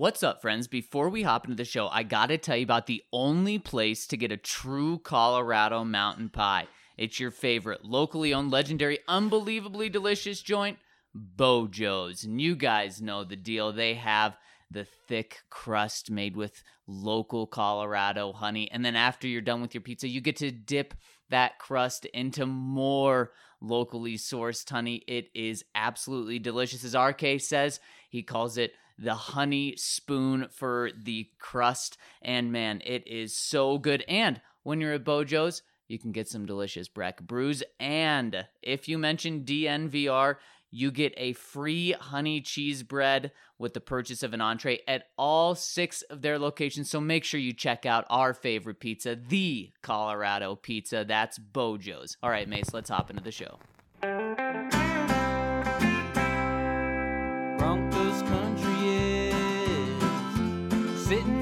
[0.00, 0.66] What's up, friends?
[0.66, 4.16] Before we hop into the show, I gotta tell you about the only place to
[4.16, 6.68] get a true Colorado mountain pie.
[6.96, 10.78] It's your favorite, locally owned, legendary, unbelievably delicious joint,
[11.14, 12.24] Beau Jo's.
[12.24, 13.72] And you guys know the deal.
[13.72, 14.38] They have
[14.70, 18.70] the thick crust made with local Colorado honey.
[18.70, 20.94] And then after you're done with your pizza, you get to dip
[21.28, 25.02] that crust into more locally sourced honey.
[25.06, 26.84] It is absolutely delicious.
[26.84, 31.96] As RK says, he calls it the honey spoon for the crust.
[32.20, 34.04] And man, it is so good.
[34.06, 37.62] And when you're at Beau Jo's, you can get some delicious Breck brews.
[37.80, 40.36] And if you mention DNVR,
[40.70, 45.56] you get a free honey cheese bread with the purchase of an entree at all
[45.56, 46.88] six of their locations.
[46.88, 51.04] So make sure you check out our favorite pizza, the Colorado Pizza.
[51.06, 52.16] That's Beau Jo's.
[52.22, 53.58] All right, Mace, let's hop into the show.
[61.10, 61.39] Sitting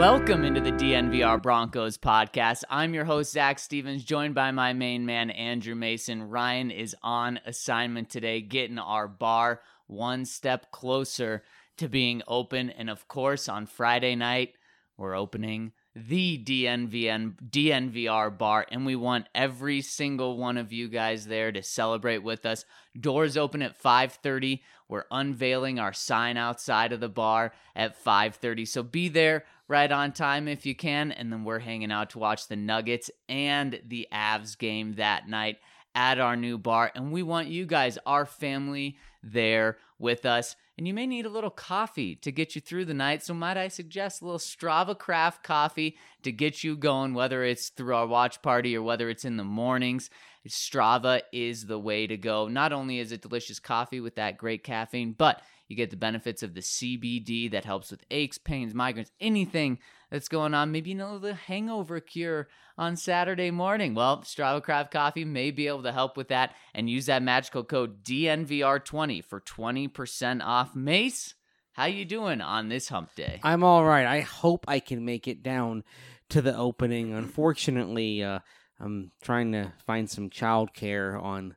[0.00, 2.64] Welcome into the DNVR Broncos podcast.
[2.70, 6.30] I'm your host, Zac Stevens, joined by my main man, Andrew Mason.
[6.30, 11.44] Ryan is on assignment today, getting our bar one step closer
[11.76, 12.70] to being open.
[12.70, 14.54] And of course, on Friday night,
[14.96, 21.26] we're opening the DNVN DNVR bar, and we want every single one of you guys
[21.26, 22.64] there to celebrate with us.
[22.98, 24.62] Doors open at 5:30.
[24.88, 28.64] We're unveiling our sign outside of the bar at 5:30.
[28.64, 32.18] So be there right on time if you can, and then we're hanging out to
[32.18, 35.58] watch the Nuggets and the Avs game that night
[35.94, 36.90] at our new bar.
[36.94, 40.56] And we want you guys, our family, there with us.
[40.76, 43.22] And you may need a little coffee to get you through the night.
[43.22, 47.68] So, might I suggest a little Strava Craft coffee to get you going, whether it's
[47.68, 50.10] through our watch party or whether it's in the mornings?
[50.48, 52.48] Strava is the way to go.
[52.48, 56.42] Not only is it delicious coffee with that great caffeine, but you get the benefits
[56.42, 59.78] of the CBD that helps with aches, pains, migraines, anything
[60.10, 60.72] that's going on.
[60.72, 63.94] Maybe you know the hangover cure on Saturday morning.
[63.94, 67.62] Well, Strava Craft Coffee may be able to help with that and use that magical
[67.62, 70.74] code DNVR20 for 20% off.
[70.74, 71.34] Mace,
[71.74, 73.38] how you doing on this hump day?
[73.44, 74.06] I'm all right.
[74.06, 75.84] I hope I can make it down
[76.30, 77.14] to the opening.
[77.14, 78.40] Unfortunately, uh,
[78.80, 81.54] I'm trying to find some childcare on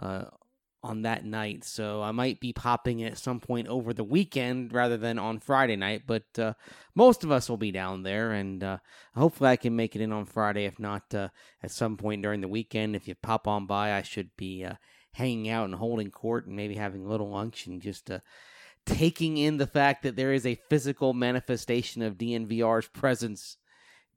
[0.00, 0.26] uh,
[0.82, 4.96] on that night, so I might be popping at some point over the weekend rather
[4.96, 6.02] than on Friday night.
[6.06, 6.54] But uh,
[6.94, 8.78] most of us will be down there, and uh,
[9.16, 10.66] hopefully I can make it in on Friday.
[10.66, 11.28] If not, uh,
[11.62, 14.74] at some point during the weekend, if you pop on by, I should be uh,
[15.12, 18.20] hanging out and holding court and maybe having a little lunch and just uh,
[18.86, 23.56] taking in the fact that there is a physical manifestation of DNVR's presence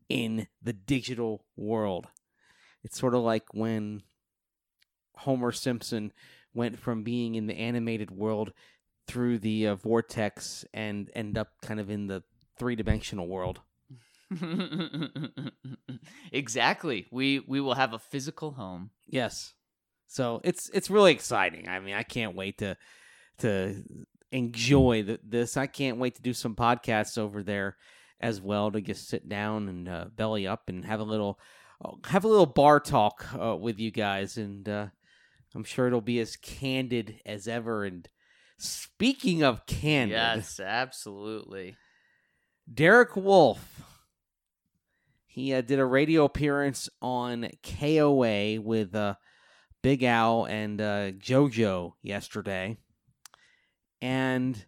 [0.09, 2.07] in the digital world.
[2.83, 4.03] It's sort of like when
[5.17, 6.11] Homer Simpson
[6.53, 8.53] went from being in the animated world
[9.07, 12.23] through the uh, vortex and end up kind of in the
[12.57, 13.61] three dimensional world.
[16.31, 17.07] exactly.
[17.11, 18.91] We we will have a physical home.
[19.07, 19.53] Yes.
[20.07, 21.67] So it's it's really exciting.
[21.67, 22.77] I mean, I can't wait to
[23.39, 23.83] to
[24.31, 25.57] enjoy the, this.
[25.57, 27.77] I can't wait to do some podcasts over there
[28.19, 31.39] as well to just sit down and uh, belly up and have a little
[32.05, 34.87] have a little bar talk uh, with you guys and uh,
[35.55, 37.83] I'm sure it'll be as candid as ever.
[37.83, 38.07] And
[38.57, 41.75] speaking of candid, Yes, absolutely.
[42.71, 43.83] Derek Wolfe.
[45.25, 49.15] He uh, did a radio appearance on KOA with uh,
[49.81, 52.77] Big Al and uh, JoJo yesterday.
[54.01, 54.65] And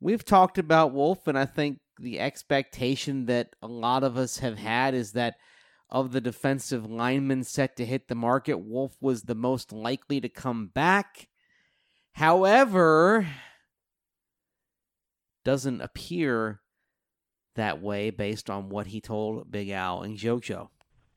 [0.00, 4.56] we've talked about Wolfe, and I think the expectation that a lot of us have
[4.56, 5.34] had is that
[5.92, 10.28] of the defensive linemen set to hit the market, Wolfe was the most likely to
[10.28, 11.28] come back.
[12.12, 13.26] However,
[15.44, 16.60] doesn't appear
[17.56, 20.68] that way based on what he told Big Al and JoJo.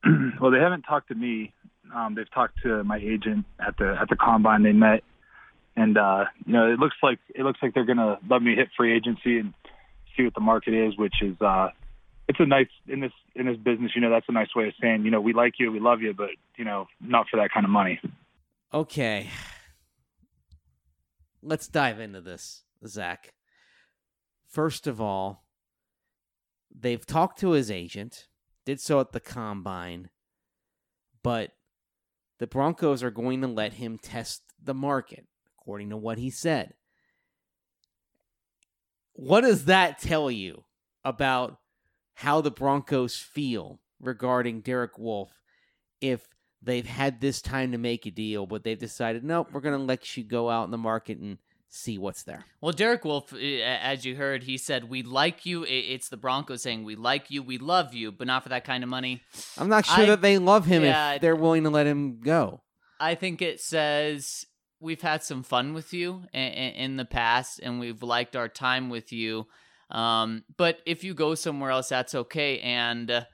[0.40, 1.54] well, they haven't talked to me.
[1.94, 4.62] Um, they've talked to my agent at the at the combine.
[4.62, 5.02] They met,
[5.74, 8.68] and uh, you know, it looks like it looks like they're gonna let me hit
[8.76, 9.54] free agency and
[10.16, 11.68] see what the market is, which is uh,
[12.28, 13.92] it's a nice in this in this business.
[13.94, 16.02] You know, that's a nice way of saying you know we like you, we love
[16.02, 18.00] you, but you know, not for that kind of money.
[18.74, 19.30] Okay,
[21.42, 23.32] let's dive into this, Zac.
[24.48, 25.44] First of all,
[26.74, 28.26] they've talked to his agent,
[28.64, 30.10] did so at the combine,
[31.22, 31.52] but
[32.38, 35.26] the Broncos are going to let him test the market,
[35.58, 36.74] according to what he said.
[39.12, 40.64] What does that tell you
[41.04, 41.58] about
[42.16, 45.38] how the Broncos feel regarding Derek Wolfe
[46.00, 46.26] if
[46.62, 49.84] they've had this time to make a deal, but they've decided, nope, we're going to
[49.84, 52.44] let you go out in the market and see what's there.
[52.60, 56.62] Well, Derek Wolfe, eh, as you heard, he said, "We like you." It's the Broncos
[56.62, 59.20] saying, "We like you, we love you, but not for that kind of money."
[59.58, 62.20] I'm not sure I- that they love him yeah, if they're willing to let him
[62.20, 62.62] go.
[62.98, 64.46] I think it says
[64.80, 68.88] we've had some fun with you in, in the past, and we've liked our time
[68.88, 69.46] with you.
[69.90, 72.58] Um, but if you go somewhere else, that's okay.
[72.60, 73.24] And uh,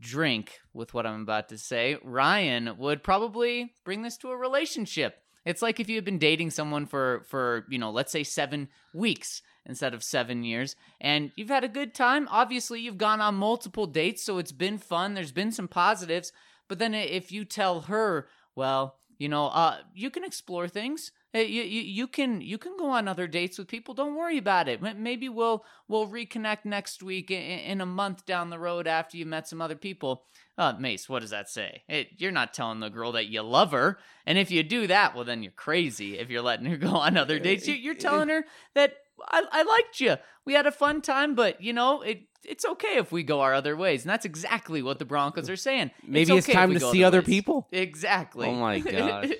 [0.00, 1.96] drink with what I'm about to say.
[2.02, 5.18] Ryan would probably bring this to a relationship.
[5.44, 8.68] It's like if you had been dating someone for for you know, let's say seven
[8.94, 12.28] weeks instead of seven years, and you've had a good time.
[12.30, 15.14] Obviously, you've gone on multiple dates, so it's been fun.
[15.14, 16.32] There's been some positives.
[16.68, 21.10] But then if you tell her, well, you know, uh, you can explore things.
[21.34, 23.94] Uh, You, you, you can you can go on other dates with people.
[23.94, 24.82] Don't worry about it.
[24.82, 29.26] Maybe we'll we'll reconnect next week in, in a month down the road after you
[29.26, 30.24] met some other people.
[30.58, 31.82] Uh, Mace, what does that say?
[31.88, 35.14] It, you're not telling the girl that you love her, and if you do that,
[35.14, 36.18] well, then you're crazy.
[36.18, 38.44] If you're letting her go on other dates, you, you're telling her
[38.74, 38.94] that
[39.28, 40.16] I, I liked you.
[40.44, 42.22] We had a fun time, but you know it.
[42.44, 45.54] It's okay if we go our other ways, and that's exactly what the Broncos are
[45.54, 45.92] saying.
[46.04, 47.26] Maybe it's okay if time to go see other ways.
[47.26, 47.68] people.
[47.70, 48.48] Exactly.
[48.48, 49.30] Oh my gosh.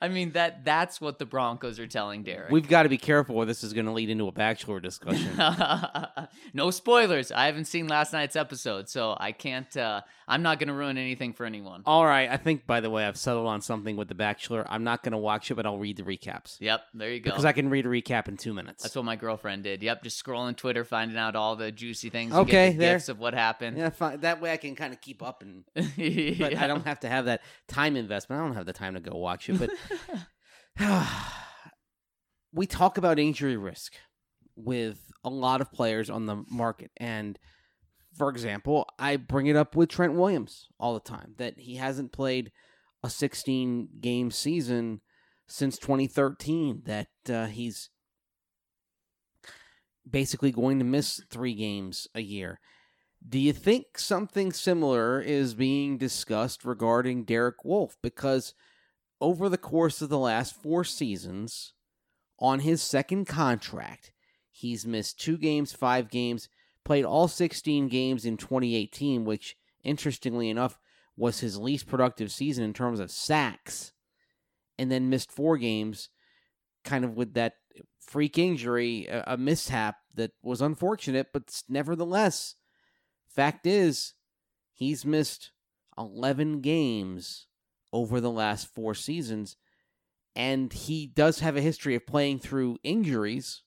[0.00, 2.50] I mean that that's what the Broncos are telling Derek.
[2.50, 5.30] We've got to be careful or this is going to lead into a bachelor discussion.
[6.52, 7.30] no spoilers.
[7.30, 10.98] I haven't seen last night's episode, so I can't uh I'm not going to ruin
[10.98, 11.82] anything for anyone.
[11.84, 14.64] All right, I think by the way I've settled on something with the Bachelor.
[14.68, 17.30] I'm not going to watch it, but I'll read the recaps Yep, there you go.
[17.30, 18.82] because I can read a recap in two minutes.
[18.82, 19.82] that's what my girlfriend did.
[19.82, 22.32] Yep, just scrolling Twitter, finding out all the juicy things.
[22.32, 23.00] Okay, you the there.
[23.08, 23.76] of what happened.
[23.76, 24.20] yeah, fine.
[24.20, 26.62] That way I can kind of keep up and but Yeah.
[26.62, 28.40] I don't have to have that time investment.
[28.40, 29.58] I don't have the time to go watch it.
[29.58, 29.70] But
[32.52, 33.94] we talk about injury risk
[34.56, 36.90] with a lot of players on the market.
[36.96, 37.38] And
[38.16, 42.12] for example, I bring it up with Trent Williams all the time that he hasn't
[42.12, 42.52] played
[43.02, 45.00] a 16 game season
[45.48, 47.90] since 2013, that uh, he's
[50.08, 52.60] basically going to miss three games a year.
[53.26, 57.96] Do you think something similar is being discussed regarding Derek Wolfe?
[58.02, 58.54] Because
[59.20, 61.72] over the course of the last four seasons,
[62.40, 64.12] on his second contract,
[64.50, 66.48] he's missed two games, five games,
[66.84, 70.78] played all 16 games in 2018, which, interestingly enough,
[71.16, 73.92] was his least productive season in terms of sacks,
[74.78, 76.08] and then missed four games,
[76.84, 77.54] kind of with that
[78.06, 82.56] freak injury, a, a mishap that was unfortunate, but nevertheless,
[83.28, 84.14] fact is,
[84.72, 85.52] he's missed
[85.96, 87.46] 11 games
[87.92, 89.56] over the last four seasons,
[90.34, 93.62] and he does have a history of playing through injuries.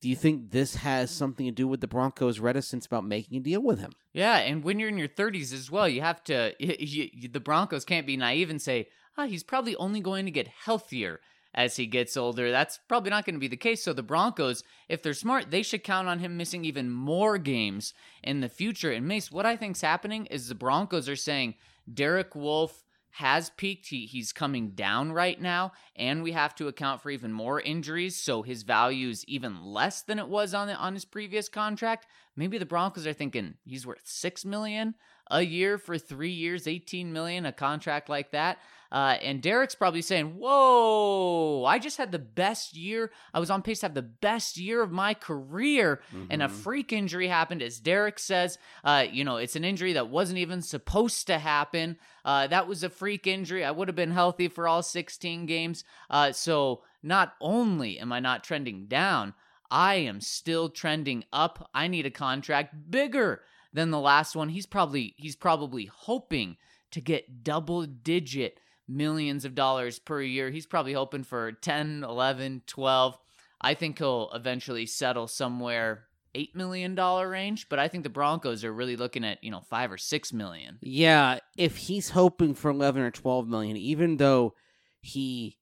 [0.00, 3.42] Do you think this has something to do with the Broncos' reticence about making a
[3.42, 3.92] deal with him?
[4.14, 6.54] Yeah, and when you're in your 30s as well, you have to.
[6.60, 8.88] You, you, the Broncos can't be naive and say,
[9.18, 11.20] "Ah, he's probably only going to get healthier
[11.54, 13.82] as he gets older." That's probably not going to be the case.
[13.82, 17.94] So the Broncos, if they're smart, they should count on him missing even more games
[18.22, 18.92] in the future.
[18.92, 21.54] And Mace, what I think's happening is the Broncos are saying
[21.92, 22.84] Derek Wolfe
[23.14, 23.88] has peaked.
[23.88, 28.16] He, he's coming down right now, and we have to account for even more injuries,
[28.16, 32.06] so his value is even less than it was on the, on his previous contract.
[32.36, 34.94] Maybe the Broncos are thinking he's worth six million
[35.28, 38.58] a year for three years, eighteen million, a contract like that.
[38.92, 41.64] Uh, and Derek's probably saying, "Whoa!
[41.64, 43.10] I just had the best year.
[43.32, 46.50] I was on pace to have the best year of my career, and a Mhm.
[46.50, 50.60] freak injury happened." As Derek says, uh, you know, it's an injury that wasn't even
[50.62, 51.98] supposed to happen.
[52.24, 53.64] Uh, that was a freak injury.
[53.64, 55.84] I would have been healthy for all 16 games.
[56.08, 59.34] Uh, so not only am I not trending down,
[59.70, 61.70] I am still trending up.
[61.72, 63.42] I need a contract bigger
[63.72, 64.48] than the last one.
[64.48, 66.56] He's probably he's probably hoping
[66.90, 68.58] to get double digit
[68.90, 70.50] millions of dollars per year.
[70.50, 73.18] He's probably hoping for 10, 11, 12.
[73.60, 78.64] I think he'll eventually settle somewhere 8 million dollar range, but I think the Broncos
[78.64, 80.78] are really looking at, you know, 5 or 6 million.
[80.80, 84.54] Yeah, if he's hoping for 11 or 12 million, even though
[85.00, 85.58] he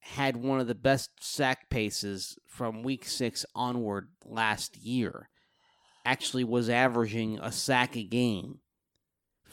[0.00, 5.28] had one of the best sack paces from week six onward last year,
[6.04, 8.60] actually was averaging a sack a game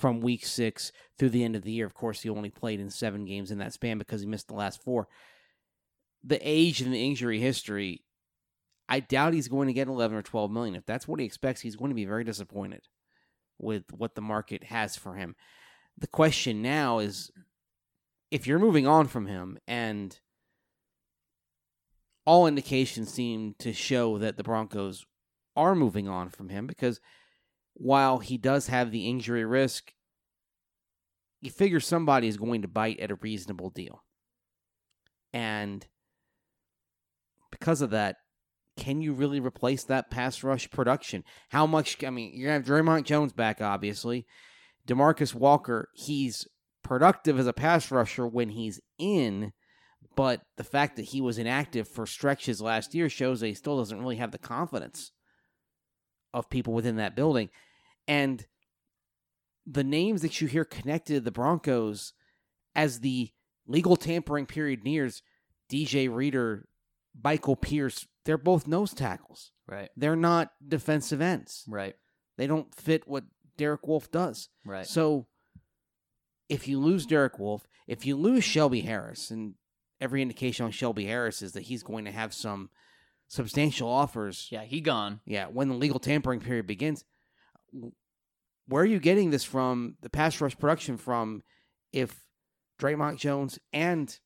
[0.03, 1.86] from week six through the end of the year.
[1.86, 4.53] Of course, he only played in seven games in that span because he missed the
[4.53, 5.07] last four.
[6.25, 8.03] The age and the injury history,
[8.89, 10.75] I doubt he's going to get 11 or 12 million.
[10.75, 12.81] If that's what he expects, he's going to be very disappointed
[13.57, 15.38] with what the market has for him.
[15.98, 17.31] The question now is
[18.29, 20.19] if you're moving on from him and
[22.25, 25.05] all indications seem to show that the Broncos
[25.55, 27.00] are moving on from him because
[27.74, 29.94] while he does have the injury risk,
[31.42, 34.03] you figure somebody is going to bite at a reasonable deal.
[35.34, 35.86] And
[37.51, 38.18] because of that,
[38.77, 41.24] can you really replace that pass rush production?
[41.50, 42.03] How much?
[42.03, 44.25] I mean, you're gonna have Dre'Mont Jones back, obviously.
[44.88, 46.48] DeMarcus Walker, he's
[46.84, 49.53] productive as a pass rusher when he's in,
[50.15, 53.77] but the fact that he was inactive for stretches last year shows that he still
[53.77, 55.12] doesn't really have the confidence
[56.34, 57.50] of people within that building.
[58.07, 58.45] And
[59.65, 62.13] the names that you hear connected to the Broncos
[62.75, 63.31] as the
[63.65, 65.22] legal tampering period nears,
[65.72, 66.67] DJ Reader,
[67.24, 69.51] Michael Pierce, they're both nose tackles.
[69.67, 69.89] Right.
[69.95, 71.63] They're not defensive ends.
[71.67, 71.95] Right.
[72.38, 73.24] They don't fit what
[73.57, 74.50] Derek Wolfe does.
[74.65, 74.86] Right.
[74.86, 75.27] So
[76.50, 79.53] if you lose Derek Wolfe, if you lose Shelby Harris, and
[80.01, 82.69] every indication on Shelby Harris is that he's going to have some
[83.27, 84.48] substantial offers.
[84.51, 85.22] Yeah, he gone.
[85.25, 87.05] Yeah, when the legal tampering period begins,
[88.68, 89.98] where are you getting this from?
[90.01, 91.44] The pass rush production from
[91.92, 92.25] if
[92.80, 94.18] Dre'Mont Jones and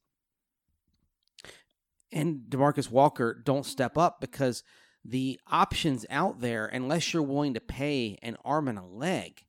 [2.12, 4.64] and DeMarcus Walker don't step up because
[5.04, 9.42] the options out there, unless you're willing to pay an arm and a leg,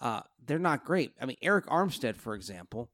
[0.00, 1.12] uh, they're not great.
[1.20, 2.90] I mean, Arik Armstead, for example,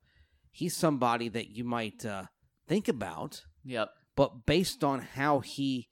[0.50, 2.24] he's somebody that you might uh,
[2.66, 3.90] think about, Yep.
[4.16, 5.88] but based on how he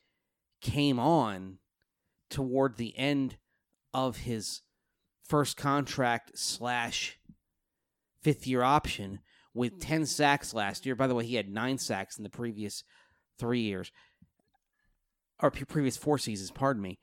[0.60, 1.58] came on
[2.30, 3.36] toward the end
[3.94, 4.60] of his
[5.22, 7.18] first contract slash
[8.20, 9.20] fifth year option
[9.54, 9.78] with hmm.
[9.78, 10.94] 10 sacks last year.
[10.94, 12.82] By the way, he had nine sacks in the previous
[13.38, 13.90] three years,
[15.40, 16.98] or previous four seasons, pardon me.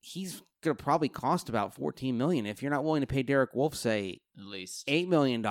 [0.00, 2.46] He's going to probably cost about 14 million.
[2.46, 4.86] If you're not willing to pay Derek Wolfe, say, At least.
[4.86, 5.42] $8 million,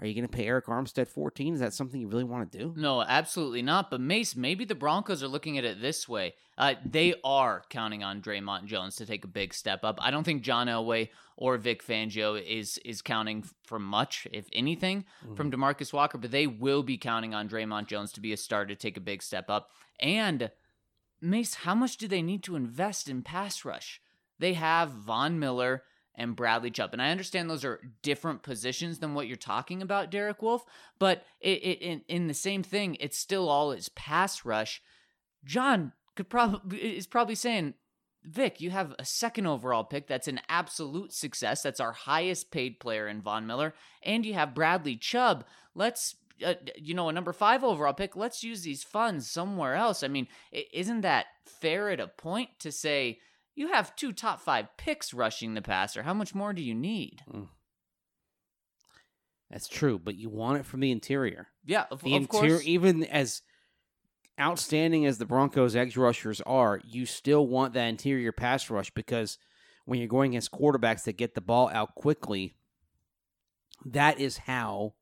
[0.00, 1.54] are you going to pay Arik Armstead 14?
[1.54, 2.72] Is that something you really want to do?
[2.76, 3.90] No, absolutely not.
[3.90, 6.34] But Mace, maybe the Broncos are looking at it this way.
[6.56, 9.98] Uh, they are counting on Dre'Mont Jones to take a big step up.
[10.00, 15.04] I don't think John Elway or Vic Fangio is is counting for much, if anything,
[15.34, 16.18] from DeMarcus Walker.
[16.18, 19.00] But they will be counting on Dre'Mont Jones to be a starter, to take a
[19.00, 19.70] big step up.
[19.98, 20.50] And
[21.20, 24.00] Mace, how much do they need to invest in pass rush?
[24.38, 25.82] They have Von Miller
[26.18, 26.92] and Bradley Chubb.
[26.92, 30.64] And I understand those are different positions than what you're talking about, Derek Wolfe,
[30.98, 34.82] but it, it in, in the same thing, it's still all is pass rush.
[35.44, 37.74] John could probably is probably saying,
[38.24, 40.08] Vic, you have a second overall pick.
[40.08, 41.62] That's an absolute success.
[41.62, 43.72] That's our highest paid player in Von Miller,
[44.02, 45.44] and you have Bradley Chubb.
[45.74, 48.16] Let's uh, you know, a number five overall pick.
[48.16, 50.02] Let's use these funds somewhere else.
[50.02, 53.18] I mean, isn't that fair at a point to say
[53.58, 56.02] you have two top five picks rushing the passer?
[56.02, 57.22] How much more do you need?
[59.50, 61.48] That's true, but you want it from the interior.
[61.64, 62.66] Yeah, of, The of interior, course.
[62.66, 63.42] even as
[64.38, 69.38] outstanding as the Broncos' edge rushers are, you still want that interior pass rush because
[69.86, 72.54] when you're going against quarterbacks that get the ball out quickly,
[73.86, 74.94] that is how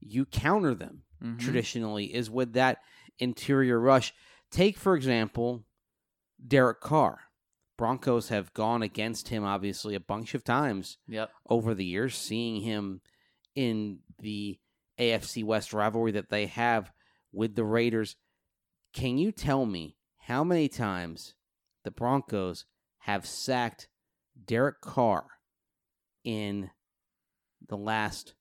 [0.00, 1.38] you counter them Mhm.
[1.38, 2.78] traditionally is with that
[3.18, 4.12] interior rush.
[4.50, 5.64] Take, for example,
[6.44, 7.20] Derek Carr.
[7.78, 11.30] Broncos have gone against him, obviously, a bunch of times Yep.
[11.48, 13.00] over the years, seeing him
[13.54, 14.58] in the
[14.98, 16.92] AFC West rivalry that they have
[17.32, 18.16] with the Raiders.
[18.92, 21.34] Can you tell me how many times
[21.84, 22.66] the Broncos
[23.02, 23.88] have sacked
[24.44, 25.26] Derek Carr
[26.24, 26.70] in
[27.66, 28.34] the last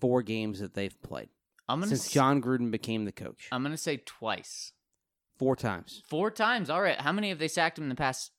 [0.00, 1.30] four games that they've played
[1.68, 3.48] I'm gonna since Jon Gruden became the coach?
[3.50, 4.72] I'm gonna say twice.
[5.38, 6.02] Four times.
[6.08, 6.68] Four times.
[6.70, 7.00] All right.
[7.00, 8.30] How many have they sacked him in the past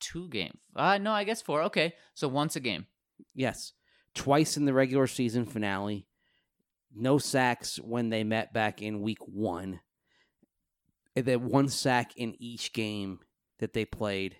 [0.00, 0.58] two games?
[0.74, 1.62] Uh no, I guess four.
[1.64, 1.94] Okay.
[2.14, 2.86] So once a game.
[3.34, 3.72] Yes.
[4.14, 6.06] Twice in the regular season finale.
[6.94, 9.80] No sacks when they met back in week one.
[11.14, 13.20] And then one sack in each game
[13.58, 14.36] that they played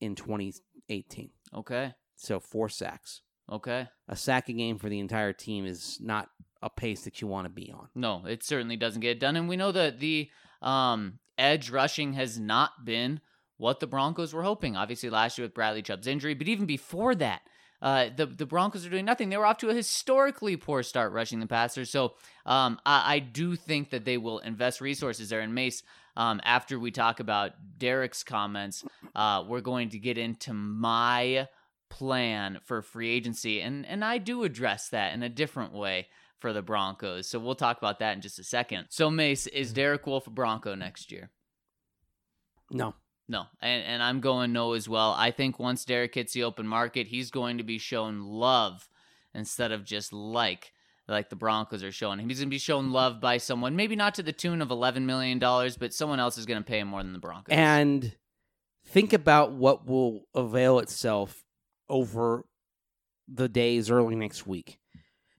[0.00, 1.30] in 2018.
[1.54, 1.94] Okay.
[2.16, 3.22] So four sacks.
[3.50, 3.88] Okay.
[4.08, 6.28] A sack a game for the entire team is not
[6.62, 7.88] a pace that you want to be on.
[7.94, 9.36] No, it certainly doesn't get it done.
[9.36, 10.28] And we know that the
[10.60, 13.20] um, edge rushing has not been
[13.58, 14.76] what the Broncos were hoping.
[14.76, 17.42] Obviously, last year with Bradley Chubb's injury, but even before that,
[17.80, 19.28] uh, the the Broncos are doing nothing.
[19.28, 21.84] They were off to a historically poor start rushing the passer.
[21.84, 22.14] So
[22.46, 25.40] um, I, I do think that they will invest resources there.
[25.40, 25.82] And Mace,
[26.16, 28.84] um, after we talk about Derek's comments,
[29.14, 31.48] uh, we're going to get into my
[31.88, 36.52] plan for free agency, and and I do address that in a different way for
[36.52, 37.28] the Broncos.
[37.28, 38.86] So we'll talk about that in just a second.
[38.90, 41.30] So Mace, is Derek Wolfe a Bronco next year?
[42.70, 42.94] No.
[43.28, 45.14] No, and and I'm going no as well.
[45.16, 48.88] I think once Derek hits the open market, he's going to be shown love
[49.34, 50.72] instead of just like
[51.06, 52.28] like the Broncos are showing him.
[52.28, 52.94] He's going to be shown mm-hmm.
[52.94, 56.38] love by someone, maybe not to the tune of 11 million dollars, but someone else
[56.38, 57.54] is going to pay him more than the Broncos.
[57.54, 58.14] And
[58.86, 61.44] think about what will avail itself
[61.88, 62.44] over
[63.26, 64.78] the days early next week.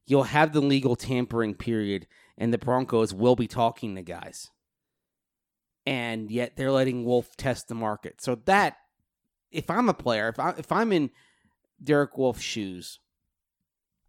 [0.05, 4.49] You'll have the legal tampering period, and the Broncos will be talking to guys.
[5.89, 8.21] And yet they're letting Wolfe test the market.
[8.21, 8.77] So that,
[9.51, 11.09] if I'm a player, if I if I'm in
[11.83, 12.99] Derek Wolfe's shoes,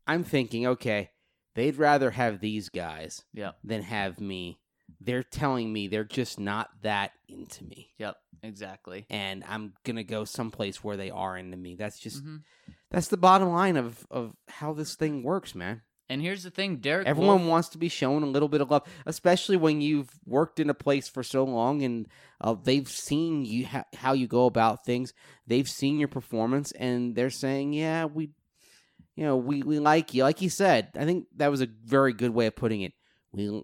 [0.07, 1.11] I'm thinking, okay,
[1.55, 3.59] they'd rather have these guys Yep.
[3.65, 4.61] than have me.
[5.01, 9.07] They're telling me they're just not that into me Yep, exactly.
[9.09, 11.77] and I'm gonna go someplace where they are into me.
[11.77, 12.43] That's just Mhm.
[12.91, 15.83] that's the bottom line of of how this thing works, man.
[16.11, 18.69] And here's the thing, Derek Everyone Wolfe, wants to be shown a little bit of
[18.69, 22.09] love, especially when you've worked in a place for so long and
[22.41, 25.15] uh, they've seen you ha- how you go about things.
[25.47, 28.31] They've seen your performance, and they're saying, "Yeah, we,
[29.15, 32.13] you know, we we like you." Like you said, I think that was a very
[32.13, 32.93] good way of putting it.
[33.31, 33.63] We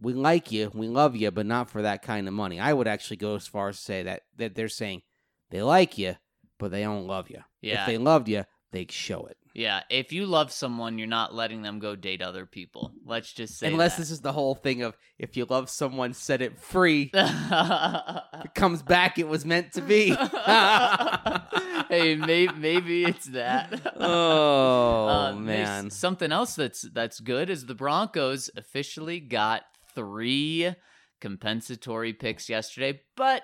[0.00, 2.60] we like you, we love you, but not for that kind of money.
[2.60, 5.02] I would actually go as far as to say that that they're saying
[5.50, 6.14] they like you,
[6.58, 7.42] but they don't love you.
[7.60, 7.80] Yeah.
[7.80, 9.36] If they loved you, they'd show it.
[9.58, 12.92] Yeah, if you love someone, you're not letting them go date other people.
[13.04, 14.02] Let's just say Unless that.
[14.02, 17.10] this is the whole thing of if you love someone, set it free.
[17.14, 20.10] it comes back, it was meant to be.
[21.88, 23.92] hey, maybe maybe it's that.
[23.96, 25.90] oh Uh, man.
[25.90, 29.62] something else that's that's good is the Broncos officially got
[29.94, 30.72] three
[31.20, 33.42] compensatory picks yesterday, but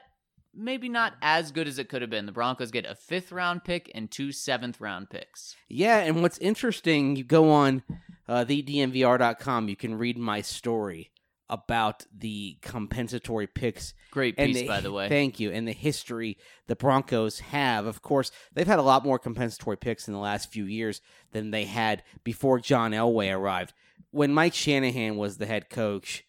[0.56, 2.26] maybe not as good as it could have been.
[2.26, 5.56] The Broncos get a fifth round pick and two seventh round picks.
[5.68, 7.82] Yeah, and what's interesting, you go on
[8.28, 11.10] uh, thednvr.com, you can read my story
[11.50, 15.08] about the compensatory picks Great piece, by the way.
[15.08, 15.50] Thank you.
[15.50, 17.86] And the history the Broncos have.
[17.86, 21.00] Of course, they've had a lot more compensatory picks in the last few years
[21.32, 23.74] than they had before John Elway arrived.
[24.10, 26.24] When Mike Shanahan was the head coach,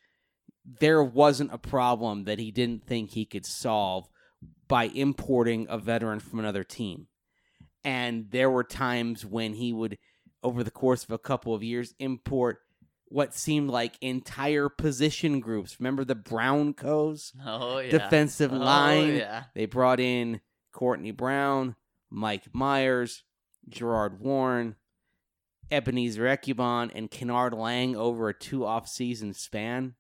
[0.66, 4.10] there wasn't a problem that he didn't think he could solve
[4.68, 7.08] by importing a veteran from another team.
[7.84, 9.98] And there were times when he would,
[10.42, 12.60] over the course of a couple of years, import
[13.08, 15.78] what seemed like entire position groups.
[15.80, 17.32] Remember the Broncos?
[17.46, 17.92] oh yeah.
[17.92, 19.16] defensive Oh, line.
[19.18, 19.44] yeah.
[19.54, 20.42] They brought in
[20.74, 21.76] Courtney Brown,
[22.10, 23.24] Mike Myers,
[23.70, 24.76] Gerard Warren,
[25.72, 29.94] Ebenezer Ekuban, and Kennard Lang over a two off-season span.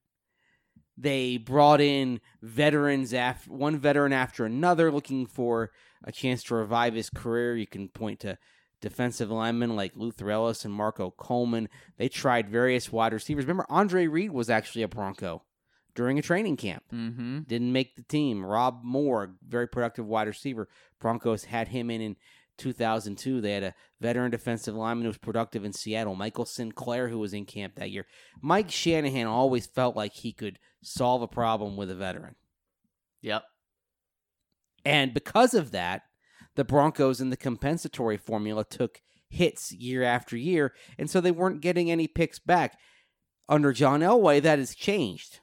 [0.98, 5.72] They brought in veterans after one veteran after another, looking for
[6.04, 7.56] a chance to revive his career.
[7.58, 8.38] You can point to
[8.82, 11.68] defensive linemen like Luther Ellis and Marco Coleman.
[11.98, 13.46] They tried various wide receivers.
[13.46, 15.44] Remember, Andre Reed was actually a Bronco
[15.96, 17.40] during a training camp Mm-hmm.
[17.48, 18.46] didn't make the team.
[18.46, 20.68] Rob Moore, very productive wide receiver.
[21.00, 22.16] Broncos had him in in
[22.58, 23.42] 2002.
[23.42, 27.34] They had a veteran defensive lineman who was productive in Seattle, Michael Sinclair, who was
[27.34, 28.06] in camp that year.
[28.42, 32.36] Mike Shanahan always felt like he could solve a problem with a veteran.
[33.22, 33.44] Yep.
[34.86, 36.04] And because of that,
[36.56, 41.62] the Broncos in the compensatory formula took hits year after year, and so they weren't
[41.62, 42.78] getting any picks back.
[43.48, 45.40] Under John Elway, that has changed.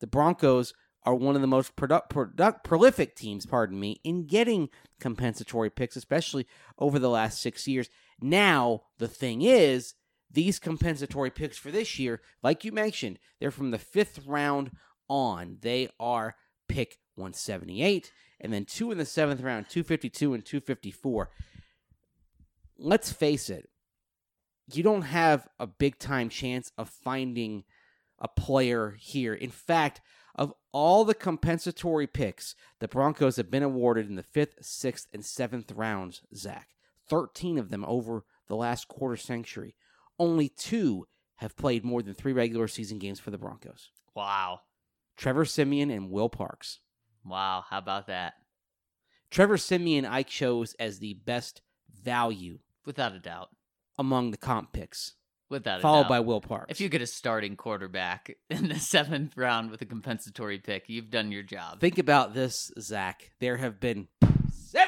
[0.00, 0.74] The Broncos
[1.04, 5.94] are one of the most product, product, prolific teams, pardon me, in getting compensatory picks,
[5.94, 6.46] especially
[6.78, 7.88] over the last six years.
[8.20, 9.94] Now, the thing is,
[10.30, 14.70] these compensatory picks for this year, like you mentioned, they're from the fifth round
[15.08, 15.58] on.
[15.60, 16.36] They are
[16.68, 21.30] pick 178, and then two in the seventh round, 252 and 254.
[22.78, 23.70] Let's face it,
[24.72, 27.64] you don't have a big time chance of finding
[28.18, 29.34] a player here.
[29.34, 30.00] In fact,
[30.34, 35.24] of all the compensatory picks the Broncos have been awarded in the fifth, sixth, and
[35.24, 36.68] seventh rounds, Zac,
[37.08, 39.74] 13 of them over the last quarter century.
[40.18, 44.60] Only two have played more than three regular season games for the Broncos Wow.
[45.16, 46.80] Trevor Siemian and Will Parks.
[47.24, 47.64] Wow.
[47.68, 48.34] How about that?
[49.30, 51.60] Trevor Siemian I chose as the best
[52.02, 53.48] value Without a doubt.
[53.98, 55.14] among the comp picks,
[55.50, 56.08] Without a followed doubt.
[56.08, 56.70] by Will Parks.
[56.70, 61.10] If you get a starting quarterback in the seventh round with a compensatory pick, you've
[61.10, 61.80] done your job.
[61.80, 63.32] Think about this, Zac.
[63.40, 64.08] There have been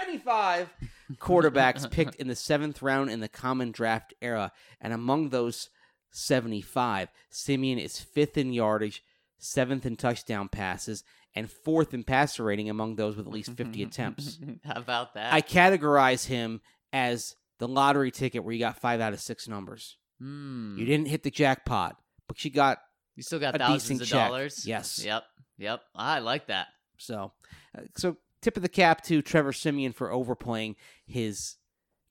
[0.09, 0.71] 75
[1.17, 4.53] quarterbacks picked in the seventh round in the common draft era.
[4.81, 5.69] And among those
[6.13, 9.03] 75, Siemian is fifth in yardage,
[9.39, 13.83] seventh in touchdown passes, and fourth in passer rating among those with at least 50
[13.85, 14.39] attempts.
[14.65, 15.33] How about that?
[15.33, 16.61] I categorize him
[16.93, 19.97] as the lottery ticket where you got five out of six numbers.
[20.21, 20.77] Hmm.
[20.79, 22.79] You didn't hit the jackpot, but you got
[23.15, 24.29] You still got a thousands of check.
[24.29, 24.67] dollars.
[24.67, 25.05] Yes.
[25.05, 25.23] Yep.
[25.59, 25.81] Yep.
[25.95, 26.69] I like that.
[26.99, 27.33] So,
[27.77, 31.57] uh, so tip of the cap to Trevor Siemian for overplaying his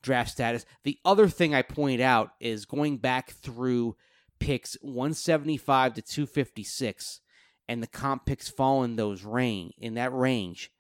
[0.02, 0.66] draft status.
[0.84, 3.96] The other thing I point out is going back through
[4.40, 7.22] picks 175 to 256
[7.68, 10.72] and the comp picks fall in those range in that range.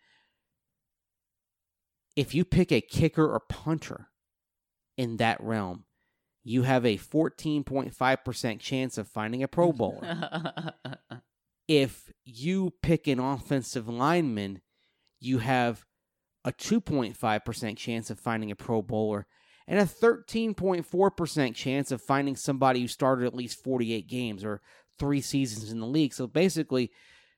[2.15, 4.07] If you pick a kicker or punter
[4.95, 5.85] in that realm,
[6.43, 10.73] you have a 14.5% chance of finding a Pro Bowler
[11.67, 14.61] if you pick an offensive lineman,
[15.19, 15.85] you have
[16.45, 19.27] a 2.5% chance of finding a Pro Bowler
[19.67, 24.61] and a 13.4% chance of finding somebody who started at least 48 games or
[24.97, 26.13] three seasons in the league.
[26.13, 26.91] So basically,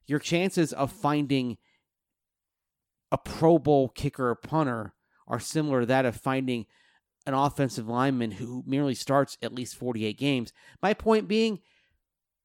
[0.05, 1.57] your chances of finding
[3.11, 4.93] a Pro Bowl kicker or punter
[5.27, 6.65] are similar to that of finding
[7.25, 10.53] an offensive lineman who merely starts at least 48 games.
[10.81, 11.59] My point being,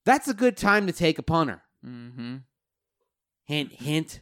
[0.05, 1.63] that's a good time to take a punter.
[1.85, 2.37] mm-hmm.
[3.45, 4.21] Hint, hint.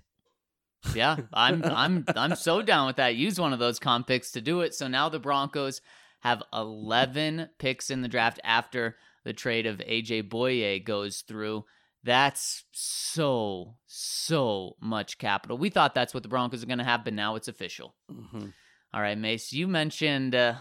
[0.94, 3.14] Yeah, I'm I'm I'm so down with that.
[3.16, 4.74] Use one of those comp picks to do it.
[4.74, 5.80] So now the Broncos
[6.20, 11.64] have 11 picks in the draft after the trade of AJ Bouye goes through.
[12.04, 15.56] That's so so much capital.
[15.56, 17.94] We thought that's what the Broncos are going to have, but now it's official.
[18.10, 18.46] hmm
[18.92, 20.54] All right, Mace, you mentioned uh,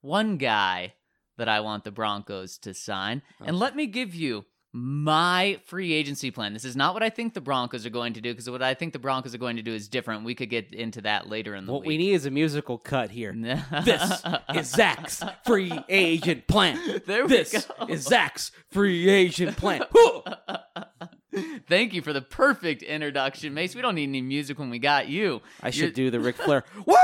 [0.00, 0.94] one guy
[1.36, 3.22] that I want the Broncos to sign.
[3.44, 4.44] And let me give you
[4.76, 6.52] my free agency plan.
[6.52, 8.74] This is not what I think the Broncos are going to do because what I
[8.74, 10.24] think the Broncos are going to do is different.
[10.24, 11.88] We could get into that later in the What week.
[11.88, 13.32] we need is a musical cut here.
[13.84, 16.78] this is Zac's free agent plan.
[17.06, 17.86] There we This go.
[17.86, 19.82] is Zac's free agent plan.
[21.68, 23.74] Thank you for the perfect introduction, Mace.
[23.74, 25.40] We don't need any music when we got you.
[25.62, 26.64] I You're- should do the Ric Flair.
[26.86, 26.94] Woo!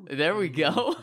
[0.10, 0.96] There we go.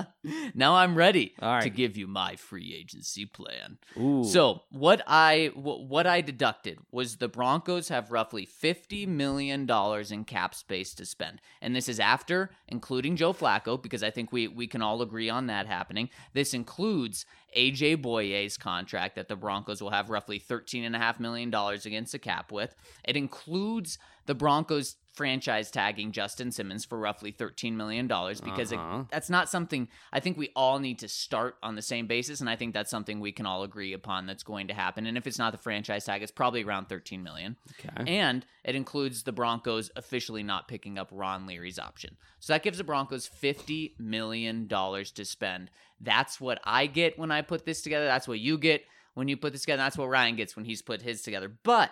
[0.54, 1.62] now I'm ready right.
[1.62, 3.78] to give you my free agency plan.
[3.98, 4.24] Ooh.
[4.24, 10.24] So what I what I deducted was the Broncos have roughly fifty million dollars in
[10.24, 14.48] cap space to spend, and this is after including Joe Flacco because I think we
[14.48, 16.08] we can all agree on that happening.
[16.32, 17.26] This includes
[17.56, 21.84] AJ Bouye's contract that the Broncos will have roughly thirteen and a half million dollars
[21.84, 22.74] against the cap with.
[23.04, 29.04] It includes the Broncos franchise tagging Justin Simmons for roughly thirteen million dollars because Uh-huh.
[29.10, 32.48] that's not something I think we all need to start on the same basis, and
[32.48, 35.06] I think that's something we can all agree upon that's going to happen.
[35.06, 37.56] And if it's not the franchise tag, it's probably around 13 million.
[37.78, 38.10] okay.
[38.18, 42.16] And it includes the Broncos officially not picking up Ron Leary's option.
[42.40, 45.70] So that gives the Broncos $50 million to spend.
[46.00, 48.06] That's what I get when I put this together.
[48.06, 49.82] That's what you get when you put this together.
[49.82, 51.52] That's what Ryan gets when he's put his together.
[51.62, 51.90] But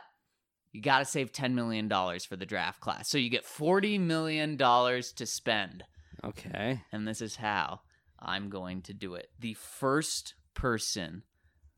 [0.73, 3.09] you got to save $10 million for the draft class.
[3.09, 5.85] So you get $40 million to spend.
[6.25, 6.83] Okay.
[6.93, 7.81] And this is how
[8.19, 9.31] I'm going to do it.
[9.39, 11.23] The first person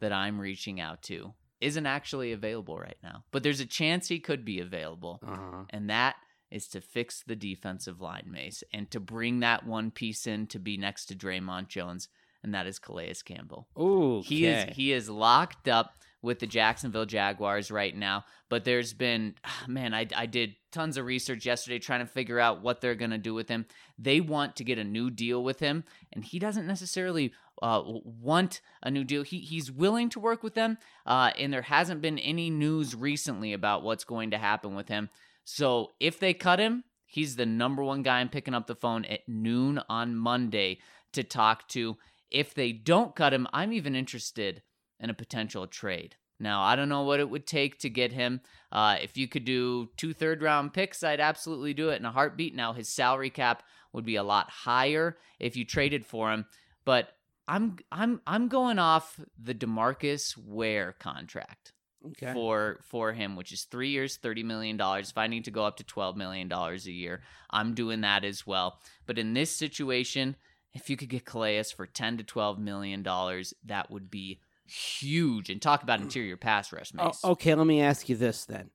[0.01, 4.19] that I'm reaching out to isn't actually available right now, but there's a chance he
[4.19, 5.21] could be available.
[5.27, 5.65] Uh-huh.
[5.71, 6.17] And that
[6.51, 10.59] is to fix the defensive line, Mace, and to bring that one piece in to
[10.59, 12.09] be next to Dre'Mont Jones,
[12.43, 13.69] and that is Calais Campbell.
[13.79, 14.23] Ooh.
[14.25, 18.25] He is he is locked up with the Jacksonville Jaguars right now.
[18.49, 19.35] But there's been
[19.67, 23.19] man, I I did tons of research yesterday trying to figure out what they're gonna
[23.19, 23.67] do with him.
[23.99, 28.61] They want to get a new deal with him, and he doesn't necessarily uh, want
[28.83, 29.23] a new deal.
[29.23, 33.53] He he's willing to work with them, uh, and there hasn't been any news recently
[33.53, 35.11] about what's going to happen with him.
[35.45, 39.05] So if they cut him, he's the number one guy I'm picking up the phone
[39.07, 40.79] at noon on Monday
[41.13, 41.97] to talk to.
[42.31, 44.63] If they don't cut him, I'm even interested
[45.03, 46.17] in a potential trade.
[46.41, 48.41] Now, I don't know what it would take to get him.
[48.73, 52.11] Uh, if you could do two third round picks, I'd absolutely do it in a
[52.11, 52.55] heartbeat.
[52.55, 53.63] Now, his salary cap
[53.93, 56.47] would be a lot higher if you traded for him,
[56.85, 57.11] but
[57.47, 61.73] I'm I'm I'm going off the DeMarcus Ware contract
[62.05, 62.33] Okay.
[62.33, 65.11] for for him, which is three years, thirty million dollars.
[65.11, 68.25] If I need to go up to twelve million dollars a year, I'm doing that
[68.25, 68.79] as well.
[69.07, 70.37] But in this situation,
[70.73, 74.41] if you could get Calais for ten to twelve million dollars, that would be
[74.73, 75.51] huge.
[75.51, 78.71] And talk about interior pass rush, Oh, okay, let me ask you this then.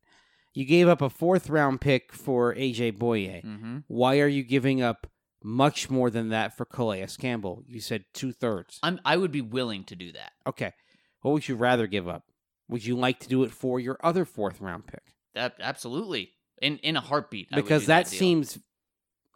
[0.53, 3.41] You gave up a fourth round pick for AJ Bouye.
[3.41, 5.07] hmm Why are you giving up
[5.43, 7.63] much more than that for Calais Campbell?
[7.67, 8.79] You said two thirds.
[8.81, 10.31] I'm I would be willing to do that.
[10.47, 10.73] Okay.
[11.21, 12.23] What would you rather give up?
[12.69, 15.03] Would you like to do it for your other fourth round pick?
[15.35, 16.31] That absolutely
[16.61, 17.49] in in a heartbeat.
[17.51, 18.17] I would Because that, deal.
[18.19, 18.59] seems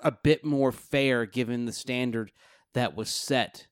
[0.04, 2.32] a bit more fair given the standard
[2.74, 3.68] that was set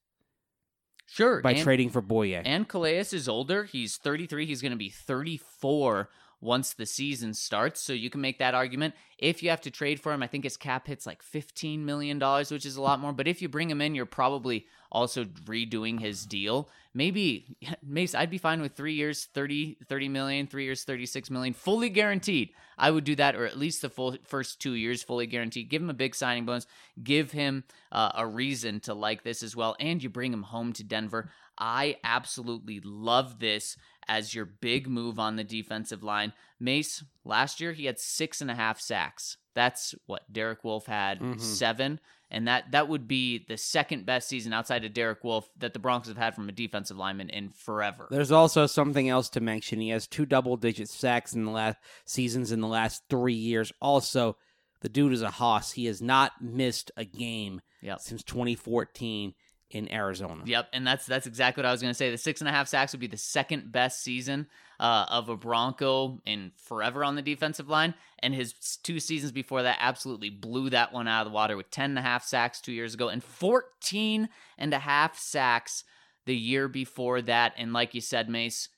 [1.11, 2.41] sure by and- trading for Bouye.
[2.45, 3.63] And Calais is older.
[3.65, 4.45] He's 33.
[4.45, 6.09] He's going to be 34
[6.41, 7.81] once the season starts.
[7.81, 8.95] So you can make that argument.
[9.17, 12.19] If you have to trade for him, I think his cap hits like $15 million,
[12.19, 13.11] which is a lot more.
[13.11, 16.69] But if you bring him in, you're probably also redoing his deal.
[16.93, 21.53] Maybe, Mace, I'd be fine with three years, 30, 30 million, three years, 36 million,
[21.53, 22.49] fully guaranteed.
[22.77, 25.69] I would do that, or at least the full first two years, fully guaranteed.
[25.69, 26.65] Give him a big signing bonus,
[27.03, 30.71] give him uh, a reason to like this as well, and you bring him home
[30.73, 31.29] to Denver.
[31.57, 33.75] I absolutely love this
[34.09, 36.33] as your big move on the defensive line.
[36.59, 39.37] Mace, last year he had six and a half sacks.
[39.53, 41.39] That's what Derek Wolfe had Mhm.
[41.39, 41.99] seven.
[42.31, 45.79] And that that would be the second best season outside of Derek Wolfe that the
[45.79, 48.07] Broncos have had from a defensive lineman in forever.
[48.11, 49.79] There's also something else to mention.
[49.81, 53.71] He has two double digit sacks in the last seasons in the last three years.
[53.81, 54.37] Also,
[54.81, 55.71] the dude is a hoss.
[55.71, 57.99] He has not missed a game Yep.
[58.01, 59.33] since 2014
[59.71, 60.43] in Arizona.
[60.45, 62.09] Yep, and that's that's exactly what I was going to say.
[62.09, 64.47] The six and a half sacks would be the second best season
[64.79, 68.53] uh, of a Bronco in forever on the defensive line, and his
[68.83, 71.99] two seasons before that absolutely blew that one out of the water with 10 and
[71.99, 75.83] a half sacks two years ago and 14 and a half sacks
[76.25, 77.53] the year before that.
[77.57, 78.69] And like you said, Mace,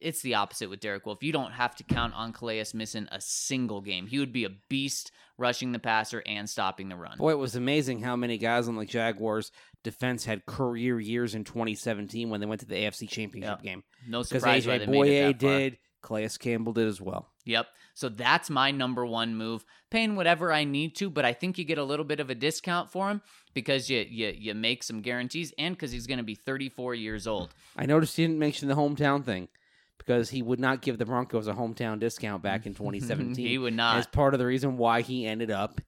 [0.00, 1.22] it's the opposite with Derek Wolfe.
[1.22, 4.06] You don't have to count on Calais missing a single game.
[4.06, 7.18] He would be a beast rushing the passer and stopping the run.
[7.18, 9.52] Boy, it was amazing how many guys on the Jaguars
[9.84, 13.62] defense had career years in 2017 when they went to the AFC Championship Yep.
[13.62, 13.84] game.
[14.08, 17.28] No surprise why AJ they made it Bouye did, Calais Campbell did as well.
[17.44, 17.66] Yep.
[17.94, 19.64] So that's my number one move.
[19.90, 22.34] Paying whatever I need to, but I think you get a little bit of a
[22.34, 23.22] discount for him
[23.54, 27.26] because you you, you make some guarantees and because he's going to be 34 years
[27.26, 27.54] old.
[27.76, 29.48] I noticed you didn't mention the hometown thing
[29.98, 33.34] because he would not give the Broncos a hometown discount back in 2017.
[33.46, 33.98] he would not.
[33.98, 35.80] as part of the reason why he ended up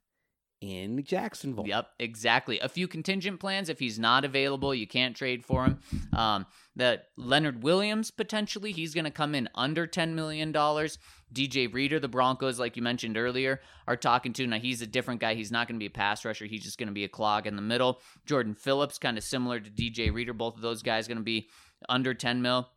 [0.61, 1.67] in Jacksonville.
[1.67, 2.61] Yep, exactly.
[2.61, 3.69] A few contingent plans.
[3.69, 5.79] If he's not available, you can't trade for him.
[6.13, 6.47] Um,
[6.77, 10.99] that Leonard Williams potentially he's going to come in under ten million dollars.
[11.33, 14.47] DJ Reader, the Broncos, like you mentioned earlier, are talking to.
[14.47, 15.35] Now he's a different guy.
[15.35, 16.47] He's not going to be a pass rusher.
[16.47, 18.01] He's just going to be a clog in the middle.
[18.27, 20.35] Jordan Phillips, kind of similar to DJ Reader.
[20.35, 21.49] Both of those guys going to be
[21.89, 22.69] under ten mil.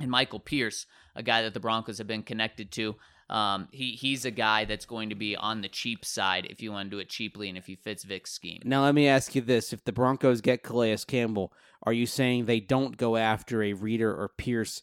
[0.00, 2.96] And Michael Pierce, a guy that the Broncos have been connected to.
[3.30, 6.72] Um, he he's a guy that's going to be on the cheap side if you
[6.72, 8.60] want to do it cheaply and if he fits Vic's scheme.
[8.64, 11.52] Now let me ask you this: If the Broncos get Calais Campbell,
[11.84, 14.82] are you saying they don't go after a Reader or Pierce,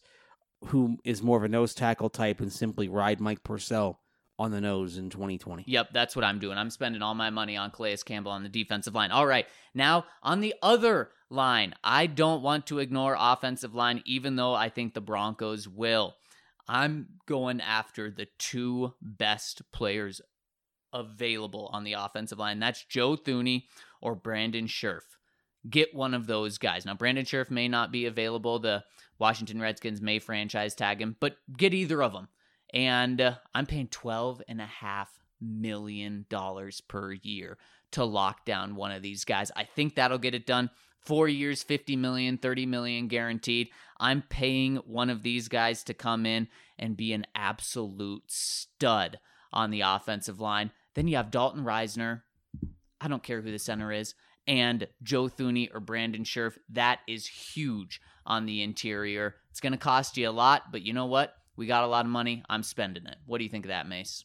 [0.66, 4.00] who is more of a nose tackle type, and simply ride Mike Purcell
[4.42, 5.64] on the nose in 2020?
[5.66, 6.58] Yep, that's what I'm doing.
[6.58, 9.10] I'm spending all my money on Calais Campbell on the defensive line.
[9.10, 14.36] All right, now on the other line, I don't want to ignore offensive line, even
[14.36, 16.14] though I think the Broncos will.
[16.68, 20.20] I'm going after the two best players
[20.92, 22.60] available on the offensive line.
[22.60, 23.64] That's Joe Thuney
[24.00, 25.18] or Brandon Scherff.
[25.68, 26.84] Get one of those guys.
[26.84, 28.58] Now, Brandon Scherff may not be available.
[28.58, 28.84] The
[29.18, 32.28] Washington Redskins may franchise tag him, but get either of them.
[32.72, 37.58] And uh, I'm paying twelve and a half million dollars per year
[37.92, 39.50] to lock down one of these guys.
[39.54, 40.70] I think that'll get it done.
[41.00, 43.68] Four years, 50 million, 30 million guaranteed.
[43.98, 49.18] I'm paying one of these guys to come in and be an absolute stud
[49.52, 50.70] on the offensive line.
[50.94, 52.22] Then you have Dalton Risner.
[53.00, 54.14] I don't care who the center is.
[54.46, 56.56] And Joe Thuney or Brandon Scherff.
[56.68, 59.36] That is huge on the interior.
[59.50, 61.34] It's going to cost you a lot, but you know what?
[61.56, 62.42] We got a lot of money.
[62.48, 63.16] I'm spending it.
[63.26, 64.24] What do you think of that, Mace?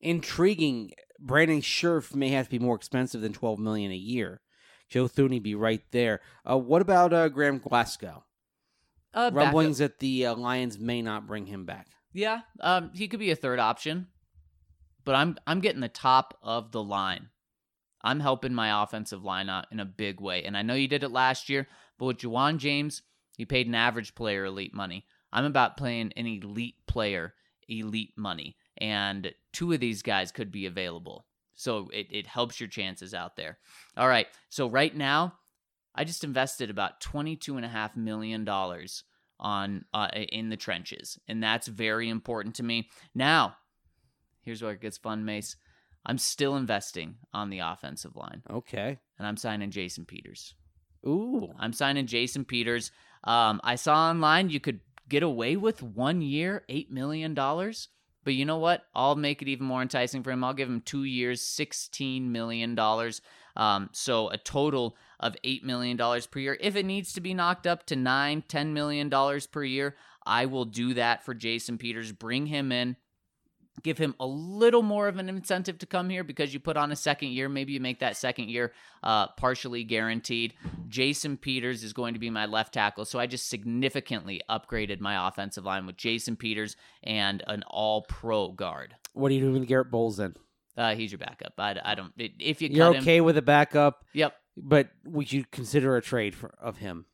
[0.00, 0.92] Intriguing.
[1.18, 4.40] Brandon Scherff may have to be more expensive than 12 million a year.
[4.88, 6.20] Joe Thuney be right there.
[6.48, 8.24] Uh, what about uh, Graham Glasgow?
[9.14, 11.88] Uh, Rumblings that the uh, Lions may not bring him back.
[12.12, 14.08] Yeah, um, he could be a third option,
[15.04, 17.28] but I'm I'm getting the top of the line.
[18.02, 21.04] I'm helping my offensive line out in a big way, and I know you did
[21.04, 21.68] it last year.
[21.98, 23.02] But with Ja'Wuan James,
[23.36, 25.06] you paid an average player elite money.
[25.32, 27.34] I'm about playing an elite player
[27.68, 32.68] elite money, and two of these guys could be available, so it it helps your
[32.68, 33.58] chances out there.
[33.96, 35.34] All right, so right now,
[35.94, 39.04] I just invested about twenty two and a half million dollars
[39.40, 42.88] on uh, in the trenches, and that's very important to me.
[43.14, 43.56] Now,
[44.42, 45.56] here's where it gets fun, Mace.
[46.04, 48.98] I'm still investing on the offensive line, Okay.
[49.18, 50.54] and I'm signing Jason Peters.
[51.06, 51.48] Ooh.
[51.58, 52.90] I'm signing Jason Peters.
[53.24, 54.80] Um, I saw online you could
[55.12, 57.88] get away with one year, eight million dollars.
[58.24, 58.84] But you know what?
[58.94, 60.42] I'll make it even more enticing for him.
[60.42, 63.20] I'll give him two years, sixteen million dollars.
[63.54, 66.56] Um, so a total of eight million dollars per year.
[66.60, 70.46] If it needs to be knocked up to nine, ten million dollars per year, I
[70.46, 72.12] will do that for Jason Peters.
[72.12, 72.96] Bring him in.
[73.82, 76.92] Give him a little more of an incentive to come here because you put on
[76.92, 77.48] a second year.
[77.48, 80.54] Maybe you make that second year uh, partially guaranteed.
[80.88, 85.26] Jason Peters is going to be my left tackle, so I just significantly upgraded my
[85.26, 88.94] offensive line with Jason Peters and an All Pro guard.
[89.14, 90.34] What are you doing with Garett Bolles then?
[90.76, 91.54] Uh, he's your backup.
[91.58, 92.12] I, I don't.
[92.16, 94.34] If you You're okay him, with a backup, yep.
[94.56, 97.06] but would you consider a trade for, of him?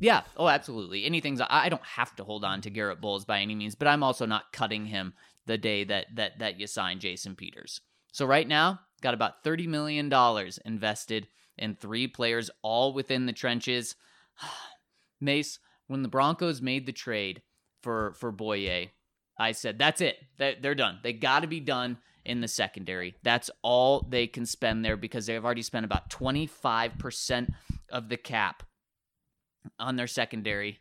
[0.00, 0.22] Yeah.
[0.36, 1.04] Oh, absolutely.
[1.04, 1.40] Anything's.
[1.40, 4.02] I I don't have to hold on to Garett Bolles by any means, but I'm
[4.02, 5.14] also not cutting him
[5.48, 7.80] the day that that that you sign Jason Peters.
[8.12, 13.32] So right now, got about thirty million dollars invested in three players, all within the
[13.32, 13.96] trenches.
[15.20, 15.58] Mace,
[15.88, 17.42] when the Broncos made the trade
[17.82, 18.90] for for Bouye,
[19.38, 20.16] I said that's it.
[20.36, 21.00] They- They're done.
[21.02, 23.14] They got to be done in the secondary.
[23.22, 27.52] That's all they can spend there because they've already spent about twenty five percent
[27.90, 28.62] of the cap
[29.78, 30.78] on their secondary.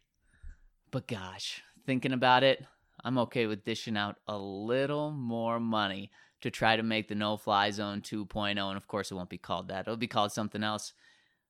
[0.92, 2.66] But gosh, thinking about it,
[3.04, 7.38] I'm okay with dishing out a little more money to try to make the no
[7.38, 8.50] fly zone 2.0.
[8.50, 10.94] And of course, it won't be called that, it'll be called something else.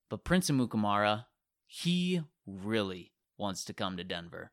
[0.09, 1.25] But Prince Amukamara,
[1.65, 4.51] he really wants to come to Denver.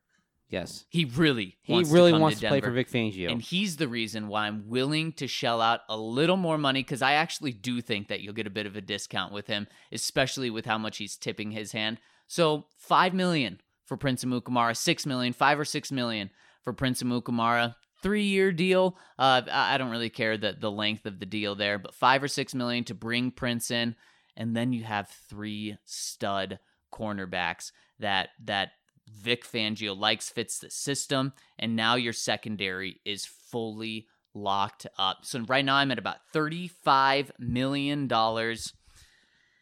[0.49, 0.85] Yes.
[0.89, 3.31] He really He wants really to wants to to play for Vic Fangio.
[3.31, 7.01] And he's the reason why I'm willing to shell out a little more money because
[7.01, 10.49] I actually do think that you'll get a bit of a discount with him, especially
[10.49, 11.99] with how much he's tipping his hand.
[12.27, 16.29] So five million for Prince Amukamara, six million, five or six million
[16.65, 17.75] for Prince Amukamara.
[18.03, 18.97] Three year deal.
[19.17, 22.27] Uh, I don't really care the the length of the deal there, but five or
[22.27, 23.95] six million to bring Prince in,
[24.35, 26.59] and then you have three stud
[26.93, 28.71] cornerbacks that that
[29.07, 35.19] Vic Fangio likes, fits the system, and now your secondary is fully locked up.
[35.23, 38.73] So right now I'm at about thirty-five million dollars,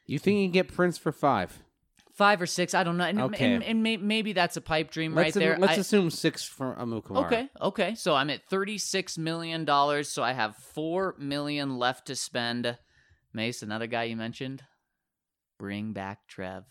[0.06, 1.63] you think you can get Prince for five?
[2.14, 3.56] Five or six, I don't know, and, Okay.
[3.56, 5.58] and, and may, maybe that's a pipe dream Let's right there.
[5.58, 7.26] let's I- assume six for Amukamara.
[7.26, 7.96] Okay, okay.
[7.96, 10.10] So I'm at thirty-six million dollars.
[10.10, 12.78] So I have four million left to spend.
[13.34, 14.62] Mace, another guy you mentioned.
[15.58, 16.66] Bring back Trev.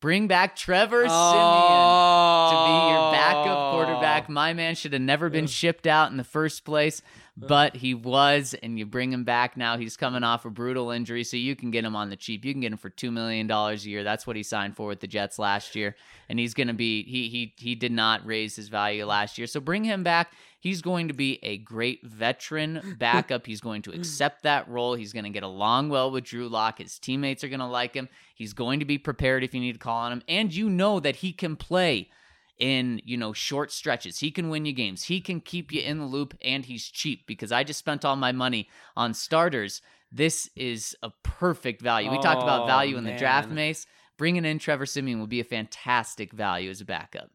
[0.00, 4.26] Bring back Trevor Siemian to be your backup quarterback.
[4.28, 4.32] Oh.
[4.32, 7.00] My man should have never been shipped out in the first place,
[7.36, 9.76] but he was, and you bring him back now.
[9.76, 12.44] He's coming off a brutal injury, so you can get him on the cheap.
[12.44, 14.04] You can get him for two million dollars a year.
[14.04, 15.96] That's what he signed for with the Jets last year,
[16.28, 17.02] and he's going to be.
[17.02, 20.32] He he he did not raise his value last year, so bring him back.
[20.60, 23.46] He's going to be a great veteran backup.
[23.46, 24.94] He's going to accept that role.
[24.94, 26.78] He's going to get along well with Drew Lock.
[26.78, 28.08] His teammates are going to like him.
[28.34, 31.00] He's going to be prepared if you need to call on him, and you know
[31.00, 32.10] that he can play
[32.58, 34.18] in you know short stretches.
[34.18, 35.04] He can win you games.
[35.04, 38.16] He can keep you in the loop, and he's cheap because I just spent all
[38.16, 39.80] my money on starters.
[40.12, 42.10] This is a perfect value.
[42.10, 43.50] We talked about Oh, value in the draft.
[43.50, 43.86] Mace.
[44.16, 47.30] Bringing in Trevor Siemian would be a fantastic value as a backup.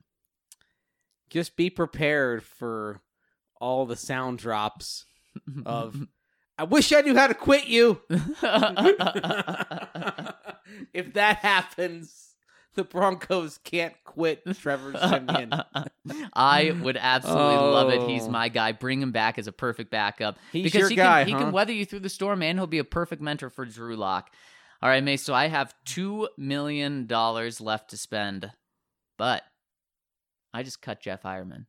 [1.30, 3.02] Just be prepared for
[3.60, 5.06] all the sound drops
[5.66, 6.08] of
[6.58, 8.02] I wish I knew how to quit you.
[10.94, 12.29] if that happens,
[12.80, 15.52] the Broncos can't quit Trevor Siemian.
[16.34, 18.10] I would absolutely love it.
[18.10, 18.30] He's Oh.
[18.30, 18.72] my guy.
[18.72, 21.52] Bring him back as a perfect backup He's because your he guy, can he can
[21.52, 24.32] weather you through the storm, and he'll be a perfect mentor for Drew Lock.
[24.82, 25.24] All right, Mace.
[25.24, 28.50] So I have two million dollars left to spend,
[29.18, 29.44] but
[30.54, 31.66] I just cut Jeff Heuerman.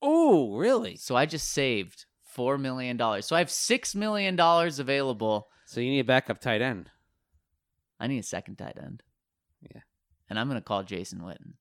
[0.00, 0.94] Oh, really?
[0.96, 3.26] So I just saved four million dollars.
[3.26, 5.48] So I have six million dollars available.
[5.66, 6.88] So you need a backup tight end.
[7.98, 9.02] I need a second tight end.
[10.30, 11.52] And I'm gonna call Jason Witten.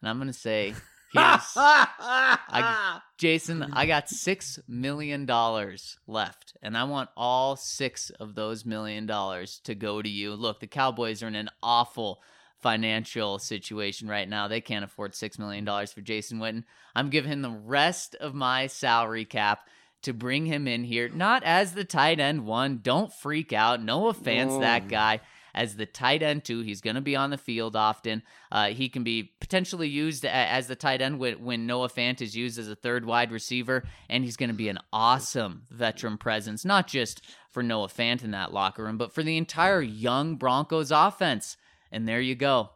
[0.00, 0.68] And I'm gonna say
[1.12, 8.34] here's I, Jason, I got six million dollars left, and I want all six of
[8.34, 10.34] those million dollars to go to you.
[10.34, 12.22] Look, the Cowboys are in an awful
[12.60, 14.48] financial situation right now.
[14.48, 16.64] They can't afford six million dollars for Jason Witten.
[16.94, 19.60] I'm giving him the rest of my salary cap
[20.02, 22.78] to bring him in here, not as the tight end one.
[22.82, 23.82] Don't freak out.
[23.82, 24.88] No offense, that Oh.
[24.88, 25.20] guy.
[25.58, 26.60] As the tight end too.
[26.60, 28.22] he's going to be on the field often.
[28.52, 32.36] Uh, he can be potentially used as the tight end when, when Noah Fant is
[32.36, 36.64] used as a third wide receiver, and he's going to be an awesome veteran presence,
[36.64, 40.92] not just for Noah Fant in that locker room, but for the entire young Broncos
[40.92, 41.56] offense.
[41.90, 42.70] And there you go.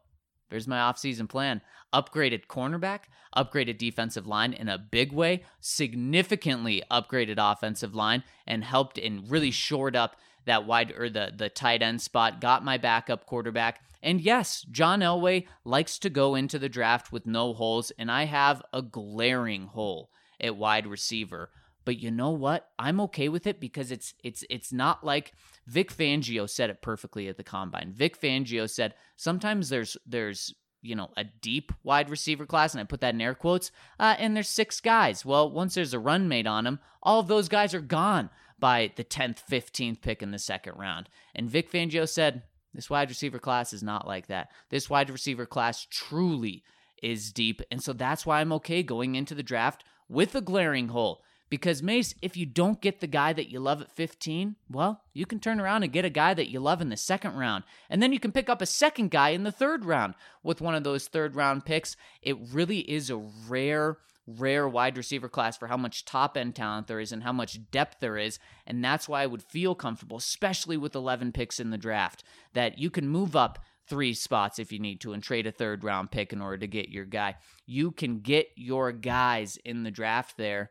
[0.50, 1.60] There's my offseason plan.
[1.94, 3.02] Upgraded cornerback,
[3.36, 9.52] upgraded defensive line in a big way, significantly upgraded offensive line, and helped and really
[9.52, 10.16] shored up
[10.46, 12.40] that wide or the the tight end spot.
[12.40, 13.80] Got my backup quarterback.
[14.02, 18.24] And yes, John Elway likes to go into the draft with no holes, and I
[18.24, 20.10] have a glaring hole
[20.40, 21.50] at wide receiver.
[21.84, 22.68] But you know what?
[22.78, 25.32] I'm okay with it because it's it's it's not like
[25.66, 27.92] Vic Fangio said it perfectly at the combine.
[27.92, 32.84] Vic Fangio said sometimes there's there's you know, a deep wide receiver class, and I
[32.84, 35.24] put that in air quotes, uh, and there's six guys.
[35.24, 38.30] Well, once there's a run made on them, all of those guys are gone
[38.62, 41.08] by the 10th, 15th pick in the second round.
[41.34, 44.50] And Vic Fangio said, this wide receiver class is not like that.
[44.70, 46.62] This wide receiver class truly
[47.02, 47.60] is deep.
[47.72, 51.24] And so that's why I'm okay going into the draft with a glaring hole.
[51.50, 55.26] Because, Mace, if you don't get the guy that you love at 15, well, you
[55.26, 57.64] can turn around and get a guy that you love in the second round.
[57.90, 60.76] And then you can pick up a second guy in the third round with one
[60.76, 61.96] of those third round picks.
[62.22, 66.86] It really is a rare, rare wide receiver class for how much top end talent
[66.86, 68.38] there is and how much depth there is.
[68.66, 72.78] And that's why I would feel comfortable, especially with 11 picks in the draft, that
[72.78, 73.58] you can move up
[73.88, 76.66] three spots if you need to and trade a third round pick in order to
[76.66, 77.34] get your guy.
[77.66, 80.70] You can get your guys in the draft there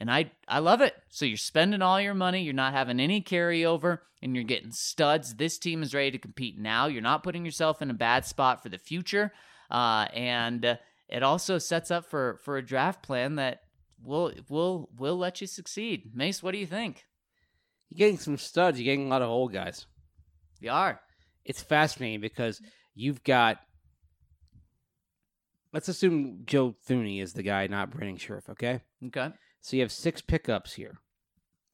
[0.00, 0.94] and I I love it.
[1.08, 5.36] So you're spending all your money, you're not having any carryover, and you're getting studs.
[5.36, 6.86] This team is ready to compete now.
[6.86, 9.32] You're not putting yourself in a bad spot for the future,
[9.70, 10.76] uh, and uh,
[11.14, 13.60] it also sets up for for a draft plan that
[14.02, 16.10] will will will let you succeed.
[16.12, 17.04] Mace, what do you think?
[17.88, 18.80] You're getting some studs.
[18.80, 19.86] You're getting a lot of old guys.
[20.58, 21.00] You are.
[21.44, 22.60] It's fascinating because
[22.96, 23.58] you've got.
[25.72, 28.48] Let's assume Joe Thuney is the guy, not Brandon Scherff.
[28.48, 28.80] Okay.
[29.06, 29.28] Okay.
[29.60, 30.98] So you have six pickups here.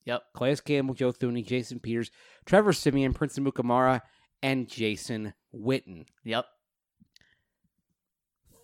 [0.04, 0.22] Yep.
[0.36, 2.10] Calais Campbell, Joe Thuney, Jason Peters,
[2.44, 4.02] Trevor Siemian, Prince Mukamara,
[4.42, 6.04] and Jason Witten.
[6.24, 6.44] Yep.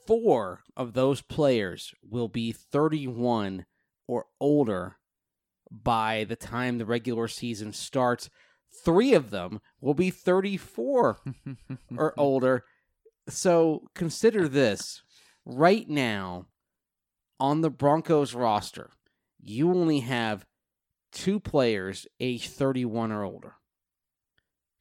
[0.06, 3.66] Four of those players will be 31
[4.06, 4.96] or older
[5.70, 8.30] by the time the regular season starts.
[8.84, 11.18] Three of them will be 34
[11.96, 12.64] or older.
[13.28, 15.02] So consider this
[15.44, 16.46] right now
[17.38, 18.90] on the Broncos roster,
[19.42, 20.46] you only have
[21.12, 23.54] two players age 31 or older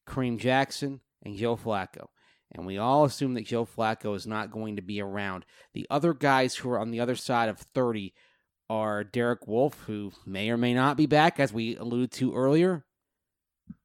[0.08, 2.08] Kareem Jackson and Joe Flacco.
[2.56, 5.46] And we all assume that Joe Flacco is not going to be around.
[5.74, 8.14] The other guys who are on the other side of 30
[8.70, 12.86] are Derek Wolfe, who may or may not be back, as we alluded to earlier.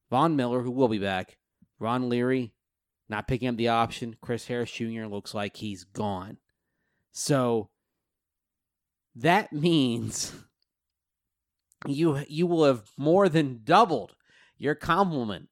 [0.09, 1.37] Von Miller, who will be back.
[1.79, 2.53] Ron Leary,
[3.09, 4.17] not picking up the option.
[4.21, 5.07] Chris Harris Jr.
[5.07, 6.39] looks like he's gone.
[7.13, 7.71] So
[9.17, 10.33] that means
[11.87, 14.15] you you will have more than doubled
[14.57, 15.49] your complement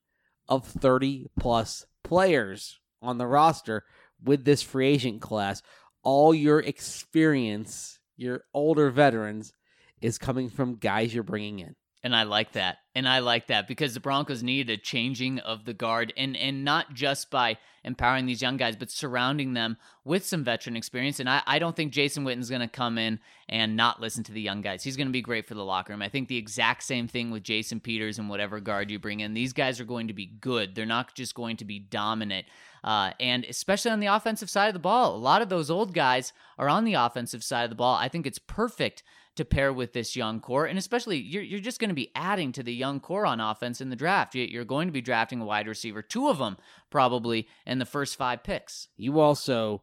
[0.48, 3.84] of 30 plus players on the roster
[4.22, 5.62] with this free agent class.
[6.02, 9.52] All your experience, your older veterans,
[10.00, 11.74] is coming from guys you're bringing in.
[12.04, 12.78] And I like that.
[12.94, 16.64] And I like that because the Broncos needed a changing of the guard and and
[16.64, 21.18] not just by empowering these young guys, but surrounding them with some veteran experience.
[21.18, 23.18] And I, I don't think Jason Witten's gonna come in
[23.48, 24.84] and not listen to the young guys.
[24.84, 26.02] He's gonna be great for the locker room.
[26.02, 29.34] I think the exact same thing with Jason Peters and whatever guard you bring in.
[29.34, 30.76] These guys are going to be good.
[30.76, 32.46] They're not just going to be dominant.
[32.84, 35.94] Uh, and especially on the offensive side of the ball, a lot of those old
[35.94, 37.96] guys are on the offensive side of the ball.
[37.96, 39.02] I think it's perfect
[39.36, 40.66] to pair with this young core.
[40.66, 43.80] And especially, you're, you're just going to be adding to the young core on offense
[43.80, 44.34] in the draft.
[44.34, 46.56] You're going to be drafting a wide receiver, two of them
[46.90, 48.88] probably in the first five picks.
[48.96, 49.82] You also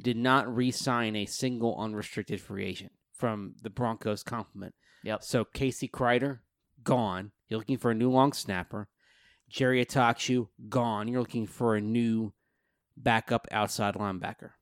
[0.00, 4.74] did not re sign a single unrestricted free agent from the Broncos complement.
[5.04, 5.24] Yep.
[5.24, 6.38] So Casey Kreiter,
[6.84, 7.32] gone.
[7.48, 8.88] You're looking for a new long snapper.
[9.52, 11.08] Jerry Attaochu, gone.
[11.08, 12.32] You're looking for a new
[12.96, 14.52] backup outside linebacker.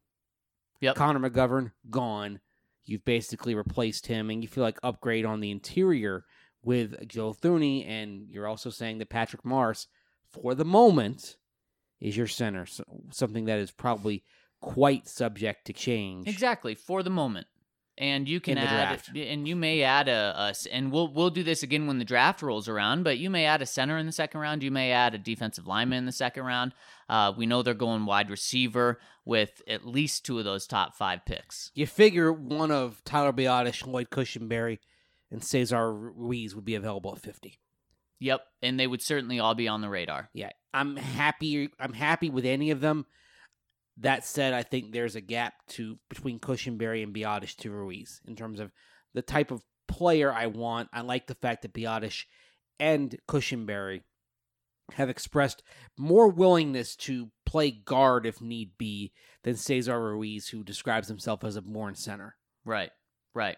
[0.80, 0.96] Yep.
[0.96, 2.40] Connor McGovern, gone.
[2.84, 6.24] You've basically replaced him, and you feel like upgrade on the interior
[6.62, 9.86] with Joe Thuney, and you're also saying that Patrick Morris,
[10.28, 11.36] for the moment,
[12.00, 12.66] is your center.
[12.66, 12.82] So,
[13.12, 14.24] something that is probably
[14.60, 16.26] quite subject to change.
[16.26, 17.46] Exactly, for the moment.
[18.00, 21.42] And you can add, and you may add a, a s- and we'll we'll do
[21.42, 23.02] this again when the draft rolls around.
[23.04, 24.62] But you may add a center in the second round.
[24.62, 26.72] You may add a defensive lineman in the second round.
[27.10, 31.26] Uh, we know they're going wide receiver with at least two of those top five
[31.26, 31.70] picks.
[31.74, 34.78] You figure one of Tyler Biadasz, Lloyd Cushenberry,
[35.30, 37.58] and Cesar Ruiz would be available at 50.
[38.18, 40.30] Yep, and they would certainly all be on the radar.
[40.32, 41.68] Yeah, I'm happy.
[41.78, 43.04] I'm happy with any of them.
[44.00, 48.34] That said, I think there's a gap to between Cushenberry and Biadasz to Ruiz in
[48.34, 48.72] terms of
[49.14, 50.88] the type of player I want.
[50.92, 52.24] I like the fact that Biadasz
[52.78, 54.02] and Cushenberry
[54.94, 55.62] have expressed
[55.98, 61.56] more willingness to play guard if need be than Cesar Ruiz, who describes himself as
[61.56, 62.36] a born center.
[62.64, 62.90] Right,
[63.34, 63.56] right,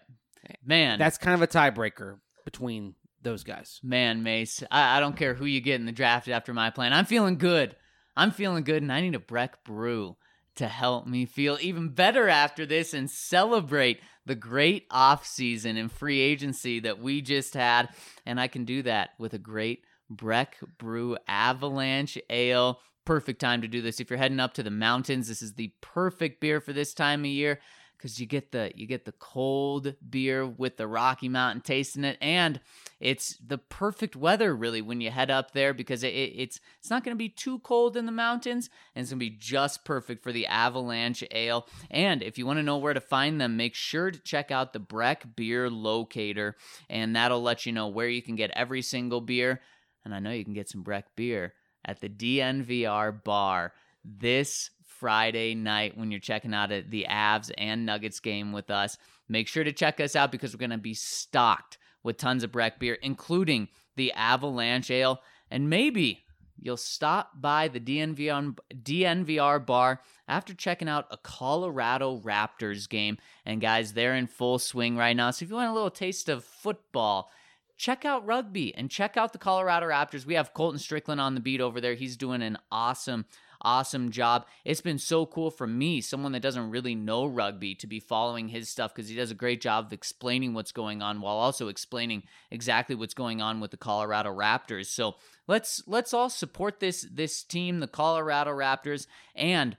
[0.63, 0.99] man.
[0.99, 3.79] That's kind of a tiebreaker between those guys.
[3.81, 6.93] Man, Mace, I, I don't care who you get in the draft after my plan.
[6.93, 7.75] I'm feeling good.
[8.15, 10.17] I'm feeling good, and I need a Breck Brew
[10.55, 16.19] to help me feel even better after this and celebrate the great offseason and free
[16.19, 17.89] agency that we just had.
[18.25, 23.67] And I can do that with a great Breck Brew Avalanche Ale perfect time to
[23.67, 23.99] do this.
[23.99, 27.21] If you're heading up to the mountains, this is the perfect beer for this time
[27.21, 27.59] of year
[28.03, 32.03] because you get the you get the cold beer with the Rocky Mountain taste in
[32.03, 32.59] it, and
[32.99, 36.89] it's the perfect weather really when you head up there because it, it- it's it's
[36.89, 39.85] not going to be too cold in the mountains, and it's going to be just
[39.85, 41.65] perfect for the Avalanche Ale.
[41.89, 44.73] And if you want to know where to find them, make sure to check out
[44.73, 46.57] the Breck Beer Locator,
[46.89, 49.61] and that'll let you know where you can get every single beer.
[50.03, 51.53] And I know you can get some Breck beer
[51.85, 53.71] at the DNVR bar
[54.03, 54.69] this
[55.03, 58.97] Friday night when you're checking out the Avs and Nuggets game with us.
[59.27, 62.53] Make sure to check us out because we're going to be stocked with tons of
[62.53, 65.19] Breck beer, including the Avalanche Ale.
[65.51, 66.23] And maybe
[66.57, 69.99] you'll stop by the DNVR, DNVR bar
[70.29, 73.17] after checking out a Colorado Raptors game.
[73.45, 75.31] And guys, they're in full swing right now.
[75.31, 77.29] So if you want a little taste of football,
[77.75, 80.25] check out rugby and check out the Colorado Raptors.
[80.25, 81.95] We have Colton Strickland on the beat over there.
[81.95, 83.25] He's doing an awesome,
[83.63, 84.45] awesome job.
[84.65, 88.49] It's been so cool for me, someone that doesn't really know rugby, to be following
[88.49, 91.67] his stuff because he does a great job of explaining what's going on while also
[91.67, 94.87] explaining exactly what's going on with the Colorado Raptors.
[94.87, 95.15] So
[95.47, 99.77] let's let's all support this this team, the Colorado Raptors, and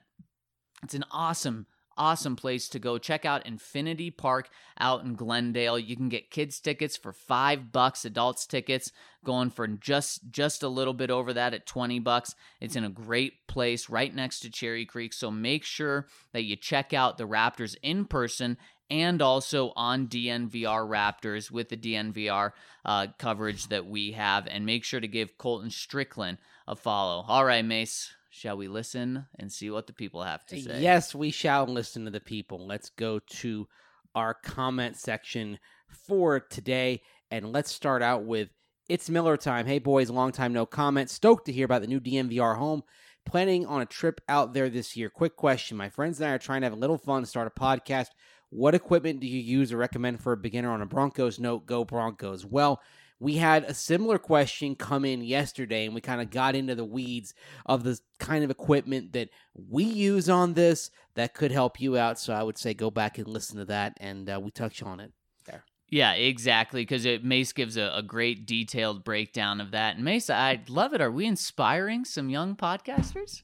[0.83, 1.67] it's an awesome
[1.97, 6.59] awesome place to go check out infinity park out in glendale you can get kids
[6.59, 8.91] tickets for five bucks adults tickets
[9.23, 12.89] going for just just a little bit over that at 20 bucks it's in a
[12.89, 17.27] great place right next to cherry creek so make sure that you check out the
[17.27, 18.57] raptors in person
[18.89, 22.51] and also on DNVR Raptors with the DNVR
[22.83, 24.47] uh, coverage that we have.
[24.47, 26.37] And make sure to give Colton Strickland
[26.67, 27.25] a follow.
[27.27, 30.81] All right, Mace, shall we listen and see what the people have to say?
[30.81, 32.67] Yes, we shall listen to the people.
[32.67, 33.67] Let's go to
[34.13, 35.57] our comment section
[35.87, 37.01] for today.
[37.31, 38.49] And let's start out with
[38.89, 39.65] It's Miller time.
[39.65, 41.09] Hey, boys, long time no comment.
[41.09, 42.83] Stoked to hear about the new DNVR home.
[43.25, 45.09] Planning on a trip out there this year.
[45.09, 45.77] Quick question.
[45.77, 48.07] My friends and I are trying to have a little fun to start a podcast.
[48.49, 51.65] What equipment do you use or recommend for a beginner on a Broncos note?
[51.65, 52.45] Go Broncos.
[52.45, 52.81] Well,
[53.19, 56.85] we had a similar question come in yesterday, and we kind of got into the
[56.85, 57.33] weeds
[57.65, 62.19] of the kind of equipment that we use on this that could help you out.
[62.19, 64.99] So I would say go back and listen to that, and uh, we touch on
[64.99, 65.13] it
[65.45, 65.63] there.
[65.89, 66.81] Yeah, exactly.
[66.81, 69.95] Because Mace gives a, a great detailed breakdown of that.
[69.95, 71.01] And Mace, I love it.
[71.01, 73.43] Are we inspiring some young podcasters?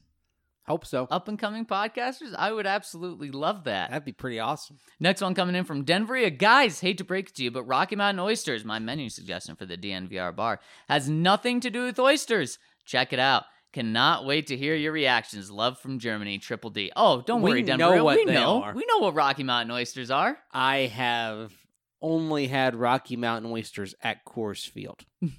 [0.66, 1.08] Hope so.
[1.10, 2.34] Up and coming podcasters?
[2.38, 3.90] I would absolutely love that.
[3.90, 4.78] That'd be pretty awesome.
[5.00, 6.30] Next one coming in from Denver.
[6.30, 9.66] Guys, hate to break it to you, but Rocky Mountain Oysters, my menu suggestion for
[9.66, 12.58] the DNVR bar, has nothing to do with oysters.
[12.84, 13.44] Check it out.
[13.72, 15.50] Cannot wait to hear your reactions.
[15.50, 16.92] Love from Germany, Triple D.
[16.94, 17.96] Oh, don't We worry, Denver.
[17.96, 18.62] know what we they know.
[18.62, 18.74] are.
[18.74, 20.38] We know what Rocky Mountain Oysters are.
[20.52, 21.52] I have
[22.00, 25.00] only had Rocky Mountain oysters at Coors Field,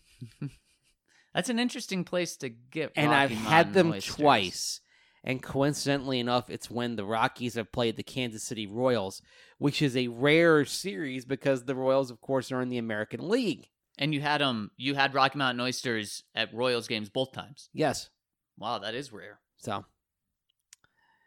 [1.34, 2.91] That's an interesting place to get.
[2.95, 4.15] and Rocky I've had them oysters.
[4.15, 4.82] twice.
[5.24, 9.21] And coincidentally enough, it's when the Rockies have played the Kansas City Royals,
[9.57, 13.69] which is a rare series because the Royals, of course, are in the American League.
[13.97, 17.69] And you had um, you had Rocky Mountain Oysters at Royals games both times.
[17.74, 18.09] Yes.
[18.57, 19.39] Wow, that is rare.
[19.57, 19.86] So,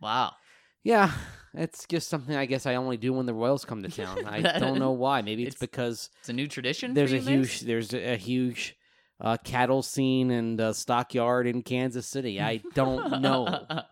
[0.03, 0.33] Wow.
[0.83, 1.13] yeah,
[1.55, 4.25] it's just something I guess I only do when the Royals come to town.
[4.27, 5.23] I don't know why.
[5.23, 6.93] Maybe it's, It's because It's a new tradition.
[6.95, 8.77] there's a huge there's a huge
[9.21, 12.41] uh, cattle scene and uh, stockyard in Kansas City.
[12.41, 13.67] I don't know.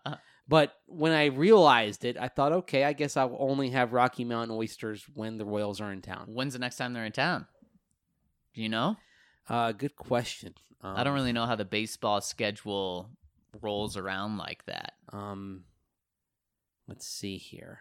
[0.47, 4.55] But when I realized it, I thought, okay, I guess I'll only have Rocky Mountain
[4.55, 6.27] oysters when the Royals are in town.
[6.27, 7.47] When's the next time they're in town?
[8.53, 8.97] Do you know?
[9.49, 10.53] Uh, good question.
[10.81, 13.09] Um, I don't really know how the baseball schedule
[13.61, 14.93] rolls around like that.
[15.11, 15.63] Um,
[16.87, 17.79] let's see here.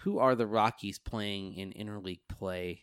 [0.00, 2.82] Who are the Rockies playing in interleague play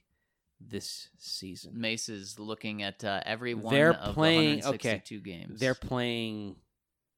[0.60, 1.80] this season?
[1.80, 5.60] Mace is looking at uh, every one They're of playing- the okay, 162 games.
[5.60, 6.56] They're playing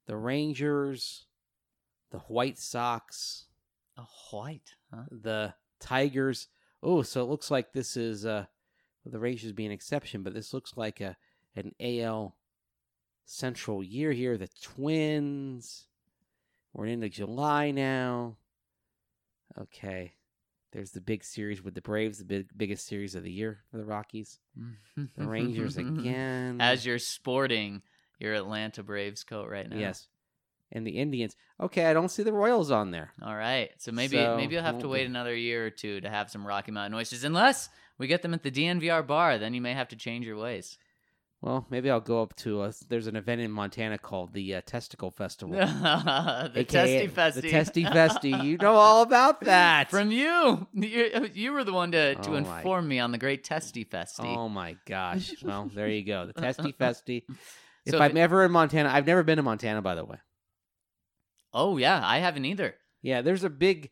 [0.08, 1.26] the Rangers,
[2.12, 3.46] the White Sox,
[3.98, 5.04] a white, huh?
[5.12, 6.48] the Tigers.
[6.84, 8.46] Oh, so it looks like this is uh
[9.06, 11.18] the Rangers being an exception, but this looks like a
[11.56, 12.36] an AL
[13.26, 14.38] Central year here.
[14.38, 15.86] The Twins.
[16.74, 18.38] We're into July now.
[19.60, 20.14] Okay.
[20.72, 23.78] There's the big series with the Braves, the big, biggest series of the year for
[23.78, 24.40] the Rockies.
[24.96, 26.58] The Rangers again.
[26.62, 27.82] As you're sporting
[28.20, 29.76] your Atlanta Braves coat right now.
[29.78, 30.08] Yes.
[30.72, 31.36] And the Indians.
[31.60, 33.12] Okay, I don't see the Royals on there.
[33.22, 33.72] All right.
[33.78, 35.08] So maybe So, maybe you'll have to wait be.
[35.08, 37.68] another year or two to have some Rocky Mountain oysters, unless
[37.98, 39.38] we get them at the DNVR bar.
[39.38, 40.78] Then you may have to change your ways.
[41.42, 44.62] Well, maybe I'll go up to uh There's an event in Montana called the uh,
[44.66, 45.56] Testicle Festival.
[45.56, 47.42] the AKA testy festy.
[47.42, 47.84] The Testy
[48.38, 48.44] Festy.
[48.44, 49.90] You know all about that.
[49.90, 53.18] From you, you, you were the one to, to Oh my- inform me on the
[53.18, 54.38] great testy festy.
[54.38, 55.34] Oh my gosh.
[55.44, 56.28] Well, there you go.
[56.28, 57.24] The Testy Festy.
[57.86, 60.18] If So I'm it- ever in Montana, I've never been to Montana, by the way.
[61.54, 62.76] Oh yeah, I haven't either.
[63.02, 63.90] Yeah, there's a big,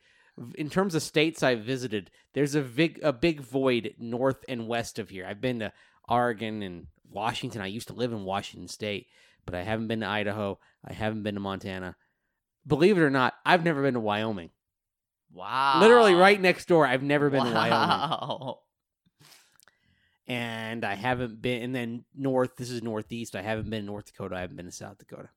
[0.56, 5.00] in terms of states I've visited, there's a big a big void north and west
[5.00, 5.26] of here.
[5.26, 5.74] I've been to
[6.08, 7.62] Oregon and Washington.
[7.62, 9.08] I used to live in Washington State,
[9.46, 10.60] but I haven't been to Idaho.
[10.86, 11.96] I haven't been to Montana.
[12.68, 14.52] Believe it or not, I've never been to Wyoming.
[15.32, 15.80] Wow.
[15.80, 16.86] Literally right next door.
[16.86, 18.56] I've never been to Wyoming.
[20.28, 23.36] And I haven't been and then north, this is northeast.
[23.36, 24.36] I haven't been to North Dakota.
[24.36, 25.30] I haven't been to South Dakota.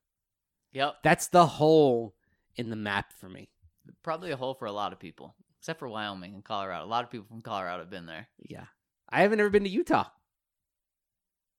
[0.73, 0.97] Yep.
[1.03, 2.13] That's the hole
[2.55, 3.49] in the map for me.
[4.03, 6.85] Probably a hole for a lot of people, except for Wyoming and Colorado.
[6.85, 8.27] A lot of people from Colorado have been there.
[8.37, 8.65] Yeah.
[9.09, 10.05] I haven't ever been to Utah.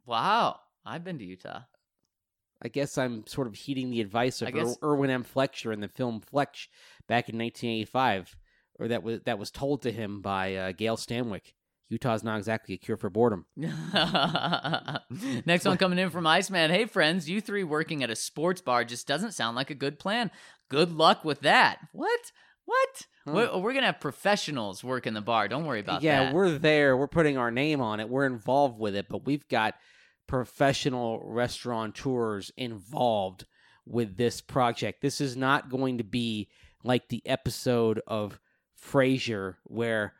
[0.07, 0.61] Wow.
[0.85, 1.63] I've been to Utah.
[2.63, 5.23] I guess I'm sort of heeding the advice of I guess- Irwin M.
[5.23, 6.71] Fletcher in the film Fletch
[7.09, 8.37] back in 1985,
[8.79, 11.53] or that was that was told to him by uh, Gail Stanwyk.
[11.91, 13.45] Utah's not exactly a cure for boredom.
[15.45, 16.71] Next one coming in from Iceman.
[16.71, 19.99] Hey, friends, you three working at a sports bar just doesn't sound like a good
[19.99, 20.31] plan.
[20.71, 21.79] Good luck with that.
[21.93, 22.33] What?
[22.65, 23.07] What?
[23.27, 23.33] Huh.
[23.33, 25.47] We're, we're going to have professionals work in the bar.
[25.47, 26.27] Don't worry about yeah, that.
[26.29, 26.97] Yeah, we're there.
[26.97, 28.09] We're putting our name on it.
[28.09, 29.75] We're involved with it, but we've got
[30.27, 33.47] professional restaurateurs involved
[33.87, 35.03] with this project.
[35.03, 36.49] This is not going to be
[36.83, 38.41] like the episode of
[38.81, 40.15] Frasier where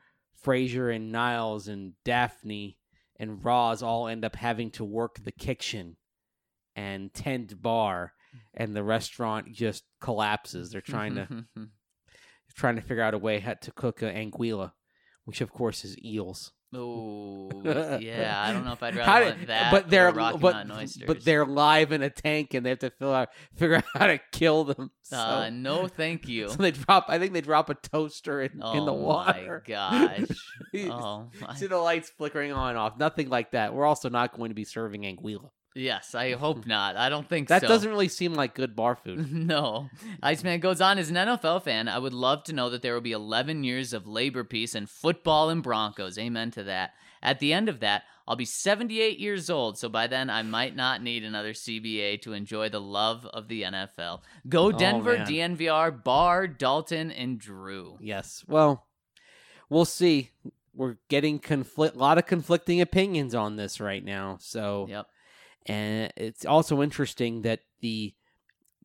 [0.45, 2.79] Frasier and Niles and Daphne
[3.17, 5.97] and Roz all end up having to work the kitchen
[6.77, 8.13] and tend bar
[8.53, 10.71] and the restaurant just collapses.
[10.71, 11.29] They're trying to
[12.55, 14.73] trying to figure out a way how to cook an anguilla,
[15.25, 16.53] which of course is eels.
[16.77, 17.51] Oh,
[18.01, 18.43] yeah.
[18.47, 19.71] I don't know if I'd rather did- want that.
[19.71, 20.67] but they're Rocky but,
[21.07, 24.07] but they're live in a tank and they have to fill out figure out how
[24.07, 24.91] to kill them.
[25.03, 26.49] So, Uh, no, thank you.
[26.49, 27.07] so they drop.
[27.09, 29.63] I think they drop a toaster in, oh in the water.
[29.69, 30.29] Oh my gosh.
[30.91, 31.55] Oh my.
[31.55, 32.99] See the lights flickering on and off.
[32.99, 33.75] Nothing like that.
[33.75, 35.51] We're also not going to be serving anguilla.
[35.75, 36.97] Yes, I hope not.
[36.97, 37.55] I don't think so.
[37.55, 37.69] That so.
[37.69, 39.33] doesn't really seem like good bar food.
[39.45, 39.91] No.
[40.23, 43.01] Iceman goes on, as an NFL fan, I would love to know that there will
[43.01, 46.17] be 11 years of labor peace and football and Broncos.
[46.17, 46.93] Amen to that.
[47.23, 50.75] At the end of that, I'll be 78 years old, so by then I might
[50.75, 54.21] not need another CBA to enjoy the love of the NFL.
[54.49, 55.27] Go oh, Denver, man.
[55.27, 57.99] DNVR, Barr, Dalton, and Drew.
[58.01, 58.45] Yes.
[58.49, 58.87] Well,
[59.69, 60.31] we'll see.
[60.75, 64.39] We're getting conflict, a lot of conflicting opinions on this right now.
[64.41, 65.07] So, Yep.
[65.67, 68.15] And it's also interesting that the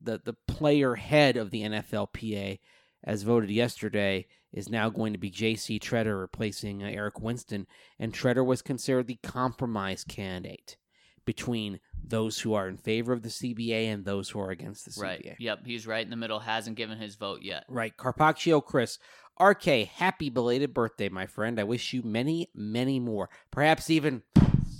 [0.00, 2.58] the the player head of the NFLPA,
[3.04, 5.78] as voted yesterday, is now going to be J.C.
[5.78, 7.66] Tretter replacing uh, Eric Winston,
[7.98, 10.76] and Tretter was considered the compromise candidate
[11.24, 14.90] between those who are in favor of the CBA and those who are against the
[14.90, 15.02] CBA.
[15.02, 15.36] Right.
[15.38, 15.66] Yep.
[15.66, 16.40] He's right in the middle.
[16.40, 17.64] Hasn't given his vote yet.
[17.68, 17.96] Right.
[17.96, 18.98] Carpaccio Chris.
[19.38, 21.58] RK, happy belated birthday, my friend.
[21.58, 23.30] I wish you many, many more.
[23.50, 24.22] Perhaps even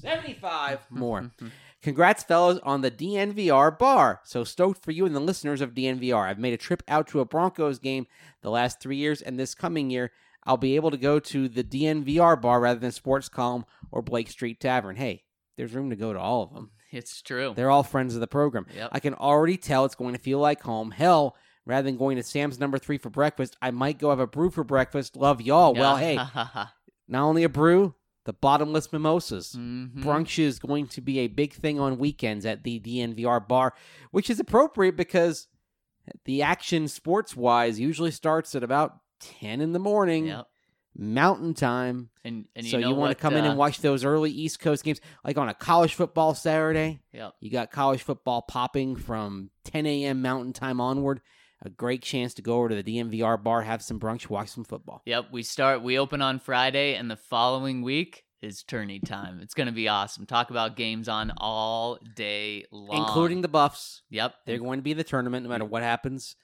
[0.01, 1.31] 75 more.
[1.83, 4.21] Congrats, fellows, on the DNVR bar.
[4.25, 6.29] So stoked for you and the listeners of DNVR.
[6.29, 8.07] I've made a trip out to a Broncos game
[8.43, 10.11] the last three years, and this coming year,
[10.45, 14.29] I'll be able to go to the DNVR bar rather than Sports Column or Blake
[14.29, 14.97] Street Tavern.
[14.97, 15.25] Hey,
[15.57, 16.71] there's room to go to all of them.
[16.91, 17.53] It's true.
[17.55, 18.67] They're all friends of the program.
[18.75, 18.91] Yep.
[18.93, 20.91] I can already tell it's going to feel like home.
[20.91, 24.27] Hell, rather than going to Sam's number three for breakfast, I might go have a
[24.27, 25.17] brew for breakfast.
[25.17, 25.75] Love y'all.
[25.75, 26.17] Well, hey,
[27.09, 29.57] not only a brew, the bottomless mimosas.
[29.59, 30.03] Mhm.
[30.03, 33.75] Brunch is going to be a big thing on weekends at the DNVR bar,
[34.11, 35.49] which is appropriate because
[36.25, 40.47] the action sports wise usually starts at about 10 in the morning, Yep.
[40.97, 42.11] mountain time.
[42.25, 44.61] And, and you so you want to come in uh, and watch those early East
[44.61, 47.01] Coast games, like on a college football Saturday.
[47.13, 47.35] Yep.
[47.41, 50.21] You got college football popping from 10 a.m.
[50.23, 51.21] Mountain Time onward.
[51.63, 54.65] A great chance to go over to the DNVR bar, have some brunch, watch some
[54.65, 55.03] football.
[55.05, 55.83] Yep, we start.
[55.83, 59.41] We open on Friday, and the following week is tourney time.
[59.43, 60.25] It's going to be awesome.
[60.25, 64.03] Talk about games on all day long, Including the Buffs.
[64.09, 66.35] Yep, They're going to be the tournament no matter what happens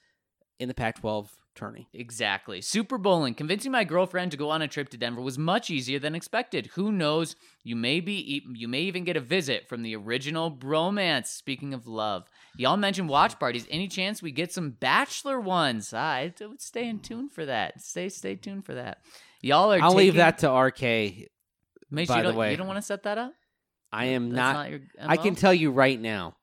[0.59, 1.89] in the Pac 12 tourney.
[1.93, 2.61] Exactly.
[2.61, 3.33] Super bowling.
[3.33, 6.67] Convincing my girlfriend to go on a trip to Denver was much easier than expected.
[6.75, 7.35] Who knows?
[7.63, 11.27] You may be you may even get a visit from the original bromance.
[11.27, 13.65] Speaking of love, y'all mentioned watch parties.
[13.69, 15.93] Any chance we get some bachelor ones?
[15.95, 17.81] Ah, I would stay in tune for that.
[17.81, 18.99] Stay stay tuned for that.
[19.41, 19.81] Y'all are.
[19.81, 21.29] I'll leave that to RK.
[21.89, 22.51] Mace, by you the don't, way.
[22.51, 23.33] you don't want to set that up.
[23.91, 24.69] I am That's not.
[24.69, 26.35] your I can tell you right now,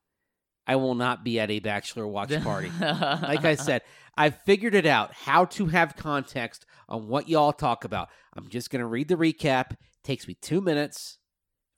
[0.67, 2.71] I will not be at a bachelor watch party.
[2.81, 3.83] like I said,
[4.17, 8.09] I've figured it out how to have context on what y'all talk about.
[8.35, 9.77] I'm just going to read the recap.
[10.03, 11.19] takes me two minutes.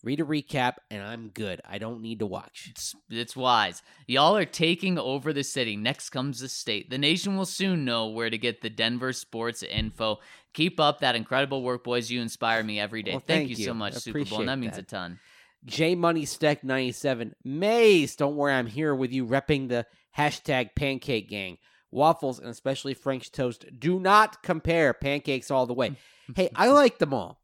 [0.07, 1.61] Read a recap, and I'm good.
[1.68, 2.68] I don't need to watch.
[2.70, 3.82] It's, it's wise.
[4.07, 5.76] Y'all are taking over the city.
[5.76, 6.90] Next comes the state.
[6.90, 10.20] The nation will soon know where to get the Denver sports info.
[10.54, 12.09] Keep up that incredible work, boys.
[12.09, 13.11] You inspire me every day.
[13.11, 14.38] Well, thank, thank you so much, Super Bowl.
[14.38, 14.82] And that means that.
[14.82, 15.18] a ton.
[15.64, 17.34] J Money Stack 97.
[17.42, 19.86] Mace, don't worry, I'm here with you repping the
[20.16, 21.59] hashtag pancake gang.
[21.90, 24.94] Waffles and especially French toast do not compare.
[24.94, 25.96] Pancakes all the way.
[26.36, 27.40] hey, I like them all.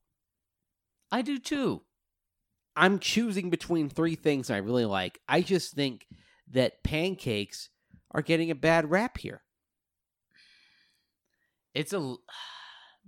[1.10, 1.82] I do too.
[2.76, 5.20] I'm choosing between three things I really like.
[5.28, 6.06] I just think
[6.50, 7.68] that pancakes
[8.10, 9.42] are getting a bad rap here.
[11.74, 11.98] It's a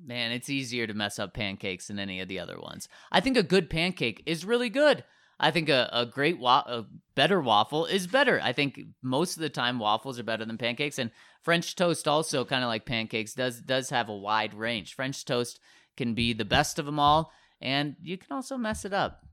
[0.02, 2.88] man, it's easier to mess up pancakes than any of the other ones.
[3.12, 5.04] I think a good pancake is really good.
[5.38, 8.40] I think a, a great wa- a better waffle is better.
[8.42, 11.10] I think most of the time waffles are better than pancakes and
[11.42, 14.94] French toast also kind of like pancakes does does have a wide range.
[14.94, 15.58] French toast
[15.96, 19.24] can be the best of them all and you can also mess it up.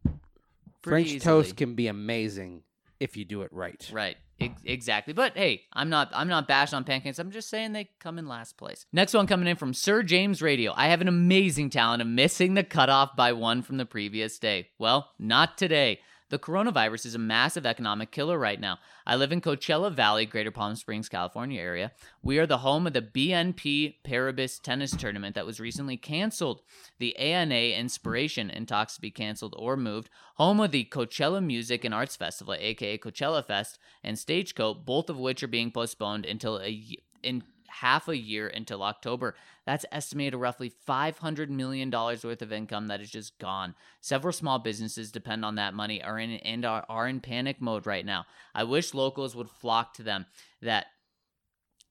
[0.83, 2.63] French toast can be amazing
[2.99, 3.89] if you do it right.
[3.91, 4.17] Right.
[4.39, 5.13] Ex- exactly.
[5.13, 7.19] But hey, I'm not I'm not bashing on pancakes.
[7.19, 8.85] I'm just saying they come in last place.
[8.91, 10.73] Next one coming in from Sir James Radio.
[10.75, 14.69] I have an amazing talent of missing the cutoff by one from the previous day.
[14.79, 15.99] Well, not today.
[16.31, 18.79] The coronavirus is a massive economic killer right now.
[19.05, 21.91] I live in Coachella Valley, Greater Palm Springs, California area.
[22.23, 26.61] We are the home of the BNP Paribas tennis tournament that was recently canceled.
[26.99, 30.09] The ANA Inspiration in talks to be canceled or moved.
[30.35, 35.19] Home of the Coachella Music and Arts Festival, aka Coachella Fest, and Stagecoach, both of
[35.19, 39.35] which are being postponed until a in half a year until October.
[39.65, 43.75] That's estimated roughly $500 million worth of income that is just gone.
[44.01, 47.85] Several small businesses depend on that money are in and are, are in panic mode
[47.85, 48.25] right now.
[48.53, 50.25] I wish locals would flock to them
[50.61, 50.87] that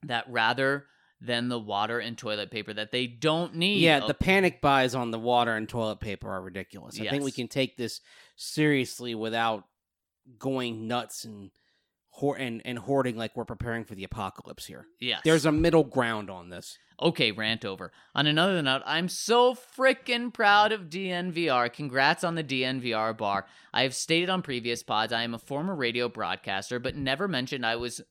[0.02, 0.86] that rather
[1.20, 3.80] than the water and toilet paper that they don't need.
[3.80, 6.98] Yeah, the panic buys on the water and toilet paper are ridiculous.
[6.98, 8.00] I think we can take this
[8.36, 9.64] seriously without
[10.38, 11.50] going nuts and
[12.20, 14.86] hoard and, and hoarding like we're preparing for the apocalypse here.
[15.00, 15.20] yes.
[15.24, 16.78] There's a middle ground on this.
[17.02, 17.92] Okay, rant over.
[18.14, 21.72] On another note, I'm so freaking proud of DNVR.
[21.72, 23.46] Congrats on the DNVR bar.
[23.72, 27.64] I have stated on previous pods I am a former radio broadcaster, but never mentioned
[27.64, 28.02] I was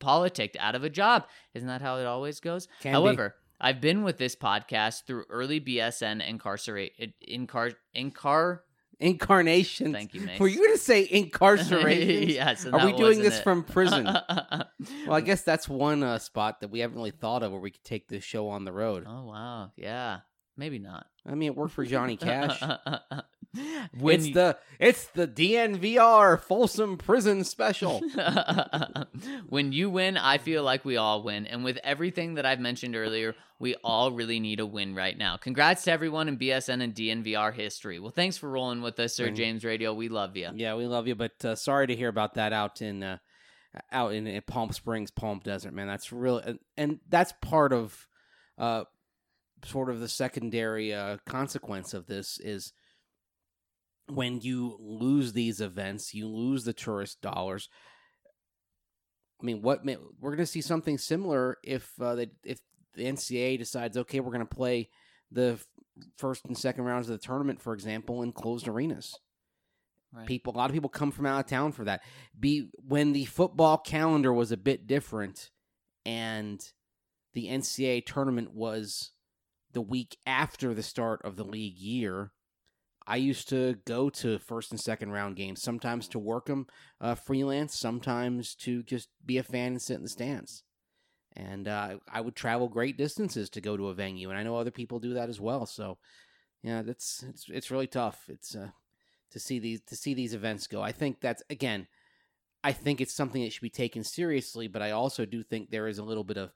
[0.00, 1.26] politicked out of a job.
[1.54, 2.66] Isn't that how it always goes?
[2.80, 2.94] Can be.
[2.94, 8.60] However, I've been with this podcast through early BSN incarcerate incar incar.
[9.00, 9.92] Incarnation.
[9.92, 10.38] Thank you, Mace.
[10.40, 12.28] Were you going to say incarceration?
[12.28, 12.66] yes.
[12.66, 13.42] Are we doing this it.
[13.42, 14.08] from prison?
[15.06, 17.70] Well, I guess that's one uh, spot that we haven't really thought of where we
[17.70, 19.04] could take this show on the road.
[19.06, 20.18] Oh wow, yeah,
[20.58, 21.06] maybe not.
[21.26, 22.62] I mean, it worked for Johnny Cash.
[23.98, 28.00] when it's you- the it's the DNVR Folsom Prison Special.
[29.48, 31.46] when you win, I feel like we all win.
[31.46, 35.36] And with everything that I've mentioned earlier, we all really need a win right now.
[35.36, 37.98] Congrats to everyone in BSN and DNVR history.
[37.98, 39.94] Well, thanks for rolling with us, Sir James Radio.
[39.94, 40.50] We love you.
[40.54, 43.18] Yeah, we love you, but uh, sorry to hear about that out in uh,
[43.92, 45.86] out in, in Palm Springs, Palm Desert, man.
[45.86, 48.06] That's real, and, and that's part of
[48.58, 48.84] uh,
[49.64, 52.72] sort of the secondary uh, consequence of this is
[54.08, 57.68] when you lose these events, you lose the tourist dollars.
[59.40, 62.60] I mean, what ma- we're going to see something similar if uh, they, if
[62.94, 64.88] the NCAA decides, okay, we're going to play
[65.30, 65.66] the f-
[66.16, 69.14] first and second rounds of the tournament, for example, in closed arenas
[70.16, 70.28] Right.
[70.28, 72.00] people a lot of people come from out of town for that
[72.38, 75.50] be when the football calendar was a bit different
[76.06, 76.60] and
[77.32, 79.10] the ncaa tournament was
[79.72, 82.30] the week after the start of the league year
[83.06, 86.66] i used to go to first and second round games sometimes to work them
[87.00, 90.62] uh, freelance sometimes to just be a fan and sit in the stands
[91.36, 94.56] and uh, i would travel great distances to go to a venue and i know
[94.56, 95.98] other people do that as well so
[96.62, 98.68] yeah that's it's it's really tough it's uh
[99.34, 100.80] to see these to see these events go.
[100.80, 101.88] I think that's again,
[102.62, 105.88] I think it's something that should be taken seriously, but I also do think there
[105.88, 106.54] is a little bit of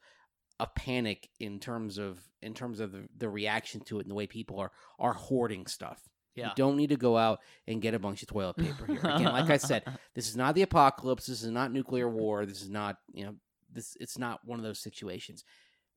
[0.60, 4.14] a panic in terms of in terms of the, the reaction to it and the
[4.14, 6.08] way people are are hoarding stuff.
[6.38, 6.46] Yeah.
[6.46, 9.00] You don't need to go out and get a bunch of toilet paper here.
[9.00, 9.84] Again, like I said,
[10.14, 11.26] this is not the apocalypse.
[11.26, 12.46] This is not nuclear war.
[12.46, 13.34] This is not you know
[13.72, 13.96] this.
[14.00, 15.44] It's not one of those situations.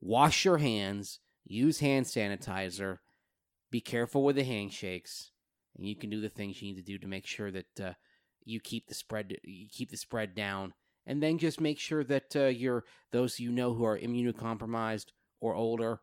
[0.02, 1.20] Wash your hands.
[1.46, 2.98] Use hand sanitizer.
[3.72, 5.32] Be careful with the handshakes
[5.78, 7.94] and you can do the things you need to do to make sure that uh,
[8.44, 10.74] you keep the spread you keep the spread down
[11.06, 15.08] and then just make sure that uh, you're those you know who are immunocompromised
[15.40, 16.02] or older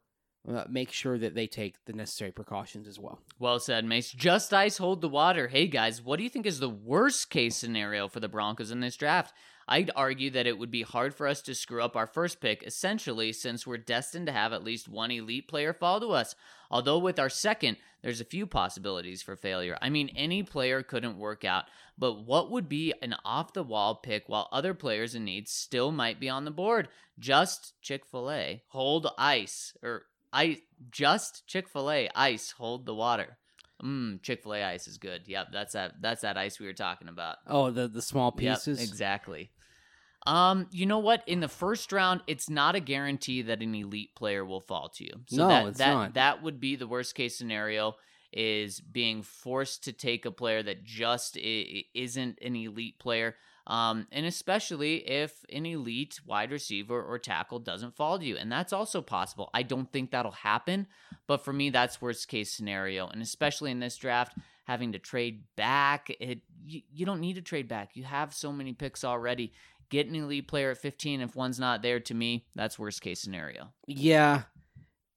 [0.48, 4.12] uh, make sure that they take the necessary precautions as well Well said, Mace.
[4.12, 5.48] Just ice hold the water.
[5.48, 8.80] Hey guys, what do you think is the worst case scenario for the Broncos in
[8.80, 9.34] this draft?
[9.68, 12.62] I'd argue that it would be hard for us to screw up our first pick,
[12.62, 16.34] essentially, since we're destined to have at least one elite player fall to us.
[16.70, 19.76] Although with our second, there's a few possibilities for failure.
[19.82, 21.64] I mean, any player couldn't work out,
[21.98, 25.92] but what would be an off the wall pick while other players in need still
[25.92, 26.88] might be on the board?
[27.18, 28.62] Just Chick fil A.
[28.68, 29.76] Hold ice.
[29.82, 30.58] Or I
[30.90, 32.08] just Chick fil A.
[32.14, 32.52] Ice.
[32.52, 33.38] Hold the water.
[33.82, 35.22] Mmm, Chick Fil A ice is good.
[35.26, 35.94] Yep, that's that.
[36.00, 37.36] That's that ice we were talking about.
[37.46, 38.82] Oh, the the small Yep, pieces.
[38.82, 39.50] exactly.
[40.26, 41.22] Um, you know what?
[41.26, 45.04] In the first round, it's not a guarantee that an elite player will fall to
[45.04, 45.12] you.
[45.28, 46.14] So No, that, it's that, not.
[46.14, 47.94] That would be the worst case scenario
[48.32, 53.36] is being forced to take a player that just isn't an elite player.
[53.68, 58.36] Um, and especially if an elite wide receiver or tackle doesn't fall to you.
[58.38, 59.50] And that's also possible.
[59.52, 60.86] I don't think that'll happen,
[61.26, 63.08] but for me, that's worst case scenario.
[63.08, 67.42] And especially in this draft, having to trade back, it you, you don't need to
[67.42, 67.90] trade back.
[67.94, 69.52] You have so many picks already.
[69.90, 71.20] Get an elite player at 15.
[71.20, 73.68] If one's not there, to me, that's worst case scenario.
[73.86, 74.42] Yeah,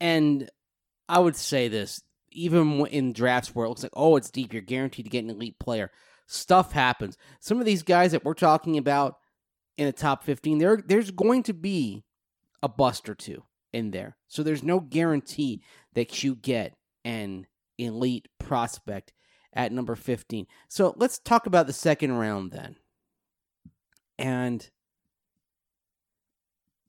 [0.01, 0.49] and
[1.07, 4.61] I would say this: even in drafts where it looks like, oh, it's deep, you're
[4.61, 5.91] guaranteed to get an elite player.
[6.33, 7.17] Stuff happens.
[7.41, 9.17] Some of these guys that we're talking about
[9.75, 12.05] in the top 15, there there's going to be
[12.63, 14.15] a bust or two in there.
[14.29, 15.61] So there's no guarantee
[15.93, 19.11] that you get an elite prospect
[19.51, 20.47] at number 15.
[20.69, 22.77] So let's talk about the second round then.
[24.17, 24.69] And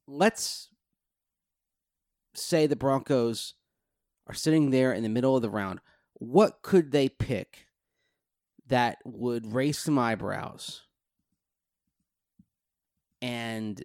[0.07, 0.69] let's
[2.33, 3.55] say the Broncos
[4.29, 5.81] are sitting there in the middle of the round.
[6.15, 7.67] What could they pick
[8.73, 10.81] that would raise some eyebrows
[13.21, 13.85] and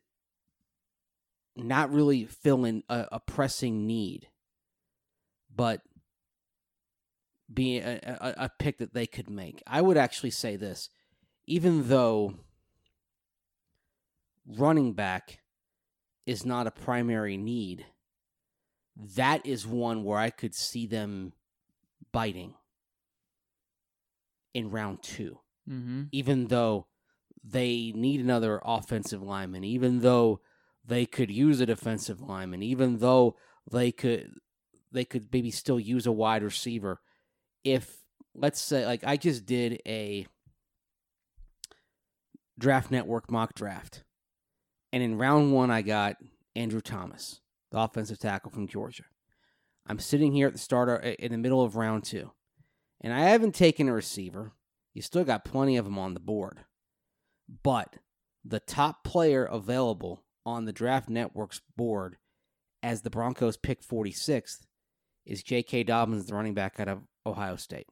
[1.57, 4.29] not really fill in a, a pressing need,
[5.53, 5.81] but
[7.53, 9.61] be a, a, a pick that they could make?
[9.67, 10.89] I would actually say this
[11.45, 12.35] even though
[14.47, 15.39] running back
[16.25, 17.85] is not a primary need,
[19.17, 21.33] that is one where I could see them
[22.13, 22.53] biting
[24.57, 25.39] in round two.
[25.69, 26.03] Mm-hmm.
[26.11, 26.87] Even though
[27.43, 30.41] they need another offensive lineman, even though
[30.83, 33.35] they could use a defensive lineman, even though
[33.71, 34.33] they could
[34.91, 37.01] they could maybe still use a wide receiver.
[37.63, 37.97] If
[38.33, 40.25] let's say like I just did a
[42.57, 44.03] draft network mock draft.
[44.91, 46.15] And in round one, I got
[46.55, 47.41] Andrew Thomas,
[47.71, 49.03] the offensive tackle from Georgia.
[49.85, 52.31] I'm sitting here at the starter in the middle of round two,
[53.01, 54.53] and I haven't taken a receiver.
[54.93, 56.61] You still got plenty of them on the board.
[57.63, 57.97] But
[58.43, 62.17] the top player available on the Draft Network's board
[62.81, 64.65] as the Broncos pick 46th
[65.25, 65.83] is J.K.
[65.83, 67.87] Dobbins, the running back out of Ohio State.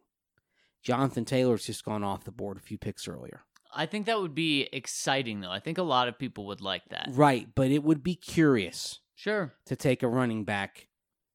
[0.84, 3.41] Jonathan Taylor's just gone off the board a few picks earlier.
[3.74, 5.51] I think that would be exciting, though.
[5.51, 7.10] I think a lot of people would like that.
[7.12, 9.53] Right, but it would be curious Sure.
[9.66, 10.88] to take a running back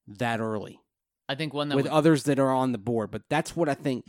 [0.07, 0.81] that early
[1.31, 3.11] I think one that with would, others that are on the board.
[3.11, 4.05] But that's what I think.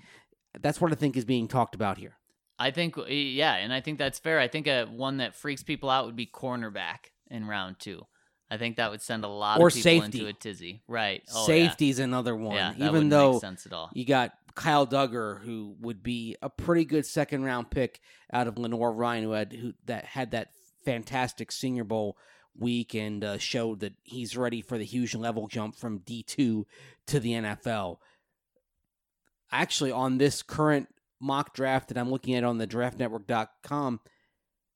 [0.60, 2.18] That's what I think is being talked about here.
[2.58, 4.40] I think eh, yeah, and I think that's fair.
[4.40, 8.06] I think a one that freaks people out would be cornerback in round two.
[8.50, 10.20] I think that would send a lot Or of people safety.
[10.20, 10.82] into a tizzy.
[10.88, 11.22] Right.
[11.34, 11.46] Oh, yeah.
[11.46, 12.56] Safety's another one.
[12.56, 13.90] Yeah, Even though sense at all.
[13.94, 18.02] you got Kyle Dugger, who would be a pretty good second round pick
[18.34, 20.50] out of Lenoir-Rhyne, who had who that had that
[20.84, 22.18] fantastic Senior Bowl
[22.58, 26.68] week and uh, showed that he's ready for the huge level jump from D two
[27.08, 27.98] to the NFL.
[29.52, 30.88] Actually, on this current
[31.20, 34.00] mock draft that I'm looking at on the DraftNetwork.com,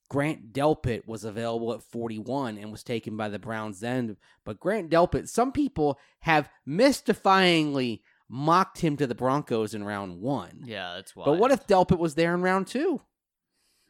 [0.10, 4.18] Grant Delpit was available at 41 and was taken by the Browns then.
[4.44, 10.64] But Grant Delpit, some people have mystifyingly mocked him to the Broncos in round one.
[10.66, 11.26] Yeah, that's why.
[11.26, 13.02] But what if Delpit was there in round two?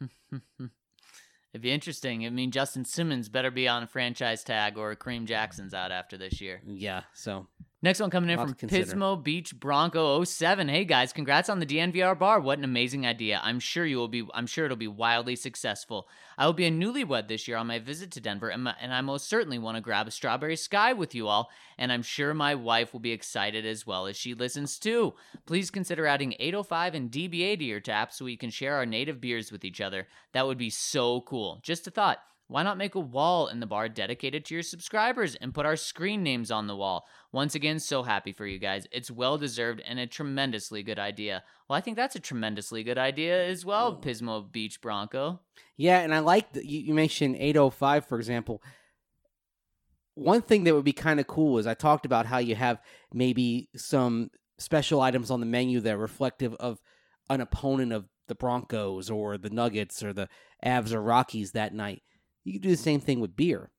[1.56, 2.26] It'd be interesting.
[2.26, 6.18] I mean, Justin Simmons better be on a franchise tag, or Kareem Jackson's out after
[6.18, 6.60] this year.
[6.66, 7.46] Yeah, so
[7.82, 8.54] Next one coming in from.
[8.54, 10.68] Pismo Beach Bronco 07.
[10.68, 12.40] Hey guys, congrats on the DNVR bar.
[12.40, 13.38] What an amazing idea.
[13.44, 16.08] I'm sure you will be I'm sure it'll be wildly successful.
[16.38, 18.94] I will be a newlywed this year on my visit to Denver and, my, and
[18.94, 22.32] I most certainly want to grab a strawberry sky with you all and I'm sure
[22.32, 25.12] my wife will be excited as well as she listens too.
[25.44, 29.20] Please consider adding 805 and DBA to your tap so we can share our native
[29.20, 30.08] beers with each other.
[30.32, 31.60] That would be so cool.
[31.62, 32.20] Just a thought.
[32.48, 35.74] Why not make a wall in the bar dedicated to your subscribers and put our
[35.74, 37.06] screen names on the wall?
[37.32, 38.86] Once again, so happy for you guys.
[38.92, 41.42] It's well deserved and a tremendously good idea.
[41.68, 45.40] Well, I think that's a tremendously good idea as well, Pismo Beach Bronco.
[45.76, 48.62] Yeah, and I like that you, you mentioned 805, for example.
[50.14, 52.80] One thing that would be kind of cool is I talked about how you have
[53.12, 56.80] maybe some special items on the menu that are reflective of
[57.28, 60.28] an opponent of the Broncos or the Nuggets or the
[60.64, 62.02] Avs or Rockies that night.
[62.46, 63.70] You could do the same thing with beer.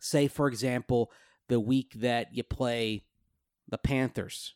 [0.00, 1.12] Say, for example,
[1.48, 3.04] the week that you play
[3.68, 4.54] the Panthers,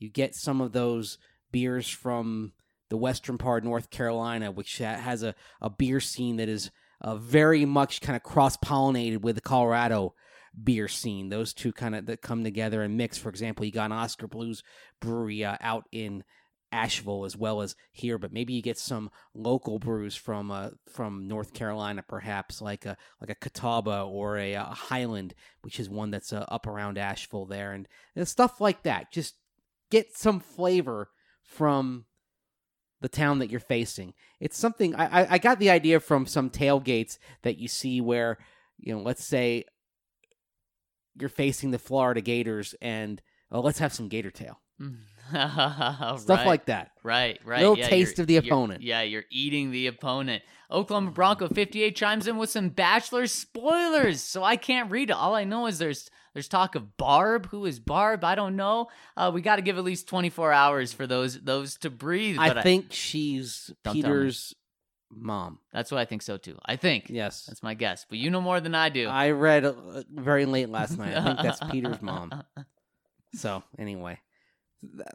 [0.00, 1.18] you get some of those
[1.52, 2.52] beers from
[2.90, 7.14] the western part of North Carolina, which has a, a beer scene that is uh,
[7.14, 10.12] very much kind of cross pollinated with the Colorado
[10.64, 11.28] beer scene.
[11.28, 13.18] Those two kind of that come together and mix.
[13.18, 14.64] For example, you got an Oskar Blues
[15.00, 16.24] brewery uh, out in
[16.72, 21.28] Asheville as well as here, but maybe you get some local brews from uh, from
[21.28, 26.10] North Carolina, perhaps like a like a Catawba or a, uh Highland, which is one
[26.10, 29.12] that's uh, up around Asheville there, and, and stuff like that.
[29.12, 29.36] Just
[29.90, 31.10] get some flavor
[31.42, 32.06] from
[33.00, 34.14] the town that you're facing.
[34.40, 38.38] It's something I, I, got the idea from some tailgates that you see where
[38.78, 39.64] you know, let's say
[41.14, 44.60] you're facing the Florida Gators, and oh, let's have some Gator tail
[46.18, 46.46] stuff Right.
[46.46, 46.90] like that.
[47.02, 47.60] Right, right.
[47.60, 48.82] Little yeah, taste of the you're- opponent.
[48.82, 50.42] Yeah, you're eating the opponent.
[50.70, 54.20] Oklahoma Bronco 58 chimes in with some Bachelor spoilers.
[54.20, 55.14] So I can't read it.
[55.14, 57.46] All I know is there's there's talk of Barb.
[57.50, 58.24] Who is Barb?
[58.24, 58.88] I don't know.
[59.16, 62.36] Uh, we got to give at least 24 hours for those those to breathe.
[62.40, 64.02] I think she's tell me.
[64.02, 64.54] Peter's
[65.08, 65.60] mom.
[65.72, 66.58] that's what I think so too.
[66.66, 67.06] I think.
[67.08, 68.04] Yes, That's my guess.
[68.08, 69.06] But you know more than I do.
[69.08, 71.16] I read uh, very late last night.
[71.16, 72.42] I think that's Peter's mom.
[73.34, 74.18] So anyway,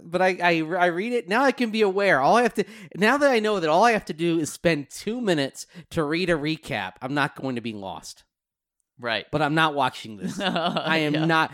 [0.02, 1.44] but I, I I read it now.
[1.44, 2.20] I can be aware.
[2.22, 2.64] All I have to
[2.96, 6.04] now that I know that all I have to do is spend two minutes to
[6.04, 6.94] read a recap.
[7.02, 8.24] I'm not going to be lost.
[9.00, 9.26] right.
[9.32, 10.40] But I'm not watching this.
[10.42, 11.26] I am Yeah.
[11.26, 11.52] not.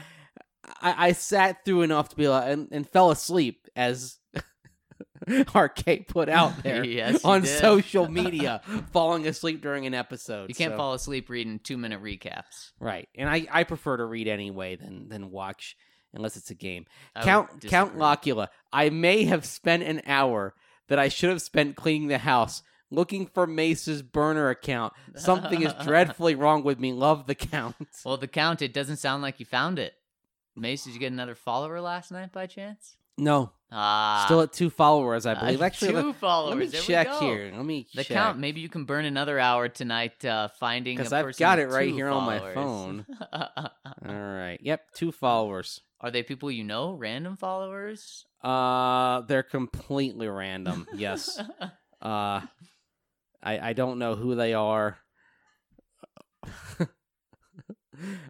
[0.82, 4.18] I, I sat through enough to be like, and, and fell asleep as
[5.56, 7.60] Arcade put out there Yes, on did.
[7.60, 8.62] social media,
[8.92, 10.50] falling asleep during an episode.
[10.50, 12.72] You can't so- fall asleep reading two minute recaps.
[12.80, 15.76] right, and I, I prefer to read anyway than than watch
[16.18, 16.86] unless it's a game.
[17.16, 17.98] I Count Count.
[17.98, 18.50] Locula.
[18.74, 20.54] I may have spent an hour
[20.90, 22.62] that I should have spent cleaning the house.
[22.90, 24.94] Looking for Mace's burner account.
[25.16, 26.94] Something is dreadfully wrong with me.
[26.94, 27.76] Love the count.
[28.06, 29.94] Well, the count, it doesn't sound like you found it.
[30.56, 32.96] Mace, did you get another follower last night by chance?
[33.18, 35.62] No, Ah, still at two followers, I uh, believe.
[35.68, 36.50] Actually, two let, followers.
[36.52, 37.52] let me There check here.
[37.54, 38.16] Let me The check.
[38.16, 38.40] count.
[38.40, 40.96] Maybe you can burn another hour tonight uh, finding.
[40.96, 43.06] because a I've got it right here on my phone.
[43.34, 43.70] All
[44.06, 44.58] right.
[44.62, 45.82] Yep, two followers.
[46.00, 46.94] Are they people you know?
[46.94, 48.26] Random followers?
[48.44, 50.88] Uh, they're completely random.
[50.96, 51.40] Yes.
[52.00, 52.42] Uh,
[53.42, 55.00] I I don't know who they are.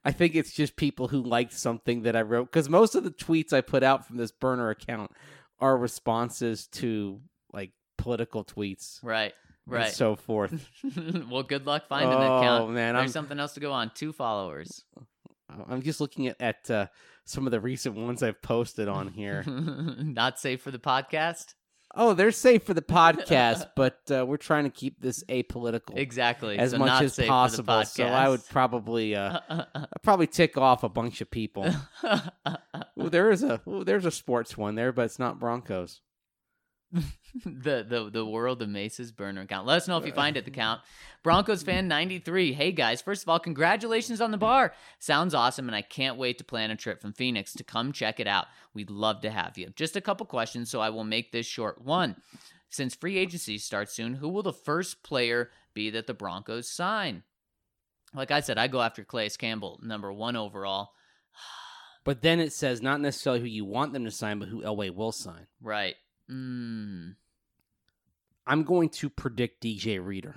[0.05, 3.11] I think it's just people who liked something that I wrote because most of the
[3.11, 5.11] tweets I put out from this burner account
[5.59, 7.19] are responses to
[7.51, 9.33] like political tweets right.
[9.65, 9.91] and Right.
[9.91, 10.65] so forth.
[11.29, 12.71] well, good luck finding oh that count.
[12.71, 13.91] man, There's I'm something else to go on.
[13.93, 14.85] Two followers.
[15.69, 16.87] I'm just looking at at uh,
[17.27, 19.43] some of the recent ones I've posted on here.
[19.47, 21.53] Not safe for the podcast.
[21.95, 26.57] oh, they're safe for the podcast, but uh, we're trying to keep this apolitical Exactly.
[26.57, 27.31] as so much as safe for the
[27.63, 27.83] possible.
[27.85, 31.65] So I would probably uh, I'd probably tick off a bunch of people.
[32.99, 36.01] Ooh, there is a ooh, there's a sports one there, but it's not Broncos.
[36.91, 39.67] The the the world of Mace's burner account.
[39.67, 40.45] Let us know if you find it.
[40.45, 40.81] The count.
[41.23, 42.53] Broncos fan ninety three.
[42.53, 44.73] Hey guys, first of all, congratulations on the bar.
[44.99, 48.19] Sounds awesome, and I can't wait to plan a trip from Phoenix to come check
[48.19, 48.45] it out.
[48.73, 49.69] We'd love to have you.
[49.75, 51.81] Just a couple questions, so I will make this short.
[51.83, 52.15] One,
[52.69, 57.23] since free agency starts soon, who will the first player be that the Broncos sign?
[58.13, 60.91] Like I said, I go after Calais Campbell, number one overall.
[62.05, 64.95] But then it says not necessarily who you want them to sign, but who Elway
[64.95, 65.45] will sign.
[65.61, 65.95] Right.
[66.31, 67.15] Mm.
[68.45, 70.35] I'm going to predict DJ Reader.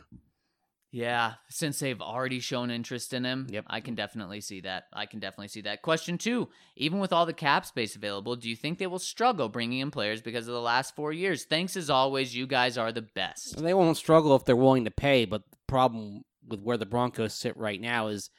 [0.93, 3.67] Yeah, since they've already shown interest in him, Yep.
[3.69, 4.85] I can definitely see that.
[4.93, 5.83] I can definitely see that.
[5.83, 9.49] Question two Even with all the cap space available, do you think they will struggle
[9.49, 11.45] bringing in players because of the last four years?
[11.45, 12.35] Thanks as always.
[12.35, 13.63] You guys are the best.
[13.63, 17.35] They won't struggle if they're willing to pay, but the problem with where the Broncos
[17.35, 18.31] sit right now is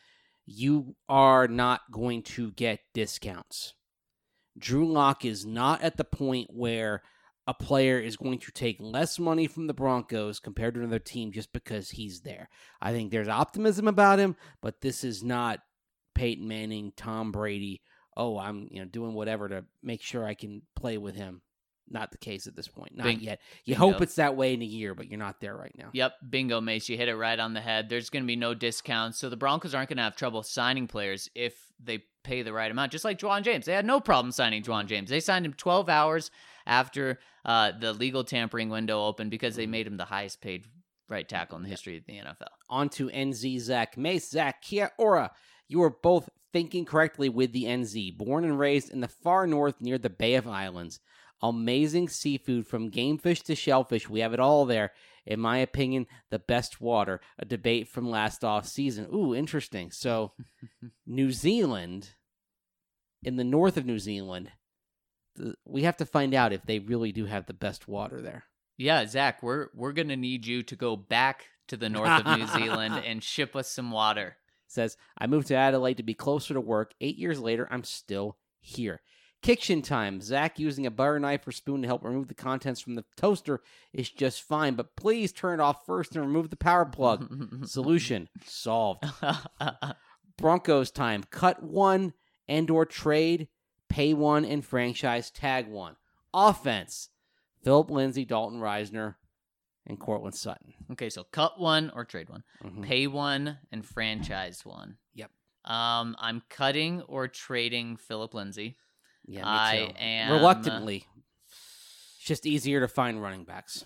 [0.45, 3.75] you are not going to get discounts.
[4.57, 7.01] Drew Lock is not at the point where
[7.47, 11.31] a player is going to take less money from the Broncos compared to another team
[11.31, 12.49] just because he's there.
[12.81, 15.59] I think there's optimism about him, but this is not
[16.13, 17.81] Peyton Manning, Tom Brady.
[18.15, 21.41] Oh, I'm you know doing whatever to make sure I can play with him.
[21.89, 22.95] Not the case at this point.
[22.95, 23.41] Not Bing- yet.
[23.65, 23.91] You bingo.
[23.91, 25.89] hope it's that way in a year, but you're not there right now.
[25.91, 26.87] Yep, bingo, Mace.
[26.87, 27.89] You hit it right on the head.
[27.89, 29.17] There's going to be no discounts.
[29.17, 32.71] So the Broncos aren't going to have trouble signing players if they pay the right
[32.71, 32.93] amount.
[32.93, 33.65] Just like Ja'Wuan James.
[33.65, 35.09] They had no problem signing Ja'Wuan James.
[35.09, 36.31] They signed him 12 hours
[36.65, 40.65] after uh, the legal tampering window opened because they made him the highest paid
[41.09, 42.47] right tackle in the history of the NFL.
[42.69, 44.29] On to NZ Zach Mace.
[44.29, 45.31] Zach, Kia Ora.
[45.67, 48.17] You are both thinking correctly with the NZ.
[48.17, 50.99] Born and raised in the far north near the Bay of Islands.
[51.43, 54.09] Amazing seafood from game fish to shellfish.
[54.09, 54.91] We have it all there.
[55.25, 57.19] In my opinion, the best water.
[57.37, 59.07] A debate from last off season.
[59.13, 59.91] Ooh, interesting.
[59.91, 60.33] So,
[61.05, 62.11] New Zealand,
[63.23, 64.51] in the north of New Zealand,
[65.37, 68.45] th- we have to find out if they really do have the best water there.
[68.77, 72.47] Yeah, Zach, we're we're gonna need you to go back to the north of New
[72.47, 74.37] Zealand and ship us some water.
[74.67, 76.93] says, I moved to Adelaide to be closer to work.
[76.99, 79.01] Eight years later, I'm still here.
[79.41, 80.21] Kitchen time.
[80.21, 83.61] Zach using a butter knife or spoon to help remove the contents from the toaster
[83.91, 87.27] is just fine, but please turn it off first and remove the power plug.
[87.65, 89.03] Solution solved.
[90.37, 91.23] Broncos time.
[91.31, 92.13] Cut one
[92.47, 93.47] and or trade,
[93.91, 95.95] pay one and franchise tag one.
[96.33, 97.09] Offense.
[97.63, 99.15] Philip Lindsay, Dalton Risner,
[99.85, 100.73] and Courtland Sutton.
[100.91, 102.83] okay, so cut one or trade one, Mhm.
[102.83, 104.97] pay one and franchise one.
[105.13, 105.31] Yep.
[105.65, 108.77] Um, I'm cutting or trading Philip Lindsay.
[109.25, 109.93] Yeah, me I too.
[109.97, 111.05] am- Reluctantly.
[111.47, 113.85] It's just easier to find running backs.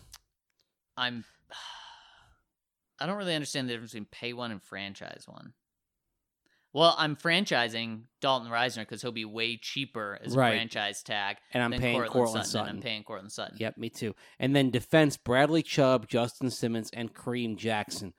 [0.95, 1.26] I'm.
[2.99, 5.53] I don't really understand the difference between pay one and franchise one.
[6.76, 10.49] Well, I'm franchising Dalton Risner because he'll be way cheaper as Right.
[10.49, 12.51] a franchise tag And I'm paying Courtland, Courtland Sutton.
[12.65, 12.76] Sutton.
[12.76, 13.57] I'm paying Courtland Sutton.
[13.61, 14.13] Yep, me too.
[14.39, 18.13] And then defense Bradley Chubb, Justin Simmons, and Kareem Jackson.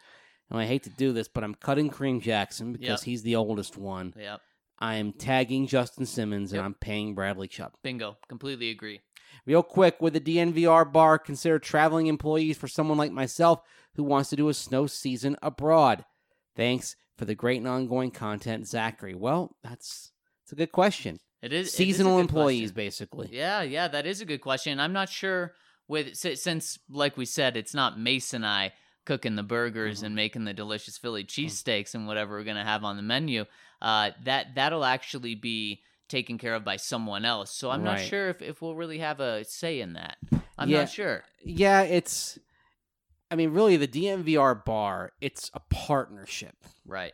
[0.49, 3.01] And I hate to do this, but I'm cutting Kareem Jackson because Yep.
[3.03, 4.15] he's the oldest one.
[4.17, 4.41] Yep.
[4.79, 7.73] I am tagging Justin Simmons and I'm paying Bradley Chubb.
[7.83, 8.17] Bingo.
[8.27, 9.03] Completely agree.
[9.45, 13.61] Real quick, with the DNVR bar, consider traveling employees for someone like myself
[13.97, 16.07] who wants to do a snow season abroad.
[16.55, 19.15] Thanks for the great and ongoing content, Zachary.
[19.15, 20.13] Well, that's
[20.45, 21.19] that's a good question.
[21.43, 22.75] It is it is Seasonal employees, question.
[22.75, 23.29] basically.
[23.33, 24.81] Yeah, yeah, that is a good question.
[24.81, 25.55] I'm not sure
[25.89, 28.73] with since, like we said, it's not Mason and I
[29.05, 30.07] cooking the burgers Mhm.
[30.07, 33.45] and making the delicious Philly cheesesteaks and whatever we're gonna have on the menu.
[33.81, 37.51] Uh, that that'll actually be taken care of by someone else.
[37.53, 40.17] So I'm not sure if, if we'll really have a say in that.
[40.59, 40.81] I'm Yeah.
[40.81, 41.25] not sure.
[41.45, 42.39] Yeah, it's.
[43.31, 46.57] I mean, really, the DNVR bar, it's a partnership.
[46.87, 47.13] Right.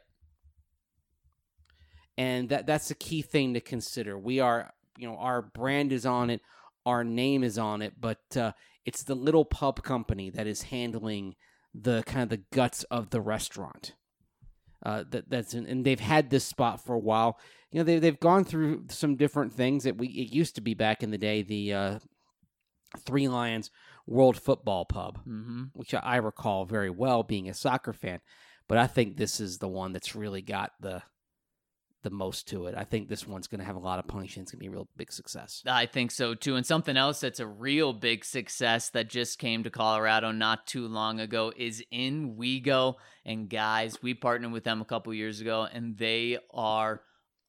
[2.19, 4.19] and that that's a key thing to consider.
[4.19, 6.41] We are, you know, our brand is on it,
[6.85, 8.53] our name is on it, but uh,
[8.85, 11.35] it's the little pub company that is handling
[11.75, 13.95] the kind of the guts of the restaurant.
[14.85, 17.39] Uh, that that's and they've had this spot for a while.
[17.71, 20.75] You know, they they've gone through some different things that we it used to be
[20.75, 21.43] back in the day.
[21.43, 21.99] The uh,
[23.07, 23.71] Three Lions
[24.07, 25.64] World Football Pub, Mm-hmm.
[25.74, 28.20] which I recall very well, being a soccer fan.
[28.68, 31.03] But I think this is the one that's really got the
[32.03, 32.74] the most to it.
[32.76, 34.62] I think this one's going to have a lot of punch and it's going to
[34.64, 35.62] be a real big success.
[35.68, 36.57] I think so too.
[36.57, 40.88] And something else that's a real big success that just came to Colorado not too
[40.88, 42.94] long ago is InWeGo.
[43.24, 47.03] And guys, we partnered with them a couple years ago and they are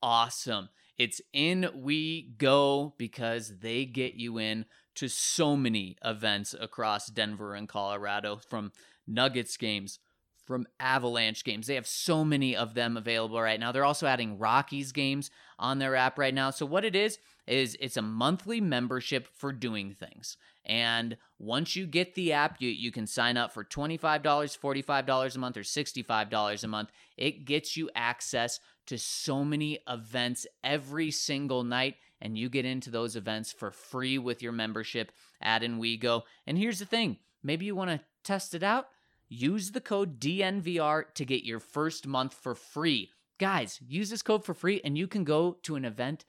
[0.03, 0.69] awesome.
[0.99, 4.65] It's InWeGo because they get you in
[4.95, 8.71] to so many events across Denver and Colorado from
[9.07, 9.99] Nuggets games,
[10.45, 11.67] from Avalanche games.
[11.67, 13.71] They have so many of them available right now.
[13.71, 16.49] They're also adding Rockies games on their app right now.
[16.49, 17.17] So what it is
[17.47, 20.37] is it's a monthly membership for doing things.
[20.65, 25.39] And once you get the app, you, you can sign up for $25, $45 a
[25.39, 26.89] month, or $65 a month.
[27.17, 32.89] It gets you access to so many events every single night, and you get into
[32.89, 35.11] those events for free with your membership
[35.41, 36.23] at InWeGo.
[36.47, 38.87] And here's the thing maybe you want to test it out.
[39.29, 43.11] Use the code DNVR to get your first month for free.
[43.39, 46.23] Guys, use this code for free, and you can go to an event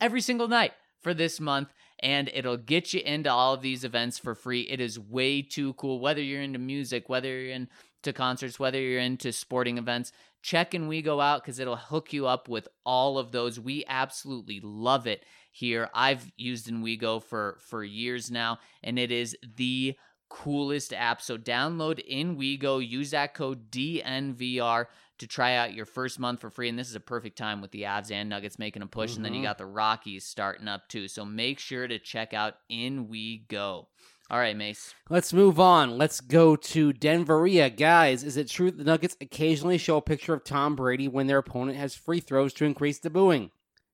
[0.00, 1.72] every single night for this month
[2.02, 4.62] and it'll get you into all of these events for free.
[4.62, 6.00] It is way too cool.
[6.00, 10.12] Whether you're into music, whether you're into concerts, whether you're into sporting events,
[10.42, 13.58] check and we go out because it'll hook you up with all of those.
[13.58, 15.88] We absolutely love it here.
[15.94, 19.96] I've used InWeGo for for years now, and it is the
[20.28, 21.20] coolest app.
[21.20, 24.86] So download InWeGo use that code DNVR
[25.18, 26.70] to try out your first month for free.
[26.70, 29.16] And this is a perfect time with the Avs and Nuggets making a push.
[29.16, 29.44] And then you Mhm.
[29.44, 31.06] got the Rockies starting up too.
[31.06, 33.86] So make sure to check out InWeGo.
[34.30, 34.94] All right, Mace.
[35.10, 35.98] Let's move on.
[35.98, 37.76] Let's go to Denveria.
[37.76, 41.26] Guys, is it true that the Nuggets occasionally show a picture of Tom Brady when
[41.26, 43.50] their opponent has free throws to increase the booing?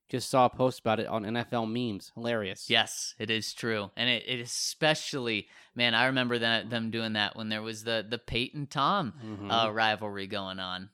[0.08, 2.12] Just saw a post about it on NFL memes.
[2.14, 2.70] Hilarious.
[2.70, 3.90] Yes, it is true.
[3.96, 8.06] And it, it especially, man, I remember that them doing that when there was the
[8.08, 9.50] the Peyton Tom Mhm.
[9.66, 10.90] uh, rivalry going on.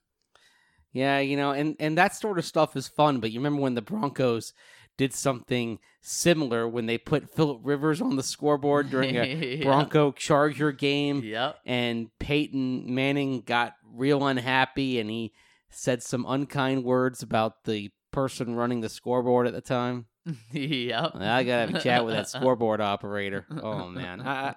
[0.93, 3.21] Yeah, you know, and and that sort of stuff is fun.
[3.21, 4.53] But you remember when the Broncos
[4.97, 9.63] did something similar when they put Philip Rivers on the scoreboard during a.
[9.65, 11.57] Bronco Charger game, Yep.
[11.67, 15.33] and Peyton Manning got real unhappy, and he
[15.71, 20.07] said some unkind words about the person running the scoreboard at the time.
[20.53, 21.13] yep.
[21.17, 23.47] I gotta have a chat with that scoreboard operator.
[23.63, 24.55] Oh man, I-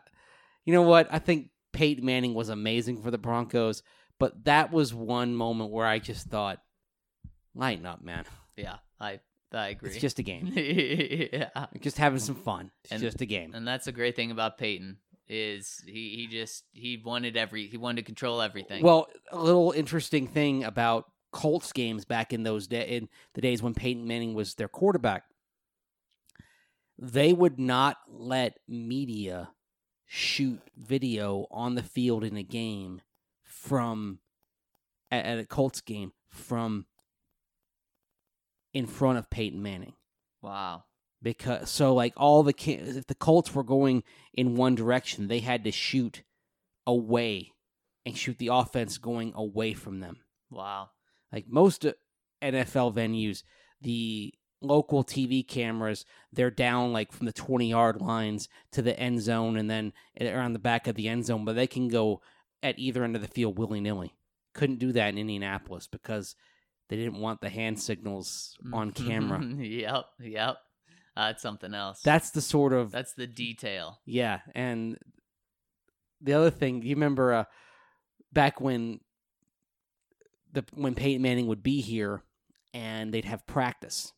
[0.65, 1.07] you know what?
[1.11, 3.84] I think Peyton Manning was amazing for the Broncos,
[4.19, 6.59] but that was one moment where I just thought,
[7.55, 8.26] lighten up, man.
[8.55, 9.19] Yeah, I
[9.53, 9.90] I agree.
[9.91, 10.52] It's just a game.
[10.56, 11.49] yeah.
[11.80, 12.72] Just having some fun.
[12.84, 13.53] It's And- just a game.
[13.53, 14.98] And that's the great thing about Peyton
[15.30, 18.84] is he, he just he wanted every he wanted to control everything.
[18.84, 23.61] Well, a little interesting thing about Colts games back in those day in the days
[23.61, 25.24] when Peyton Manning was their quarterback,
[26.98, 29.49] they would not let media
[30.06, 33.02] shoot video on the field in a game
[33.44, 34.19] from
[35.11, 36.86] at, at a Colts game from
[38.73, 39.94] in front of Peyton Manning
[40.41, 40.84] Wow.
[41.22, 44.03] because so like all the if the Colts were going
[44.34, 46.23] in one direction, they had to shoot
[46.85, 47.52] away
[48.06, 50.18] and shoot the offense going away from them.
[50.49, 50.89] Wow.
[51.31, 51.94] Like most uh,
[52.41, 53.44] NFL venues,
[53.81, 59.22] the local TV cameras, they're down like from the 20 yard lines to the end
[59.22, 62.22] zone and then around the back of the end zone, but they can go
[62.64, 64.14] at either end of the field willy nilly.
[64.53, 66.35] Couldn't do that in Indianapolis because
[66.89, 69.43] they didn't want the hand signals on camera.
[69.59, 70.05] yep.
[70.19, 70.57] Yep.
[71.15, 72.01] That's something else.
[72.03, 73.99] That's the sort of That's the detail.
[74.05, 74.99] Yeah, and
[76.22, 77.43] the other thing, you remember uh,
[78.31, 78.99] back when
[80.53, 82.22] the when Peyton Manning would be here
[82.72, 84.14] and they'd have practice,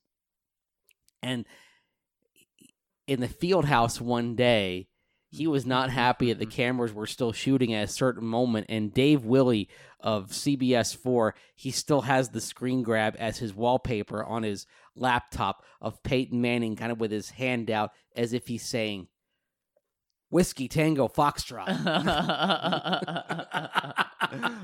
[1.24, 1.46] and
[3.08, 4.89] in the field house one day,
[5.30, 5.98] he was not mm-hmm.
[5.98, 6.56] happy that the mm-hmm.
[6.56, 9.70] cameras were still shooting at a certain moment, and Dave Willie
[10.00, 14.66] of CBS Four, he still has the screen grab as his wallpaper on his
[14.96, 19.08] laptop of Peyton Manning, kind of with his hand out as if he's saying.
[20.32, 21.66] Whiskey Tango Foxtrot.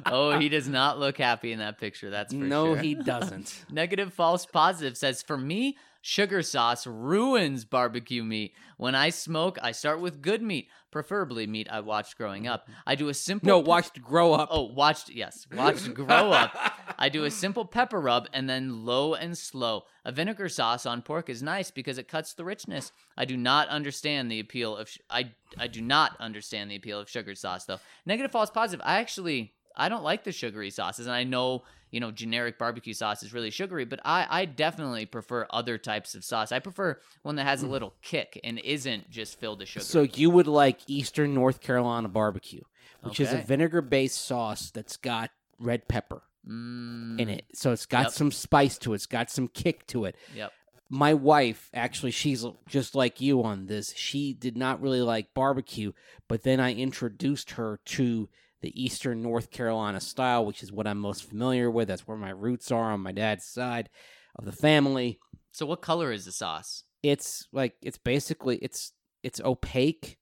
[0.06, 2.12] oh, he does not look happy in that picture.
[2.12, 2.84] That's for no, sure.
[2.84, 3.66] he doesn't.
[3.72, 8.54] Negative false positive says for me, sugar sauce ruins barbecue meat.
[8.78, 12.70] When I smoke, I start with good meat, preferably meat I watched growing up.
[12.86, 14.50] I do a simple No, pe- watched grow up.
[14.52, 16.56] Oh, watched yes, watched grow up.
[17.00, 19.86] I do a simple pepper rub and then low and slow.
[20.06, 22.92] A vinegar sauce on pork is nice because it cuts the richness.
[23.18, 27.00] I do not understand the appeal of sh- I I do not understand the appeal
[27.00, 27.80] of sugar sauce though.
[28.06, 28.86] Negative false positive.
[28.86, 31.64] I actually I don't like the sugary sauces and I know,
[31.96, 36.14] you know, generic barbecue sauce is really sugary, but I I definitely prefer other types
[36.14, 36.52] of sauce.
[36.52, 39.86] I prefer one that has a little kick and isn't just filled with sugar.
[39.86, 42.64] So you would like Eastern North Carolina barbecue,
[43.04, 47.46] which is a vinegar-based sauce that's got red pepper mm, in it.
[47.54, 48.12] So it's got Yep.
[48.12, 48.96] some spice to it.
[48.96, 50.18] It's got some kick to it.
[50.36, 50.52] Yep.
[50.90, 53.94] My wife, actually, she's just like you on this.
[53.96, 55.94] She did not really like barbecue,
[56.28, 58.28] but then I introduced her to
[58.66, 61.88] the Eastern North Carolina style, which is what I'm most familiar with.
[61.88, 63.90] That's where my roots are on my dad's side
[64.38, 65.20] of the family.
[65.52, 66.84] So what color is the sauce?
[67.04, 70.18] it's like it's basically it's it's opaque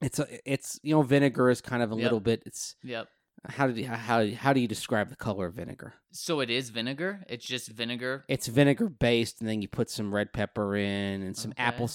[0.00, 2.02] it's a, it's you know vinegar is kind of a Yep.
[2.04, 3.08] little bit it's Yep.
[3.48, 6.70] how do you, how how do you describe the color of vinegar So it is
[6.70, 7.24] vinegar.
[7.28, 8.24] It's just vinegar.
[8.28, 11.62] it's vinegar based and then you put some red pepper in and some Okay.
[11.62, 11.90] apple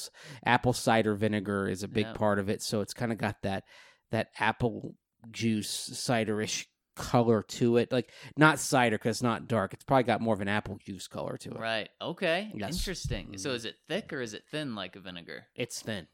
[0.46, 2.16] apple cider vinegar is a big Yep.
[2.16, 3.64] part of it so it's kind of got that
[4.12, 4.96] that apple
[5.32, 6.66] juice ciderish
[6.96, 10.42] color to it like not cider because it's not dark it's probably got more of
[10.42, 11.90] an apple juice color to it Right.
[12.02, 12.52] Okay.
[12.56, 12.76] Yes.
[12.80, 13.38] Interesting.
[13.38, 13.54] So Mhm.
[13.56, 15.46] is it thick or is it thin like a vinegar?
[15.56, 16.08] it's thin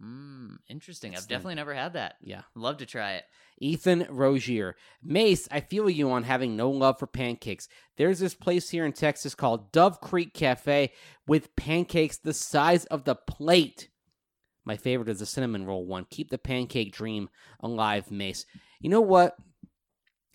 [0.00, 1.12] Mm, interesting.
[1.12, 1.36] It's I've thin.
[1.38, 2.14] definitely never had that.
[2.22, 3.24] yeah Love to try it.
[3.60, 4.76] Ethan Rogier.
[5.02, 7.68] Mace, I feel you on having no love for pancakes.
[7.98, 10.92] There's this place here in Texas called Dove Creek Cafe
[11.26, 13.89] with pancakes the size of the plate.
[14.64, 16.06] My favorite is the cinnamon roll one.
[16.10, 17.28] Keep the pancake dream
[17.60, 18.46] alive, Mace.
[18.80, 19.36] You know what?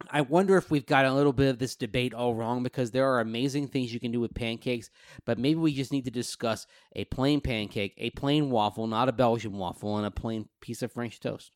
[0.09, 3.09] I wonder if we've got a little bit of this debate all wrong because there
[3.09, 4.89] are amazing things you can do with pancakes,
[5.25, 9.13] but maybe we just need to discuss a plain pancake, a plain waffle, not a
[9.13, 11.55] Belgian waffle, and a plain piece of French toast.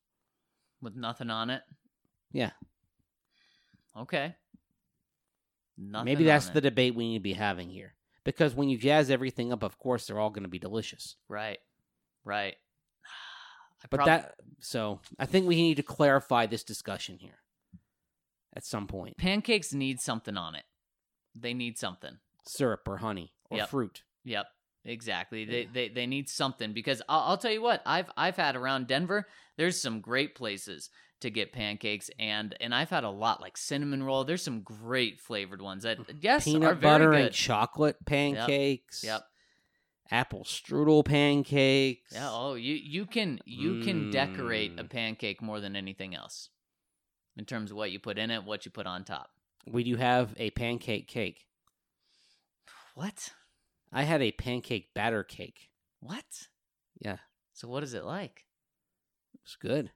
[0.81, 1.61] With nothing on it.
[2.31, 2.51] Yeah.
[3.97, 4.35] Okay.
[5.77, 7.95] Nothing Maybe that's the debate we need to be having here.
[8.23, 11.15] Because when you jazz everything up, of course, they're all going to be delicious.
[11.27, 11.59] right.
[12.23, 12.55] Right.
[13.83, 17.39] I But prob- that, so I think we need to clarify this discussion here
[18.55, 19.17] at some point.
[19.17, 20.63] pancakes need something on it.
[21.35, 22.17] They need something.
[22.45, 23.69] Syrup or honey or Yep.
[23.69, 24.03] fruit.
[24.25, 24.47] Yep,
[24.85, 25.43] exactly.
[25.43, 25.51] Yeah.
[25.51, 28.87] They, they they need something because I'll, I'll tell you what I've I've had around
[28.87, 29.27] Denver.
[29.57, 30.89] There's some great places
[31.21, 34.23] to get pancakes, and and I've had a lot like cinnamon roll.
[34.23, 36.17] There's some great flavored ones that mm-hmm.
[36.21, 37.25] yes are Peanut very butter good.
[37.25, 39.03] and chocolate pancakes.
[39.03, 39.21] Yep.
[40.11, 42.13] Apple strudel pancakes.
[42.13, 42.29] Yeah.
[42.31, 44.89] Oh, you you can you can decorate a Mm.
[44.89, 46.49] pancake more than anything else,
[47.37, 49.29] in terms of what you put in it, what you put on top.
[49.67, 51.45] We do have a pancake cake.
[52.95, 53.33] What?
[53.91, 55.69] I had a pancake batter cake.
[55.99, 56.47] What?
[56.99, 57.17] Yeah,
[57.53, 58.45] So what is it like?
[59.43, 59.91] It's good.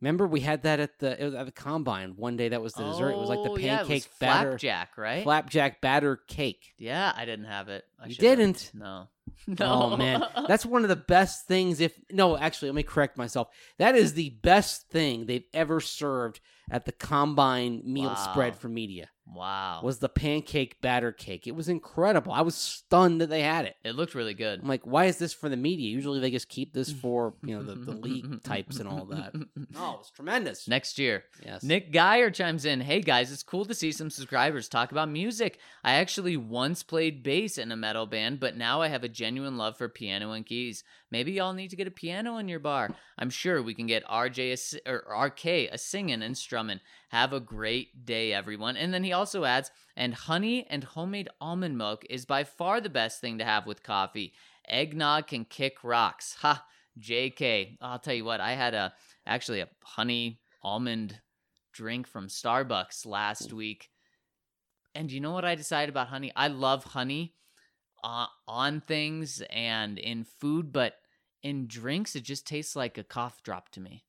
[0.00, 2.48] Remember we had that at the it was at the combine one day.
[2.50, 3.10] That was the dessert.
[3.10, 5.22] It was like the Oh, yeah, it was pancake batter, flapjack, right?
[5.24, 6.74] flapjack batter cake.
[6.78, 7.84] yeah, I didn't have it.
[8.02, 8.70] I You didn't?
[8.74, 9.08] No.
[9.48, 9.82] Oh, no.
[9.92, 11.80] Oh man, that's one of the best things.
[11.80, 13.48] If no, actually, let me correct myself.
[13.78, 18.14] That is the best thing they've ever served at the combine meal Wow.
[18.14, 19.08] spread for media.
[19.34, 19.80] Wow.
[19.82, 21.46] Was the pancake batter cake?
[21.46, 22.32] It was incredible.
[22.32, 23.76] I was stunned that they had it.
[23.84, 24.60] it looked really good.
[24.60, 25.90] I'm like, why is this for the media?
[25.90, 29.34] Usually they just keep this for you know the, the league types and all that.
[29.76, 30.66] Oh, it was tremendous.
[30.66, 31.24] Next year.
[31.44, 35.08] yes, Nick Geyer chimes in, Hey guys, it's cool to see some subscribers talk about
[35.10, 35.58] music.
[35.84, 39.56] I actually once played bass in a metal band, but now I have a genuine
[39.56, 40.84] love for piano and keys.
[41.10, 42.90] Maybe y'all need to get a piano in your bar.
[43.18, 46.80] I'm sure we can get RJ a, or RK a singing and strumming.
[47.08, 48.76] Have a great day, everyone.
[48.76, 52.90] And then he also adds, and honey and homemade almond milk is by far the
[52.90, 54.34] best thing to have with coffee.
[54.68, 56.36] Eggnog can kick rocks.
[56.40, 56.64] Ha,
[57.00, 57.78] JK.
[57.80, 58.92] I'll tell you what, I had a
[59.26, 61.20] actually a honey almond
[61.72, 63.88] drink from Starbucks last week.
[64.94, 66.32] And you know what I decided about honey?
[66.34, 67.34] I love honey
[68.04, 70.94] uh, on things and in food, but
[71.42, 74.04] in drinks, it just tastes like a cough drop to me.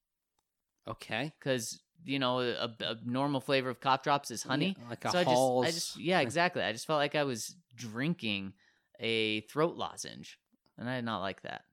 [0.88, 1.34] okay.
[1.40, 4.76] Because, you know, a, a normal flavor of cough drops is honey.
[4.80, 6.64] Yeah, like a so I just, I just, yeah, exactly.
[6.64, 8.54] I just felt like I was drinking
[9.00, 10.40] a throat lozenge.
[10.78, 11.64] And I did not like that.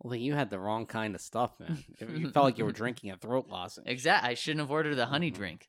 [0.00, 1.82] Well, then you had the wrong kind of stuff, man.
[2.00, 3.86] you felt like you were drinking a throat lozenge.
[3.88, 4.30] Exactly.
[4.30, 5.34] I shouldn't have ordered the honey Mhm.
[5.36, 5.68] drink.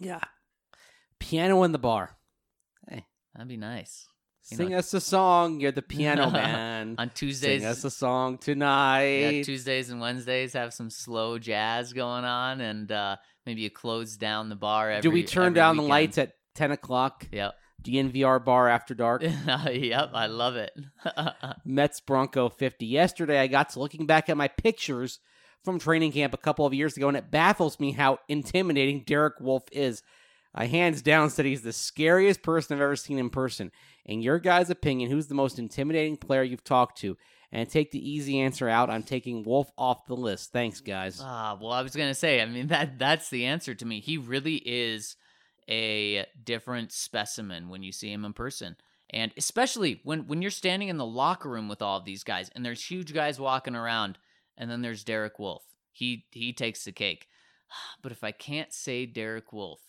[0.00, 0.20] Yeah.
[1.18, 2.16] Piano in the bar.
[2.88, 4.06] Hey, that'd be nice.
[4.50, 5.60] You Sing know- us a song.
[5.60, 6.94] You're the piano man.
[6.98, 9.06] On Tuesdays, Sing us a song tonight.
[9.38, 14.16] Yeah, Tuesdays and Wednesdays have some slow jazz going on, and uh, maybe you close
[14.16, 14.90] down the bar.
[14.90, 15.90] Every, Do we turn every down the weekend.
[15.90, 17.26] lights at 10 o'clock?
[17.32, 17.54] Yep.
[17.82, 19.22] DNVR bar after dark.
[19.70, 20.10] yep.
[20.14, 20.72] I love it.
[21.64, 22.86] Mets Bronco 50.
[22.86, 25.18] Yesterday, I got to looking back at my pictures
[25.64, 29.40] from training camp a couple of years ago, and it baffles me how intimidating Derek
[29.40, 30.02] Wolfe is.
[30.56, 33.70] I hands down said he's the scariest person I've ever seen in person.
[34.06, 37.16] In your guys' opinion, who's the most intimidating player you've talked to?
[37.52, 38.90] And take the easy answer out.
[38.90, 40.52] I'm taking Wolfe off the list.
[40.52, 41.20] Thanks, guys.
[41.22, 42.42] Ah, well, I was gonna say.
[42.42, 44.00] I mean that that's the answer to me.
[44.00, 45.16] He really is
[45.68, 48.76] a different specimen when you see him in person,
[49.10, 52.50] and especially when when you're standing in the locker room with all of these guys,
[52.54, 54.18] and there's huge guys walking around,
[54.58, 55.64] and then there's Derek Wolfe.
[55.92, 57.28] He he takes the cake.
[58.02, 59.85] But if I can't say Derek Wolfe,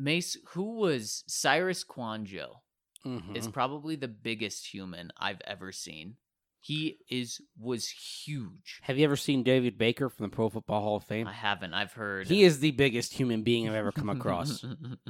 [0.00, 2.60] Mace, who was Cyrus Kouandjio,
[3.04, 3.36] Mhm.
[3.36, 6.16] is probably the biggest human I've ever seen.
[6.62, 8.80] He is was huge.
[8.82, 11.26] Have you ever seen David Baker from the Pro Football Hall of Fame?
[11.26, 11.72] I haven't.
[11.72, 14.60] I've heard He is the biggest human being I've ever come across.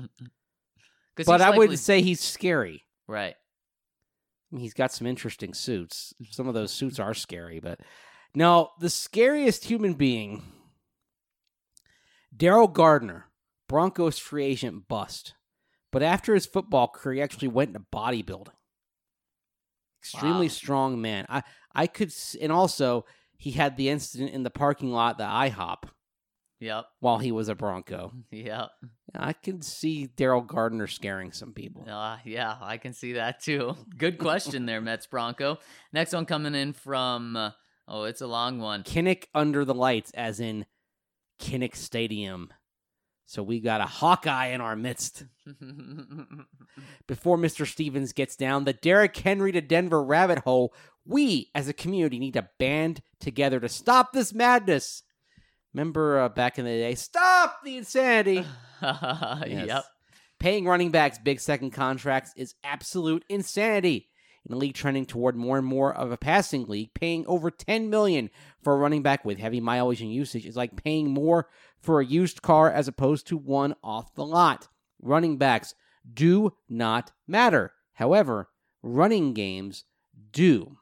[1.17, 2.85] but I likely- wouldn't say he's scary.
[3.07, 3.35] right.
[4.53, 6.13] I mean, he's got some interesting suits.
[6.31, 7.79] Some of those suits are scary, but
[8.35, 10.43] now the scariest human being,
[12.37, 13.27] Daryl Gardener,
[13.71, 15.35] Broncos free agent bust.
[15.93, 18.53] But after his football career, he actually went into bodybuilding.
[20.03, 20.53] Extremely Wow.
[20.53, 21.27] strong man.
[21.29, 21.43] I
[21.73, 23.05] I could, and also
[23.37, 25.85] he had the incident in the parking lot, the IHOP,
[26.59, 26.87] Yep.
[26.99, 28.13] while he was a Bronco.
[28.33, 28.71] Yep.
[29.15, 31.89] I can see Daryl Gardener scaring some people.
[31.89, 33.77] Uh, yeah, I can see that too.
[33.97, 35.59] Good question there, Mets Bronco.
[35.93, 37.37] Next one coming in from.
[37.37, 37.51] Uh,
[37.87, 38.83] oh, it's a long one.
[38.83, 40.67] Kinnick under the lights, as in
[41.41, 42.53] Kinnick Stadium.
[43.31, 45.23] So we got a Hawkeye in our midst.
[47.07, 47.65] Before Mr.
[47.65, 50.75] Stevens gets down the Derrick Henry to Denver rabbit hole,
[51.07, 55.05] we as a community need to band together to stop this madness.
[55.73, 58.45] Remember uh, back in the day, stop the insanity.
[58.83, 59.67] Yes.
[59.67, 59.85] Yep.
[60.41, 64.09] Paying running backs big second contracts is absolute insanity.
[64.49, 67.91] In a league trending toward more and more of a passing league, paying over 10
[67.91, 68.31] million
[68.63, 71.49] for a running back with heavy mileage and usage is like paying more
[71.79, 74.69] for a used car as opposed to one off the lot.
[75.01, 75.75] Running backs
[76.13, 77.73] do not matter.
[77.95, 78.49] However,
[78.83, 79.85] running games
[80.33, 80.79] do.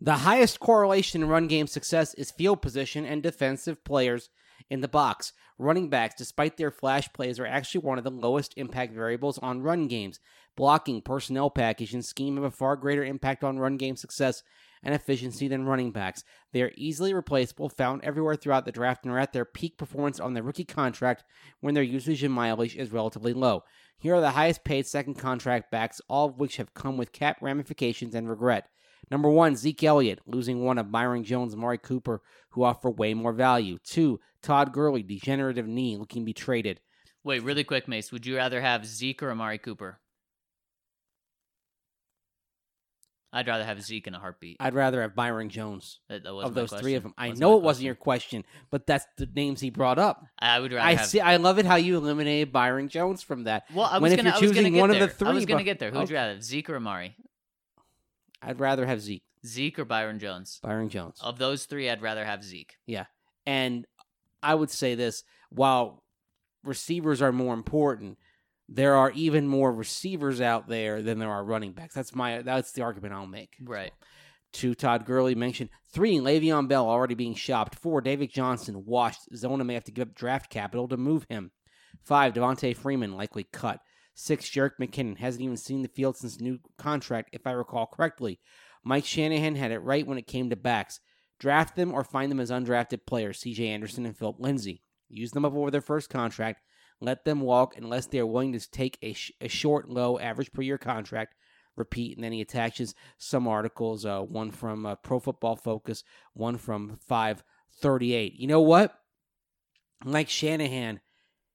[0.00, 4.30] The highest correlation in run game success is field position and defensive players
[4.68, 5.32] in the box.
[5.58, 9.62] Running backs, despite their flash plays, are actually one of the lowest impact variables on
[9.62, 10.18] run games.
[10.56, 14.42] Blocking, personnel package, and scheme have a far greater impact on run game success
[14.82, 16.24] and efficiency than running backs.
[16.52, 20.20] They are easily replaceable, found everywhere throughout the draft, and are at their peak performance
[20.20, 21.24] on their rookie contract
[21.60, 23.62] when their usage and mileage is relatively low.
[23.96, 27.36] Here are the highest paid second contract backs, all of which have come with cap
[27.40, 28.68] ramifications and regret.
[29.10, 32.20] Number one, Zeke Elliott, losing one of Byron Jones and Amari Cooper,
[32.50, 33.78] who offer way more value.
[33.84, 36.80] Two, Todd Gurley, degenerative knee, looking to be traded.
[37.24, 38.10] Wait, really quick, Mace.
[38.10, 40.00] Would you rather have Zeke or Amari Cooper?
[43.34, 44.58] I'd rather have Zeke in a heartbeat.
[44.60, 47.14] I'd rather have Byron Jones That, that of those three of them.
[47.16, 50.22] I know it wasn't your question, but that's the names he brought up.
[50.38, 51.06] I would rather I have.
[51.06, 51.20] see.
[51.20, 53.64] I love it how you eliminated Byron Jones from that.
[53.74, 54.28] Well, I when was if gonna.
[54.28, 55.06] you're I was gonna choosing get one of there.
[55.06, 55.90] the I was gonna get there.
[55.90, 56.10] Who'd Okay.
[56.10, 57.16] you rather, Zeke or Amari?
[58.42, 60.58] I'd rather have Zeke, Zeke or Byron Jones?
[60.62, 61.18] Byron Jones.
[61.22, 62.76] Of those three, I'd rather have Zeke.
[62.86, 63.06] Yeah,
[63.46, 63.86] and
[64.42, 66.02] I would say this: while
[66.64, 68.18] receivers are more important,
[68.74, 71.94] there are even more receivers out there than there are running backs.
[71.94, 72.42] That's my.
[72.42, 73.56] That's the argument I'll make.
[73.62, 73.92] Right.
[74.52, 76.18] Two, Todd Gurley mentioned three.
[76.18, 77.74] Le'Veon Bell already being shopped.
[77.74, 79.34] Four, David Johnson washed.
[79.34, 81.52] Zona may have to give up draft capital to move him.
[82.02, 83.80] Five, Devonta Freeman likely cut.
[84.14, 88.40] Six, Jerick McKinnon hasn't even seen the field since new contract, if I recall correctly.
[88.84, 91.00] Mike Shanahan had it right when it came to backs.
[91.38, 93.66] Draft them or find them as undrafted players, C.J.
[93.68, 94.82] Anderson and Philip Lindsay.
[95.08, 96.60] Use them up over their first contract.
[97.02, 100.52] Let them walk unless they are willing to take a, sh- a short, low, average
[100.52, 101.34] per year contract.
[101.74, 104.04] Repeat, and then he attaches some articles.
[104.04, 106.04] Uh, one from uh, Pro Football Focus,
[106.34, 107.42] one from Five
[107.80, 108.34] Thirty Eight.
[108.34, 108.94] You know what?
[110.04, 111.00] Mike Shanahan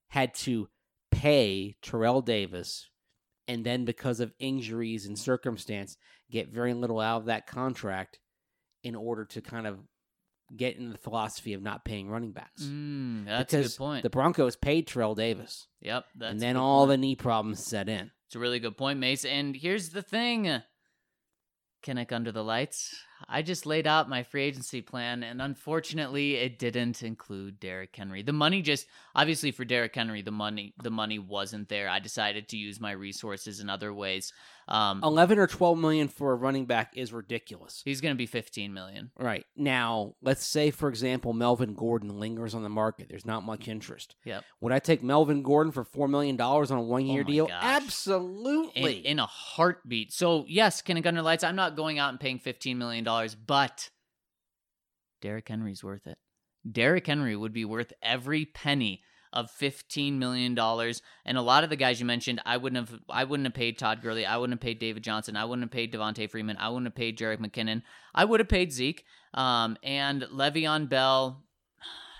[0.07, 0.69] had to
[1.11, 2.89] pay Terrell Davis,
[3.47, 5.97] and then because of injuries and circumstance,
[6.31, 8.19] get very little out of that contract
[8.83, 9.77] in order to kind of
[10.55, 12.63] get in the philosophy of not paying running backs.
[12.63, 14.03] Mm, that's because a good point.
[14.03, 16.05] The Broncos paid Terrell Davis, yep.
[16.15, 16.89] That's and then all point.
[16.89, 18.11] the knee problems set in.
[18.27, 19.25] It's a really good point, Mace.
[19.25, 20.61] And here's the thing
[21.83, 22.95] Kinnick under the lights.
[23.27, 28.21] I just laid out my free agency plan, and unfortunately, it didn't include Derrick Henry.
[28.21, 31.89] The money just obviously for Derrick Henry, the money the money wasn't there.
[31.89, 34.33] I decided to use my resources in other ways.
[34.69, 37.81] Um, Eleven or twelve million for a running back is ridiculous.
[37.85, 39.11] he's going to be 15 million.
[39.17, 43.07] Right now, let's say for example, Melvin Gordon lingers on the market.
[43.09, 44.15] There's not much interest.
[44.25, 44.43] Yep.
[44.59, 47.47] Would I take Melvin Gordon for four million dollars on a one-year Oh deal?
[47.47, 47.63] gosh.
[47.63, 49.05] Absolutely.
[49.05, 50.11] in a heartbeat.
[50.13, 51.43] So yes, under lights.
[51.45, 53.89] I'm not going out and paying 15 million dollars, but
[55.21, 56.17] Derrick Henry's worth it.
[56.69, 59.01] Derrick Henry would be worth every penny
[59.33, 61.01] of fifteen million dollars.
[61.25, 63.77] And a lot of the guys you mentioned, I wouldn't have I wouldn't have paid
[63.77, 66.69] Todd Gurley, I wouldn't have paid David Johnson, I wouldn't have paid Devonta Freeman, I
[66.69, 67.81] wouldn't have paid Jerick McKinnon,
[68.15, 69.03] I would have paid Zeke.
[69.33, 71.43] Um, and Le'Veon Bell,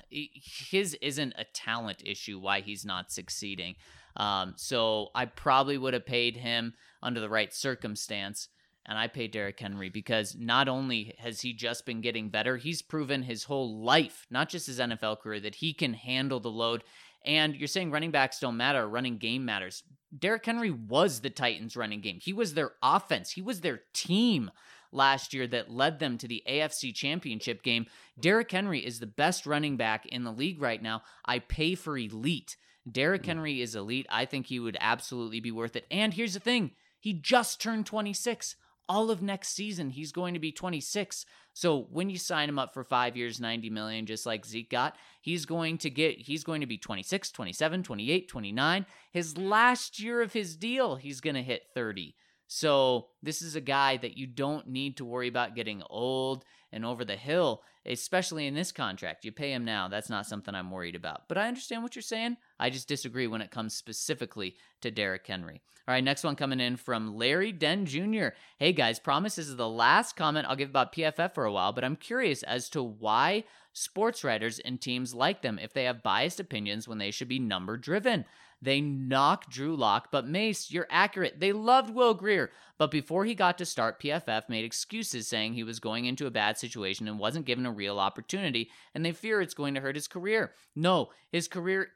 [0.10, 3.76] his isn't a talent issue why he's not succeeding.
[4.16, 8.50] Um, so I probably would have paid him under the right circumstance.
[8.88, 12.82] And I pay Derrick Henry because not only has he just been getting better, he's
[12.82, 16.84] proven his whole life, not just his NFL career, that he can handle the load.
[17.26, 19.84] And you're saying running backs don't matter, running game matters.
[20.18, 22.20] Derrick Henry was the Titans' running game.
[22.22, 23.32] He was their offense.
[23.32, 24.52] He was their team
[24.94, 27.88] last year that led them to the AFC Championship game.
[28.18, 31.02] Derrick Henry is the best running back in the league right now.
[31.26, 32.56] I pay for elite.
[32.90, 33.30] Derrick mm-hmm.
[33.30, 34.08] Henry is elite.
[34.10, 35.86] I think he would absolutely be worth it.
[35.92, 38.56] And here's the thing he just turned 26.
[38.90, 41.26] All of next season, he's going to be 26.
[41.54, 44.96] So when you sign him up for five years, 90 million, just like Zeke got,
[45.22, 48.86] he's going to get, he's going to be 26, 27, 28, 29.
[49.12, 52.16] His last year of his deal, he's going to hit 30.
[52.48, 56.86] So this is a guy that you don't need to worry about getting old and
[56.86, 59.26] over the hill, especially in this contract.
[59.26, 59.88] You pay him now.
[59.88, 61.28] That's not something I'm worried about.
[61.28, 62.38] But I understand what you're saying.
[62.60, 65.62] I just disagree when it comes specifically to Derrick Henry.
[65.88, 68.30] All right, next one coming in from Larry Den Jr.
[68.60, 71.72] Hey guys, promise this is the last comment I'll give about PFF for a while,
[71.72, 76.04] but I'm curious as to why sports writers and teams like them if they have
[76.04, 78.26] biased opinions when they should be number driven.
[78.62, 81.40] They knock Drew Lock, but Mace, you're accurate.
[81.40, 85.64] They loved Will Grier, but before he got to start, PFF made excuses saying he
[85.64, 89.42] was going into a bad situation and wasn't given a real opportunity, and they fear
[89.42, 90.54] it's going to hurt his career.
[90.76, 91.90] No, his career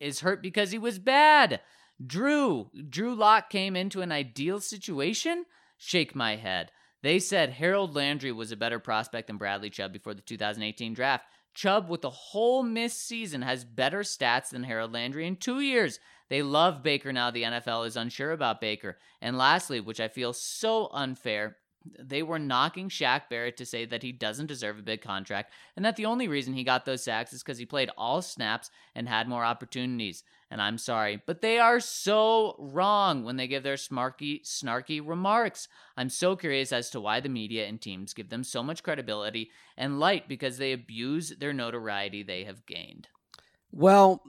[0.00, 1.60] is hurt because he was bad.
[2.04, 5.44] Drew, Drew Lock came into an ideal situation?
[5.76, 6.70] Shake my head.
[7.02, 11.26] They said Harold Landry was a better prospect than Bradley Chubb before the 2018 draft.
[11.54, 16.00] Chubb, with a whole missed season, has better stats than Harold Landry in two years.
[16.28, 17.30] They love Baker now.
[17.30, 18.98] The NFL is unsure about Baker.
[19.20, 21.56] And lastly, which I feel so unfair,
[21.98, 25.84] they were knocking Shaq Barrett to say that he doesn't deserve a big contract and
[25.84, 29.08] that the only reason he got those sacks is because he played all snaps and
[29.08, 30.24] had more opportunities.
[30.54, 35.66] And I'm sorry, but they are so wrong when they give their smarky, snarky remarks.
[35.96, 39.50] I'm so curious as to why the media and teams give them so much credibility
[39.76, 43.08] and light because they abuse their notoriety they have gained.
[43.72, 44.22] Well,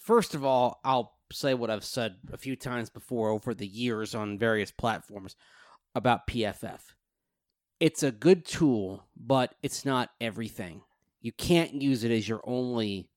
[0.00, 4.14] first of all, I'll say what I've said a few times before over the years
[4.14, 5.36] on various platforms
[5.94, 6.80] about PFF.
[7.80, 10.84] It's a good tool, but it's not everything.
[11.20, 13.10] You can't use it as your only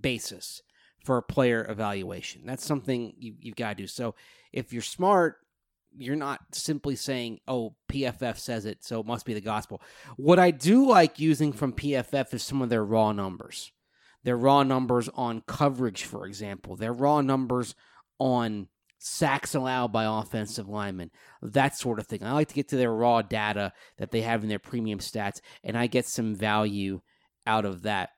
[0.00, 0.62] basis
[1.04, 2.42] for a player evaluation.
[2.44, 3.86] That's something you, you've got to do.
[3.86, 4.14] So
[4.52, 5.36] if you're smart,
[5.96, 9.82] you're not simply saying, "Oh, PFF says it, so it must be the gospel."
[10.16, 13.72] What I do like using from PFF is some of their raw numbers.
[14.24, 16.76] Their raw numbers on coverage, for example.
[16.76, 17.74] Their raw numbers
[18.18, 18.68] on
[19.02, 21.10] sacks allowed by offensive linemen,
[21.42, 22.22] that sort of thing.
[22.22, 25.40] I like to get to their raw data that they have in their premium stats,
[25.64, 27.00] and I get some value
[27.46, 28.10] out of that.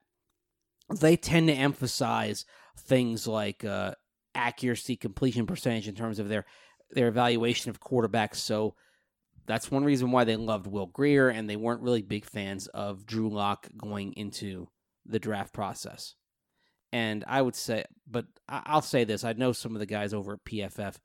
[0.95, 2.45] They tend to emphasize
[2.77, 3.95] things like uh,
[4.35, 6.45] accuracy, completion percentage in terms of their
[6.91, 8.37] their evaluation of quarterbacks.
[8.37, 8.75] So
[9.47, 13.07] that's one reason why they loved Will Grier and they weren't really big fans of
[13.07, 14.69] Drew Lock going into
[15.05, 16.15] the draft process.
[16.93, 20.35] And I would say, but I'll say this: I know some of the guys over
[20.35, 20.97] at PFF.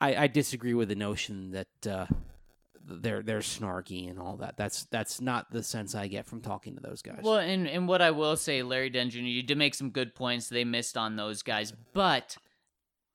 [0.00, 2.06] I, I disagree with the notion that uh,
[2.88, 4.56] they're they're snarky and all that.
[4.56, 7.20] That's that's not the sense I get from talking to those guys.
[7.22, 10.14] Well, and and what I will say, Larry Dent Jr., you did make some good
[10.14, 10.48] points.
[10.48, 12.36] They missed on those guys, but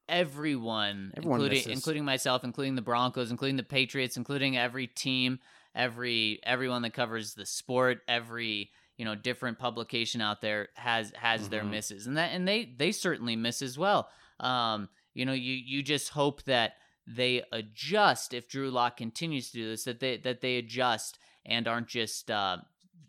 [0.09, 1.71] everyone, Everyone including misses.
[1.73, 5.39] including myself, including the Broncos, including the Patriots, including every team,
[5.75, 11.49] every everyone that covers the sport, every you know different publication out there has has
[11.49, 11.69] their Mhm.
[11.71, 14.09] misses, and that and they they certainly miss as well.
[14.39, 16.73] Um, you know, you you just hope that
[17.05, 21.67] they adjust if Drew Lock continues to do this, that they that they adjust and
[21.67, 22.57] aren't just uh,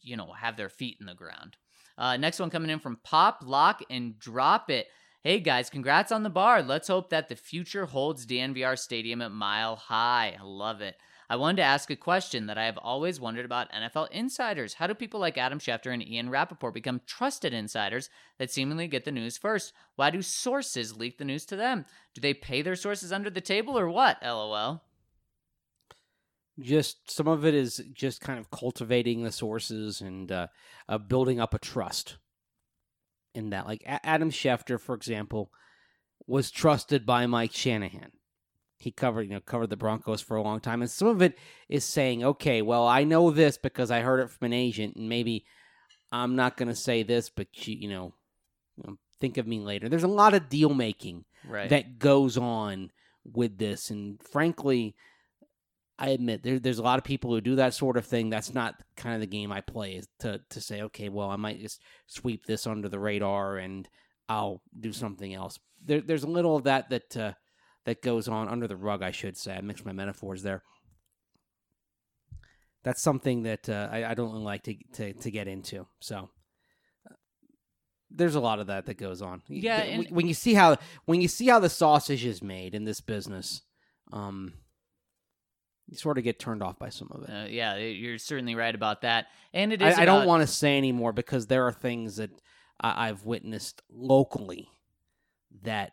[0.02, 1.56] you know have their feet in the ground.
[1.96, 4.88] Uh, next one coming in from Pop Lock and Drop It.
[5.22, 6.62] Hey guys, congrats on the bar.
[6.62, 10.36] Let's hope that the future holds DNVR Stadium at Mile High.
[10.38, 10.96] I love it.
[11.30, 14.74] I wanted to ask a question that I have always wondered about NFL insiders.
[14.74, 19.04] How do people like Adam Schefter and Ian Rapoport become trusted insiders that seemingly get
[19.04, 19.72] the news first?
[19.96, 21.86] Why do sources leak the news to them?
[22.14, 24.18] Do they pay their sources under the table or what?
[24.22, 24.82] LOL.
[26.60, 30.46] just some of it is just kind of cultivating the sources and uh,
[30.88, 32.18] uh, building up a trust
[33.34, 33.66] in that.
[33.66, 35.50] Like a- Adam Schefter, for example,
[36.26, 38.12] was trusted by Mike Shanahan.
[38.84, 41.36] He covered, you know, covered the Broncos for a long time, and some of it
[41.68, 45.08] is saying, "Okay, well, I know this because I heard it from an agent, and
[45.08, 45.44] maybe
[46.12, 48.14] I'm not going to say this, but you, you know,
[49.20, 51.68] think of me later." There's a lot of deal making Right.
[51.70, 52.90] that goes on
[53.24, 53.90] with this.
[53.90, 54.94] And frankly,
[55.98, 58.30] I admit there, there's a lot of people who do that sort of thing.
[58.30, 61.36] That's not kind of the game I play is to, to say, okay, well, I
[61.36, 63.88] might just sweep this under the radar and
[64.28, 65.58] I'll do something else.
[65.84, 67.32] There, there's a little of that that uh,
[67.84, 69.54] that goes on under the rug, I should say.
[69.54, 70.62] I mixed my metaphors there.
[72.82, 75.86] That's something that uh, I, I don't really like to, to to get into.
[76.00, 76.28] So
[77.10, 77.14] uh,
[78.10, 79.42] there's a lot of that that goes on.
[79.48, 82.74] Yeah, Th- and- when you see how when you see how the sausage is made
[82.74, 83.62] in this business,
[84.12, 84.52] um,
[85.88, 87.30] you sort of get turned off by some of it.
[87.30, 89.26] Uh, yeah, you're certainly right about that.
[89.54, 89.98] And it is.
[89.98, 92.30] I, I don't want to say anymore because there are things that
[92.80, 94.68] I, I've witnessed locally
[95.62, 95.92] that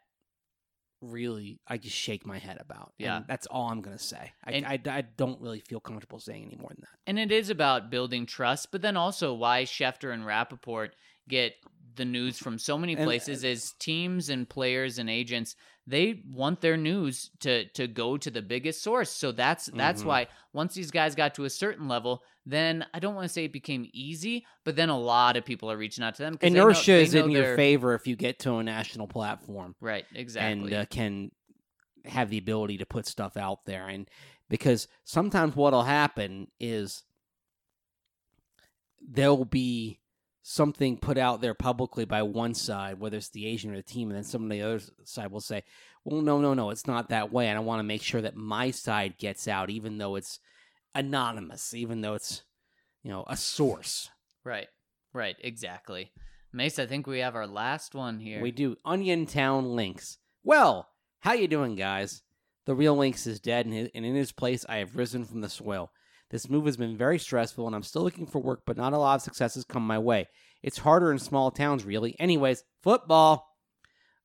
[1.01, 2.93] really I just shake my head about.
[2.99, 3.21] And Yeah.
[3.27, 4.31] that's all I'm gonna say.
[4.43, 6.97] I, And- I, I don't really feel comfortable saying any more than that.
[7.07, 10.95] And it is about building trust, but then also why Schefter and Rapoport
[11.27, 11.55] get
[11.95, 15.55] the news from so many And- uh, places is teams and players and agents
[15.91, 20.05] they want their news to to go to the biggest source so that's that's Mhm.
[20.05, 23.45] why once these guys got to a certain level then i don't want to say
[23.45, 26.37] it became easy but then a lot of people are reaching out to them.
[26.41, 29.75] they know- Inertia is in your favor if you get to a national platform.
[29.79, 31.31] right exactly and uh, can
[32.05, 34.09] have the ability to put stuff out there and
[34.49, 37.03] because sometimes what'll happen is
[39.01, 39.99] there'll be
[40.43, 44.09] something put out there publicly by one side whether it's the agent or the team
[44.09, 45.63] and then some of the other side will say
[46.03, 48.35] well no no no it's not that way and i want to make sure that
[48.35, 50.39] my side gets out even though it's
[50.95, 52.41] anonymous even though it's
[53.03, 54.09] you know a source
[54.43, 54.67] right
[55.13, 56.11] right exactly
[56.51, 60.17] mace i think we have our last one here We do Onion Town Links.
[60.43, 60.89] Well,
[61.19, 62.23] how you doing, guys?
[62.65, 65.91] The real Lynx is dead, and in his place, I have risen from the soil.
[66.31, 68.97] This move has been very stressful, and I'm still looking for work, but not a
[68.97, 70.29] lot of successes come my way.
[70.63, 72.17] It's harder in small towns, really.
[72.19, 73.49] Anyways, football.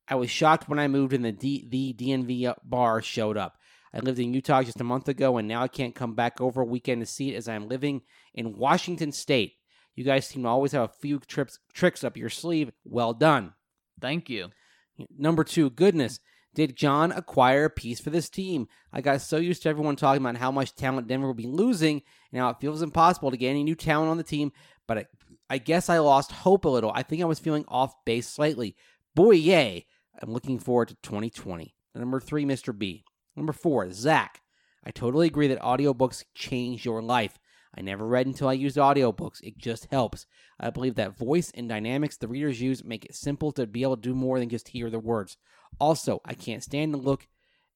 [0.08, 3.58] I was shocked when I moved and the D- the DNV bar showed up.
[3.92, 6.60] I lived in Utah just a month ago, and now I can't come back over
[6.60, 8.02] a weekend to see it as I am living
[8.34, 9.54] in Washington State.
[9.96, 12.70] You guys seem to always have a few trips tricks up your sleeve.
[12.84, 13.54] Well done.
[14.00, 14.50] thank you
[15.18, 16.20] Number two, goodness.
[16.56, 18.66] Did John acquire a piece for this team?
[18.90, 22.00] I got so used to everyone talking about how much talent Denver will be losing
[22.32, 24.52] and how it feels impossible to get any new talent on the team,
[24.88, 25.06] but I,
[25.50, 26.90] I guess I lost hope a little.
[26.94, 28.74] I think I was feeling off base slightly.
[29.14, 29.84] Boy, yay.
[30.22, 31.74] I'm looking forward to 2020.
[31.94, 32.76] Number three, Mr.
[32.76, 33.04] B.
[33.36, 34.40] Number four, Zach.
[34.82, 37.38] I totally agree that audiobooks change your life.
[37.76, 39.42] I never read until I used audiobooks.
[39.42, 40.24] It just helps.
[40.58, 43.96] I believe that voice and dynamics the readers use make it simple to be able
[43.96, 45.36] to do more than just hear the words.
[45.78, 47.26] Also, I can't stand to look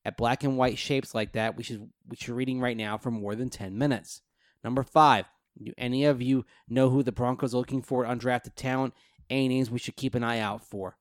[0.05, 3.11] at black and white shapes like that, which is which you're reading right now, for
[3.11, 4.23] more than 10 minutes.
[4.65, 5.27] Number five,
[5.62, 8.95] do any of you know who the Broncos are looking for undrafted talent?
[9.29, 10.97] Any names we should keep an eye out for?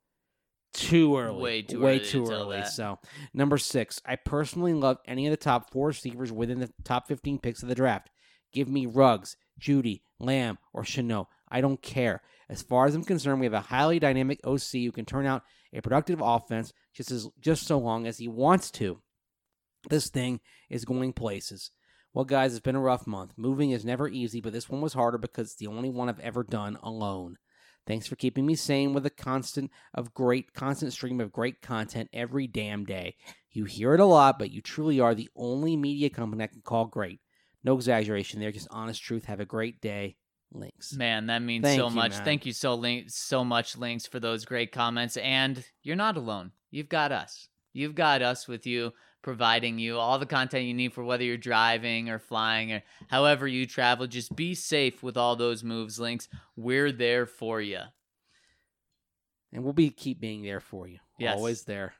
[0.73, 1.41] Too early.
[1.41, 2.65] Way too Way early too tell early.
[2.65, 2.99] So,
[3.33, 7.39] number six, I personally love any of the top four receivers within the top 15
[7.39, 8.09] picks of the draft.
[8.53, 11.27] Give me Ruggs, Jeudy, Lamb, or Shenault.
[11.49, 12.21] I don't care.
[12.49, 15.43] As far as I'm concerned, we have a highly dynamic OC who can turn out
[15.73, 19.01] a productive offense just as just so long as he wants to.
[19.89, 21.71] This thing is going places.
[22.13, 23.33] Well, guys, it's been a rough month.
[23.37, 26.19] Moving is never easy, but this one was harder because it's the only one I've
[26.19, 27.37] ever done alone.
[27.85, 32.09] Thanks for keeping me sane with a constant of great constant stream of great content
[32.13, 33.15] every damn day.
[33.51, 36.61] You hear it a lot, but you truly are the only media company I can
[36.61, 37.19] call great.
[37.63, 39.25] No exaggeration there, just honest truth.
[39.25, 40.17] Have a great day.
[40.51, 40.93] Links.
[40.93, 42.11] Man, that means Thank so you, much.
[42.11, 42.25] man.
[42.25, 45.17] Thank you so link- so much, Links, for those great comments.
[45.17, 46.51] And you're not alone.
[46.71, 47.47] You've got us.
[47.73, 51.37] You've got us with you, providing you all the content you need for whether you're
[51.37, 54.07] driving or flying or however you travel.
[54.07, 56.27] Just be safe with all those moves, Links.
[56.55, 57.79] We're there for you.
[59.51, 60.99] And we'll be keep being there for you.
[61.17, 61.35] Yes.
[61.35, 61.93] Always there.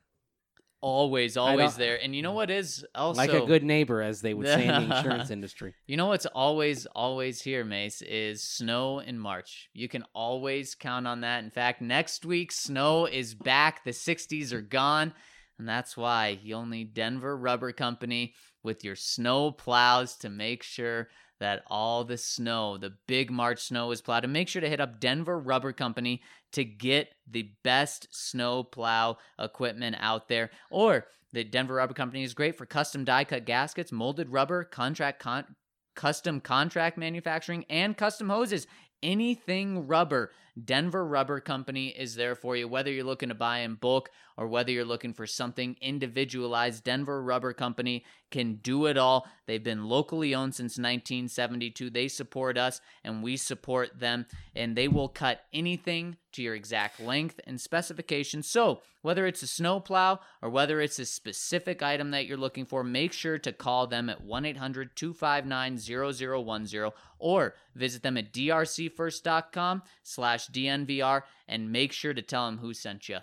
[0.82, 2.02] Always, always there.
[2.02, 4.90] And you know what is also like a good neighbor, as they would say in
[4.90, 5.74] the insurance industry.
[5.88, 9.70] You know what's always, always here, Mace, is snow in March.
[9.74, 11.44] You can always count on that.
[11.44, 13.84] In fact, next week, snow is back.
[13.84, 15.14] The 60s are gone.
[15.58, 18.34] And that's why you'll need Denver Rubber Company
[18.64, 21.10] with your snow plows to make sure
[21.40, 24.24] that all the snow, the big March snow, is plowed.
[24.24, 26.22] And make sure to hit up Denver Rubber Company
[26.52, 30.50] to get the best snow plow equipment out there.
[30.70, 35.20] Or the Denver Rubber Company is great for custom die cut gaskets, molded rubber, contract
[35.20, 35.56] con-
[35.96, 38.68] custom contract manufacturing, and custom hoses.
[39.02, 40.32] Anything rubber,
[40.62, 42.68] Denver Rubber Company is there for you.
[42.68, 44.10] Whether you're looking to buy in bulk
[44.40, 49.28] or whether you're looking for something individualized, Denver Rubber Company can do it all.
[49.48, 51.90] They've been locally owned since 1972.
[51.90, 54.26] They support us and we support them,
[54.56, 58.48] and they will cut anything to your exact length and specifications.
[58.48, 62.66] So, whether it's a snow plow or whether it's a specific item that you're looking
[62.66, 68.32] for, make sure to call them at 1 800 259 0010 or visit them at
[68.32, 73.20] drcfirst.com slash DNVR and make sure to tell them who sent you.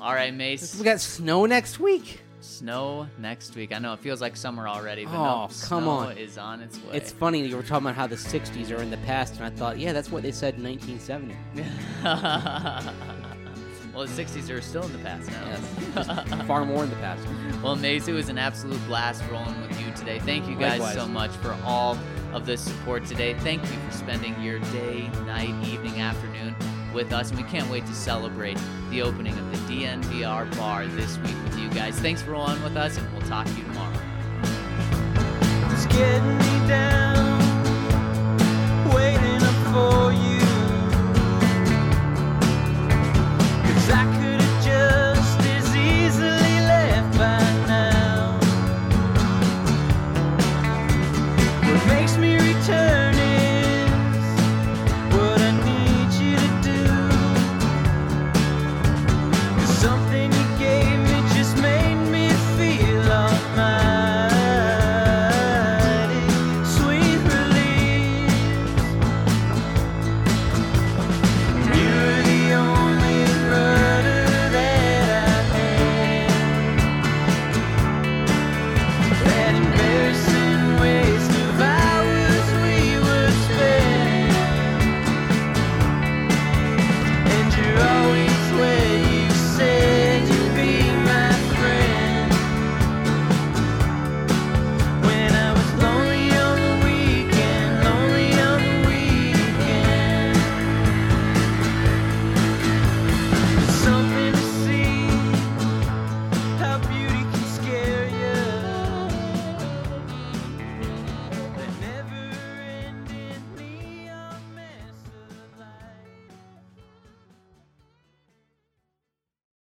[0.00, 0.76] All right, Mace.
[0.78, 2.20] We got snow next week.
[2.40, 3.74] Snow next week.
[3.74, 6.18] I know it feels like summer already, but Oh, no, come snow on.
[6.18, 6.96] is on its way.
[6.98, 9.50] It's funny you were talking about how the '60s are in the past, and I
[9.50, 11.34] thought, yeah, that's what they said in 1970.
[13.94, 16.36] well, the 60s are still in the past now.
[16.46, 17.26] Far more in the past.
[17.62, 20.18] Well, Mace, it was an absolute blast rolling with you today.
[20.18, 20.94] Thank you guys Likewise.
[20.94, 21.96] so much for all
[22.34, 23.32] of the support today.
[23.38, 26.54] Thank you for spending your day, night, evening, afternoon
[26.92, 27.30] with us.
[27.30, 28.58] And we can't wait to celebrate
[28.90, 31.98] the opening of the DNVR bar this week with you guys.
[31.98, 33.92] Thanks for rolling with us, and we'll talk to you tomorrow.